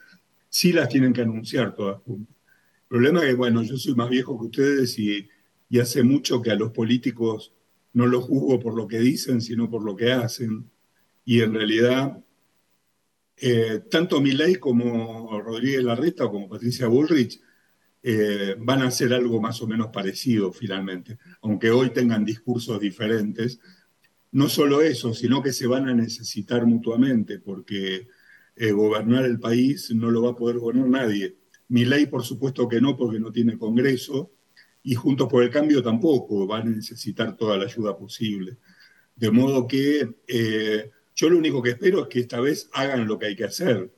sí 0.48 0.72
las 0.72 0.88
tienen 0.88 1.12
que 1.12 1.22
anunciar 1.22 1.76
todas 1.76 2.02
juntas. 2.02 2.36
El 2.82 2.88
problema 2.88 3.20
es 3.20 3.26
que, 3.26 3.34
bueno, 3.34 3.62
yo 3.62 3.76
soy 3.76 3.94
más 3.94 4.10
viejo 4.10 4.36
que 4.36 4.46
ustedes 4.46 4.98
y, 4.98 5.28
hace 5.80 6.02
mucho 6.02 6.42
que 6.42 6.50
a 6.50 6.56
los 6.56 6.72
políticos 6.72 7.54
no 7.92 8.06
los 8.06 8.24
juzgo 8.24 8.58
por 8.58 8.74
lo 8.74 8.88
que 8.88 8.98
dicen, 8.98 9.40
sino 9.40 9.70
por 9.70 9.84
lo 9.84 9.94
que 9.94 10.10
hacen. 10.10 10.68
Y 11.24 11.40
en 11.40 11.54
realidad, 11.54 12.18
eh, 13.36 13.80
tanto 13.88 14.20
Milei 14.20 14.56
como 14.56 15.40
Rodríguez 15.40 15.84
Larreta 15.84 16.24
o 16.24 16.32
como 16.32 16.48
Patricia 16.48 16.88
Bullrich 16.88 17.40
eh, 18.02 18.56
van 18.58 18.82
a 18.82 18.88
hacer 18.88 19.14
algo 19.14 19.40
más 19.40 19.62
o 19.62 19.68
menos 19.68 19.86
parecido 19.92 20.52
finalmente, 20.52 21.16
aunque 21.42 21.70
hoy 21.70 21.90
tengan 21.90 22.24
discursos 22.24 22.80
diferentes 22.80 23.60
no 24.32 24.48
solo 24.48 24.80
eso, 24.82 25.14
sino 25.14 25.42
que 25.42 25.52
se 25.52 25.66
van 25.66 25.88
a 25.88 25.94
necesitar 25.94 26.66
mutuamente, 26.66 27.38
porque 27.38 28.08
eh, 28.56 28.72
gobernar 28.72 29.24
el 29.24 29.40
país 29.40 29.90
no 29.94 30.10
lo 30.10 30.22
va 30.22 30.30
a 30.30 30.36
poder 30.36 30.58
gobernar 30.58 30.88
nadie. 30.88 31.36
Mi 31.68 31.84
ley, 31.84 32.06
por 32.06 32.24
supuesto 32.24 32.68
que 32.68 32.80
no, 32.80 32.96
porque 32.96 33.20
no 33.20 33.32
tiene 33.32 33.58
Congreso, 33.58 34.32
y 34.82 34.94
Juntos 34.94 35.28
por 35.28 35.42
el 35.42 35.50
Cambio 35.50 35.82
tampoco, 35.82 36.46
van 36.46 36.68
a 36.68 36.76
necesitar 36.76 37.36
toda 37.36 37.58
la 37.58 37.64
ayuda 37.64 37.96
posible. 37.96 38.58
De 39.16 39.30
modo 39.30 39.66
que 39.66 40.16
eh, 40.26 40.90
yo 41.14 41.28
lo 41.28 41.38
único 41.38 41.62
que 41.62 41.70
espero 41.70 42.02
es 42.02 42.08
que 42.08 42.20
esta 42.20 42.40
vez 42.40 42.70
hagan 42.72 43.06
lo 43.06 43.18
que 43.18 43.26
hay 43.26 43.36
que 43.36 43.44
hacer, 43.44 43.92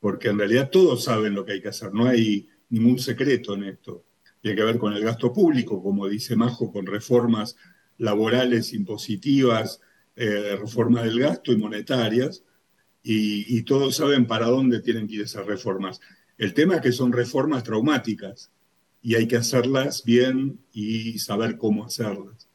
porque 0.00 0.28
en 0.28 0.38
realidad 0.38 0.70
todos 0.70 1.04
saben 1.04 1.34
lo 1.34 1.44
que 1.44 1.52
hay 1.52 1.62
que 1.62 1.68
hacer, 1.68 1.92
no 1.94 2.06
hay 2.06 2.48
ningún 2.68 2.98
secreto 2.98 3.54
en 3.54 3.64
esto. 3.64 4.04
Tiene 4.40 4.56
que 4.56 4.64
ver 4.64 4.78
con 4.78 4.92
el 4.92 5.02
gasto 5.02 5.32
público, 5.32 5.82
como 5.82 6.06
dice 6.06 6.36
Majo, 6.36 6.70
con 6.70 6.86
reformas 6.86 7.56
laborales, 7.98 8.72
impositivas, 8.72 9.80
eh, 10.16 10.56
reformas 10.58 11.04
del 11.04 11.20
gasto 11.20 11.52
y 11.52 11.56
monetarias, 11.56 12.42
y, 13.08 13.62
todos 13.62 13.94
saben 13.94 14.26
para 14.26 14.46
dónde 14.46 14.80
tienen 14.80 15.06
que 15.06 15.14
ir 15.14 15.20
esas 15.20 15.46
reformas. 15.46 16.00
El 16.38 16.54
tema 16.54 16.76
es 16.76 16.80
que 16.80 16.90
son 16.90 17.12
reformas 17.12 17.62
traumáticas 17.62 18.50
y 19.00 19.14
hay 19.14 19.28
que 19.28 19.36
hacerlas 19.36 20.02
bien 20.04 20.58
y 20.72 21.20
saber 21.20 21.56
cómo 21.56 21.84
hacerlas. 21.84 22.48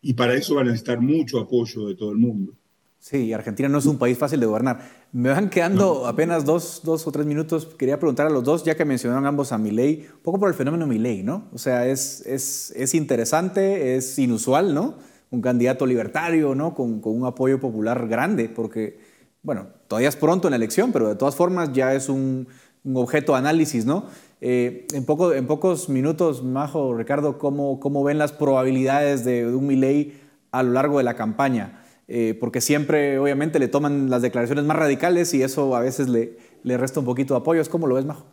Y 0.00 0.14
para 0.14 0.34
eso 0.34 0.54
van 0.54 0.68
a 0.68 0.70
necesitar 0.70 1.00
mucho 1.00 1.40
apoyo 1.40 1.88
de 1.88 1.96
todo 1.96 2.12
el 2.12 2.18
mundo. 2.18 2.54
Sí, 3.00 3.32
Argentina 3.32 3.68
no 3.68 3.78
es 3.78 3.86
un 3.86 3.96
país 3.96 4.18
fácil 4.18 4.40
de 4.40 4.46
gobernar. 4.46 4.80
Me 5.12 5.30
van 5.30 5.50
quedando 5.50 6.06
apenas 6.06 6.44
dos, 6.44 6.82
dos, 6.84 7.06
o 7.06 7.12
tres 7.12 7.26
minutos. 7.26 7.66
Quería 7.78 7.98
preguntar 7.98 8.26
a 8.26 8.30
los 8.30 8.42
dos, 8.42 8.64
ya 8.64 8.76
que 8.76 8.84
mencionaron 8.84 9.24
ambos 9.24 9.52
a 9.52 9.58
Milei, 9.58 10.08
un 10.12 10.22
poco 10.22 10.40
por 10.40 10.48
el 10.48 10.54
fenómeno 10.54 10.86
Milei, 10.86 11.22
¿no? 11.22 11.44
O 11.52 11.58
sea, 11.58 11.86
es, 11.86 12.26
es, 12.26 12.72
es 12.76 12.94
interesante, 12.94 13.96
es 13.96 14.18
inusual, 14.18 14.74
¿no? 14.74 14.96
Un 15.30 15.40
candidato 15.40 15.86
libertario, 15.86 16.56
¿no? 16.56 16.74
Con, 16.74 17.00
con, 17.00 17.14
un 17.14 17.24
apoyo 17.24 17.60
popular 17.60 18.08
grande, 18.08 18.48
porque, 18.48 18.98
bueno, 19.42 19.68
todavía 19.86 20.08
es 20.08 20.16
pronto 20.16 20.48
en 20.48 20.50
la 20.50 20.56
elección, 20.56 20.90
pero 20.90 21.08
de 21.08 21.14
todas 21.14 21.36
formas 21.36 21.72
ya 21.72 21.94
es 21.94 22.08
un, 22.08 22.48
un 22.82 22.96
objeto 22.96 23.32
de 23.32 23.38
análisis, 23.38 23.86
¿no? 23.86 24.06
Eh, 24.40 24.88
en, 24.92 25.04
poco, 25.04 25.32
en 25.32 25.46
pocos 25.46 25.88
minutos, 25.88 26.42
Majo, 26.42 26.94
Ricardo, 26.94 27.38
¿cómo, 27.38 27.78
cómo 27.78 28.02
ven 28.02 28.18
las 28.18 28.32
probabilidades 28.32 29.24
de, 29.24 29.44
de 29.44 29.54
un 29.54 29.68
Milei 29.68 30.20
a 30.50 30.64
lo 30.64 30.72
largo 30.72 30.98
de 30.98 31.04
la 31.04 31.14
campaña? 31.14 31.84
Eh, 32.10 32.34
porque 32.40 32.62
siempre 32.62 33.18
obviamente 33.18 33.58
le 33.58 33.68
toman 33.68 34.08
las 34.08 34.22
declaraciones 34.22 34.64
más 34.64 34.78
radicales 34.78 35.34
y 35.34 35.42
eso 35.42 35.76
a 35.76 35.80
veces 35.80 36.08
le, 36.08 36.38
le 36.62 36.78
resta 36.78 37.00
un 37.00 37.06
poquito 37.06 37.34
de 37.34 37.40
apoyo. 37.40 37.62
¿Cómo 37.70 37.86
lo 37.86 37.96
ves, 37.96 38.06
Majo? 38.06 38.26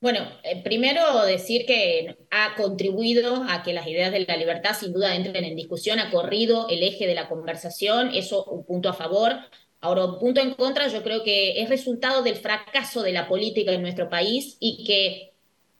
Bueno, 0.00 0.20
eh, 0.42 0.62
primero 0.62 1.24
decir 1.24 1.64
que 1.66 2.18
ha 2.30 2.54
contribuido 2.56 3.44
a 3.48 3.62
que 3.62 3.72
las 3.72 3.86
ideas 3.86 4.12
de 4.12 4.20
la 4.20 4.36
libertad 4.36 4.76
sin 4.78 4.92
duda 4.92 5.14
entren 5.14 5.44
en 5.44 5.56
discusión, 5.56 5.98
ha 5.98 6.10
corrido 6.10 6.68
el 6.68 6.82
eje 6.82 7.06
de 7.06 7.14
la 7.14 7.26
conversación, 7.26 8.10
eso 8.14 8.44
un 8.44 8.64
punto 8.64 8.90
a 8.90 8.92
favor. 8.92 9.32
Ahora, 9.80 10.04
un 10.04 10.18
punto 10.18 10.42
en 10.42 10.54
contra, 10.54 10.88
yo 10.88 11.02
creo 11.02 11.22
que 11.22 11.62
es 11.62 11.70
resultado 11.70 12.22
del 12.22 12.36
fracaso 12.36 13.02
de 13.02 13.12
la 13.12 13.28
política 13.28 13.72
en 13.72 13.80
nuestro 13.80 14.10
país 14.10 14.58
y 14.60 14.84
que 14.84 15.32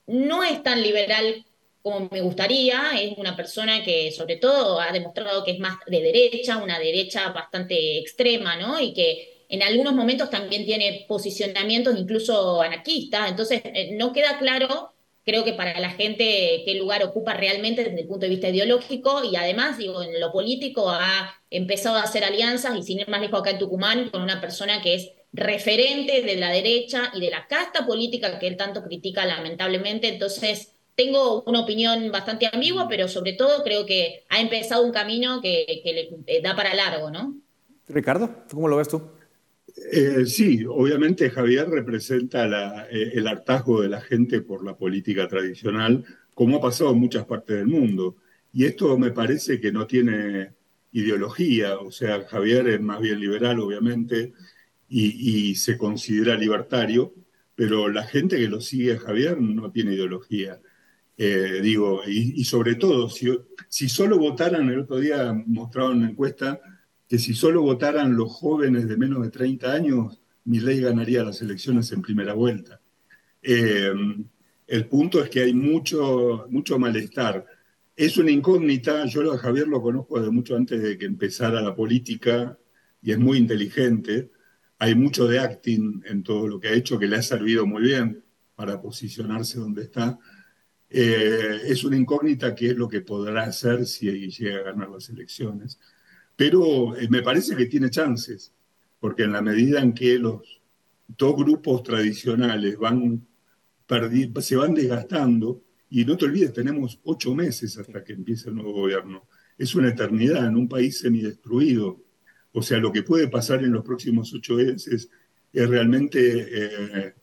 no 0.07 0.43
es 0.43 0.63
tan 0.63 0.81
liberal 0.83 1.45
como 1.85 2.09
me 2.11 2.23
gustaría, 2.23 2.93
es 2.99 3.19
una 3.19 3.37
persona 3.37 3.85
que 3.85 4.11
sobre 4.11 4.37
todo 4.37 4.81
ha 4.81 4.91
demostrado 4.91 5.45
que 5.45 5.51
es 5.51 5.59
más 5.59 5.77
de 5.87 6.01
derecha, 6.01 6.57
una 6.57 6.79
derecha 6.79 7.29
bastante 7.29 7.99
extrema, 7.99 8.57
¿no? 8.57 8.81
Y 8.81 8.95
que 8.95 9.45
en 9.51 9.63
algunos 9.63 9.93
momentos 9.93 10.31
también 10.31 10.65
tiene 10.65 11.05
posicionamientos 11.07 11.95
incluso 11.99 12.63
anarquistas, 12.63 13.29
entonces 13.29 13.61
eh, 13.65 13.91
no 13.99 14.15
queda 14.15 14.39
claro, 14.39 14.95
creo 15.27 15.45
que 15.45 15.53
para 15.53 15.79
la 15.79 15.91
gente, 15.91 16.63
qué 16.65 16.75
lugar 16.79 17.05
ocupa 17.05 17.35
realmente 17.35 17.85
desde 17.85 18.01
el 18.01 18.09
punto 18.09 18.25
de 18.25 18.31
vista 18.31 18.49
ideológico. 18.49 19.23
Y 19.23 19.37
además, 19.37 19.77
digo, 19.77 20.03
en 20.03 20.19
lo 20.19 20.33
político 20.33 20.89
ha 20.89 21.39
empezado 21.51 21.97
a 21.97 22.05
hacer 22.05 22.25
alianzas 22.25 22.79
y 22.79 22.83
sin 22.83 23.01
ir 23.01 23.09
más 23.09 23.21
lejos 23.21 23.41
acá 23.41 23.51
en 23.51 23.59
Tucumán 23.59 24.09
con 24.09 24.23
una 24.23 24.41
persona 24.41 24.81
que 24.81 24.95
es 24.95 25.13
referente 25.35 26.23
de 26.23 26.37
la 26.37 26.51
derecha 26.51 27.13
y 27.15 27.21
de 27.21 27.31
la 27.31 27.47
casta 27.47 27.87
política 27.87 28.39
que 28.39 28.47
él 28.47 28.57
tanto 28.57 28.83
critica 28.83 29.27
lamentablemente, 29.27 30.09
entonces 30.09 30.74
tengo 30.95 31.43
una 31.43 31.61
opinión 31.61 32.11
bastante 32.13 32.49
ambigua, 32.53 32.89
pero 32.89 33.09
sobre 33.09 33.33
todo 33.33 33.63
creo 33.63 33.87
que 33.87 34.25
ha 34.29 34.41
empezado 34.41 34.85
un 34.85 34.93
camino 34.93 35.41
que, 35.41 35.83
le 35.85 36.11
eh, 36.27 36.43
da 36.43 36.55
para 36.55 36.75
largo, 36.75 37.11
¿no? 37.11 37.37
Ricardo, 37.89 38.45
¿cómo 38.51 38.69
lo 38.69 38.77
ves 38.77 38.89
tú? 38.89 39.03
Eh, 39.93 40.25
sí, 40.27 40.65
obviamente 40.69 41.31
Javier 41.31 41.69
representa 41.69 42.87
eh, 42.91 43.13
el 43.15 43.27
hartazgo 43.27 43.83
de 43.83 43.89
la 43.89 44.01
gente 44.01 44.41
por 44.41 44.65
la 44.65 44.77
política 44.77 45.27
tradicional, 45.27 46.05
como 46.35 46.59
ha 46.59 46.61
pasado 46.61 46.91
en 46.93 46.99
muchas 46.99 47.27
partes 47.27 47.57
del 47.57 47.67
mundo. 47.67 48.17
Y 48.53 48.67
esto 48.67 48.97
me 48.97 49.11
parece 49.11 49.61
que 49.61 49.73
no 49.73 49.87
tiene 49.87 50.53
ideología, 50.93 51.79
o 51.79 51.91
sea, 51.91 52.25
Javier 52.25 52.69
es 52.69 52.81
más 52.81 53.01
bien 53.01 53.19
liberal, 53.19 53.59
obviamente, 53.59 54.33
y, 54.89 55.57
se 55.57 55.77
considera 55.77 56.37
libertario, 56.37 57.13
pero 57.57 57.89
la 57.89 58.05
gente 58.05 58.37
que 58.37 58.49
lo 58.49 58.61
sigue 58.61 58.95
a 58.95 58.99
Javier 58.99 59.41
no 59.41 59.73
tiene 59.73 59.95
ideología. 59.95 60.61
Eh, 61.17 61.61
digo, 61.63 62.01
y, 62.07 62.45
sobre 62.45 62.75
todo, 62.75 63.09
si, 63.09 63.89
solo 63.89 64.19
votaran, 64.19 64.69
el 64.69 64.81
otro 64.81 64.99
día 64.99 65.33
mostraron 65.47 65.99
una 65.99 66.11
encuesta, 66.11 66.61
que 67.09 67.19
si 67.19 67.35
solo 67.35 67.63
votaran 67.63 68.17
los 68.17 68.33
jóvenes 68.33 68.89
de 68.89 68.97
menos 68.97 69.23
de 69.23 69.31
30 69.31 69.73
años, 69.73 70.21
mi 70.45 70.61
ley 70.61 70.81
ganaría 70.81 71.25
las 71.25 71.41
elecciones 71.43 71.93
en 71.93 72.03
primera 72.03 72.35
vuelta. 72.35 72.81
Eh, 73.43 73.93
el 74.67 74.87
punto 74.89 75.23
es 75.23 75.31
que 75.31 75.43
hay 75.43 75.55
mucho, 75.55 76.47
mucho 76.51 76.79
malestar. 76.79 77.47
Es 77.97 78.17
una 78.17 78.31
incógnita, 78.31 79.07
yo 79.07 79.33
a 79.33 79.39
Javier 79.39 79.69
lo 79.69 79.83
conozco 79.83 80.19
desde 80.19 80.33
mucho 80.33 80.57
antes 80.57 80.83
de 80.83 80.99
que 80.99 81.07
empezara 81.07 81.61
la 81.61 81.77
política 81.77 82.59
y 83.03 83.13
es 83.13 83.19
muy 83.19 83.39
inteligente. 83.39 84.31
Hay 84.79 84.95
mucho 84.95 85.29
de 85.29 85.39
acting 85.39 86.03
en 86.07 86.23
todo 86.23 86.49
lo 86.49 86.59
que 86.59 86.69
ha 86.69 86.73
hecho 86.73 86.99
que 86.99 87.07
le 87.07 87.17
ha 87.17 87.23
servido 87.23 87.67
muy 87.67 87.83
bien 87.83 88.25
para 88.57 88.81
posicionarse 88.81 89.59
donde 89.59 89.83
está. 89.83 90.19
Eh, 90.97 91.61
es 91.67 91.83
una 91.83 91.97
incógnita 91.97 92.55
qué 92.55 92.69
es 92.69 92.77
lo 92.77 92.89
que 92.89 93.01
podrá 93.01 93.43
hacer 93.43 93.85
si 93.85 94.31
llega 94.31 94.61
a 94.61 94.63
ganar 94.63 94.91
las 94.91 95.09
elecciones. 95.09 95.81
Pero 96.37 96.97
eh, 96.97 97.09
me 97.11 97.21
parece 97.21 97.57
que 97.57 97.67
tiene 97.67 97.91
chances, 97.91 98.53
porque 99.01 99.25
en 99.25 99.33
la 99.33 99.43
medida 99.43 99.81
en 99.81 99.93
que 99.93 100.21
los 100.21 100.63
dos 101.09 101.35
grupos 101.35 101.83
tradicionales 101.83 102.79
se 104.39 104.57
van 104.57 104.75
desgastando, 104.75 105.65
y 105.91 106.05
no 106.05 106.17
te 106.17 106.27
olvides, 106.27 106.53
tenemos 106.53 107.01
ocho 107.03 107.35
meses 107.35 107.77
hasta 107.77 108.05
que 108.05 108.13
empiece 108.13 108.49
el 108.51 108.55
nuevo 108.55 108.73
gobierno. 108.73 109.27
Es 109.59 109.75
una 109.75 109.89
eternidad 109.89 110.47
en 110.47 110.55
un 110.55 110.69
país 110.69 111.01
semidestruido. 111.01 112.05
O 112.53 112.63
sea, 112.63 112.79
lo 112.79 112.93
que 112.93 113.03
puede 113.03 113.27
pasar 113.27 113.65
en 113.65 113.73
los 113.73 113.85
próximos 113.85 114.33
ocho 114.33 114.55
meses 114.55 115.11
es 115.53 115.69
realmente 115.69 116.47
eh, 116.53 117.15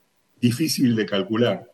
difícil 0.41 0.93
de 0.93 1.05
calcular. 1.05 1.70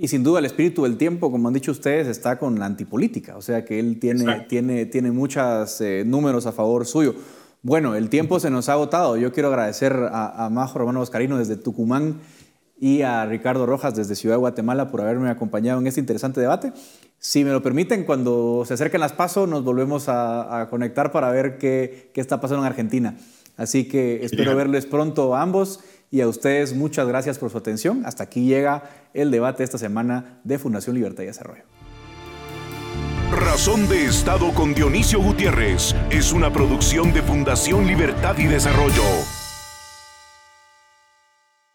Y 0.00 0.06
sin 0.06 0.22
duda 0.22 0.38
el 0.38 0.44
espíritu 0.44 0.84
del 0.84 0.96
tiempo, 0.96 1.32
como 1.32 1.48
han 1.48 1.54
dicho 1.54 1.72
ustedes, 1.72 2.06
está 2.06 2.38
con 2.38 2.56
la 2.60 2.66
antipolítica. 2.66 3.36
O 3.36 3.42
sea 3.42 3.64
que 3.64 3.80
él 3.80 3.98
tiene, 3.98 4.46
tiene, 4.48 4.86
tiene 4.86 5.10
muchos 5.10 5.80
eh, 5.80 6.04
números 6.06 6.46
a 6.46 6.52
favor 6.52 6.86
suyo. 6.86 7.16
Bueno, 7.62 7.96
el 7.96 8.08
tiempo 8.08 8.38
se 8.38 8.48
nos 8.48 8.68
ha 8.68 8.74
agotado. 8.74 9.16
Yo 9.16 9.32
quiero 9.32 9.48
agradecer 9.48 9.92
a, 9.92 10.46
a 10.46 10.50
Majo 10.50 10.78
Romano 10.78 11.00
Oscarino 11.00 11.36
desde 11.36 11.56
Tucumán 11.56 12.20
y 12.78 13.02
a 13.02 13.26
Ricardo 13.26 13.66
Rojas 13.66 13.96
desde 13.96 14.14
Ciudad 14.14 14.36
de 14.36 14.38
Guatemala 14.40 14.88
por 14.88 15.00
haberme 15.00 15.30
acompañado 15.30 15.80
en 15.80 15.88
este 15.88 15.98
interesante 15.98 16.40
debate. 16.40 16.72
Si 17.18 17.42
me 17.42 17.50
lo 17.50 17.60
permiten, 17.60 18.04
cuando 18.04 18.62
se 18.64 18.74
acerquen 18.74 19.00
las 19.00 19.12
pasos 19.12 19.48
nos 19.48 19.64
volvemos 19.64 20.04
a, 20.06 20.68
conectar 20.70 21.10
para 21.10 21.32
ver 21.32 21.58
qué, 21.58 22.12
qué, 22.14 22.20
está 22.20 22.40
pasando 22.40 22.62
en 22.62 22.70
Argentina. 22.70 23.16
Así 23.56 23.88
que 23.88 24.24
espero 24.24 24.54
verles 24.54 24.86
pronto 24.86 25.34
a 25.34 25.42
ambos 25.42 25.80
y 26.10 26.20
a 26.20 26.28
ustedes 26.28 26.74
muchas 26.74 27.06
gracias 27.06 27.38
por 27.38 27.50
su 27.50 27.58
atención. 27.58 28.04
Hasta 28.06 28.24
aquí 28.24 28.46
llega 28.46 28.84
el 29.14 29.30
debate 29.30 29.64
esta 29.64 29.78
semana 29.78 30.40
de 30.44 30.58
Fundación 30.58 30.94
Libertad 30.94 31.22
y 31.22 31.26
Desarrollo. 31.26 31.64
Razón 33.30 33.88
de 33.88 34.06
Estado 34.06 34.52
con 34.54 34.74
Dionisio 34.74 35.20
Gutiérrez 35.20 35.94
es 36.10 36.32
una 36.32 36.50
producción 36.50 37.12
de 37.12 37.22
Fundación 37.22 37.86
Libertad 37.86 38.38
y 38.38 38.46
Desarrollo. 38.46 39.02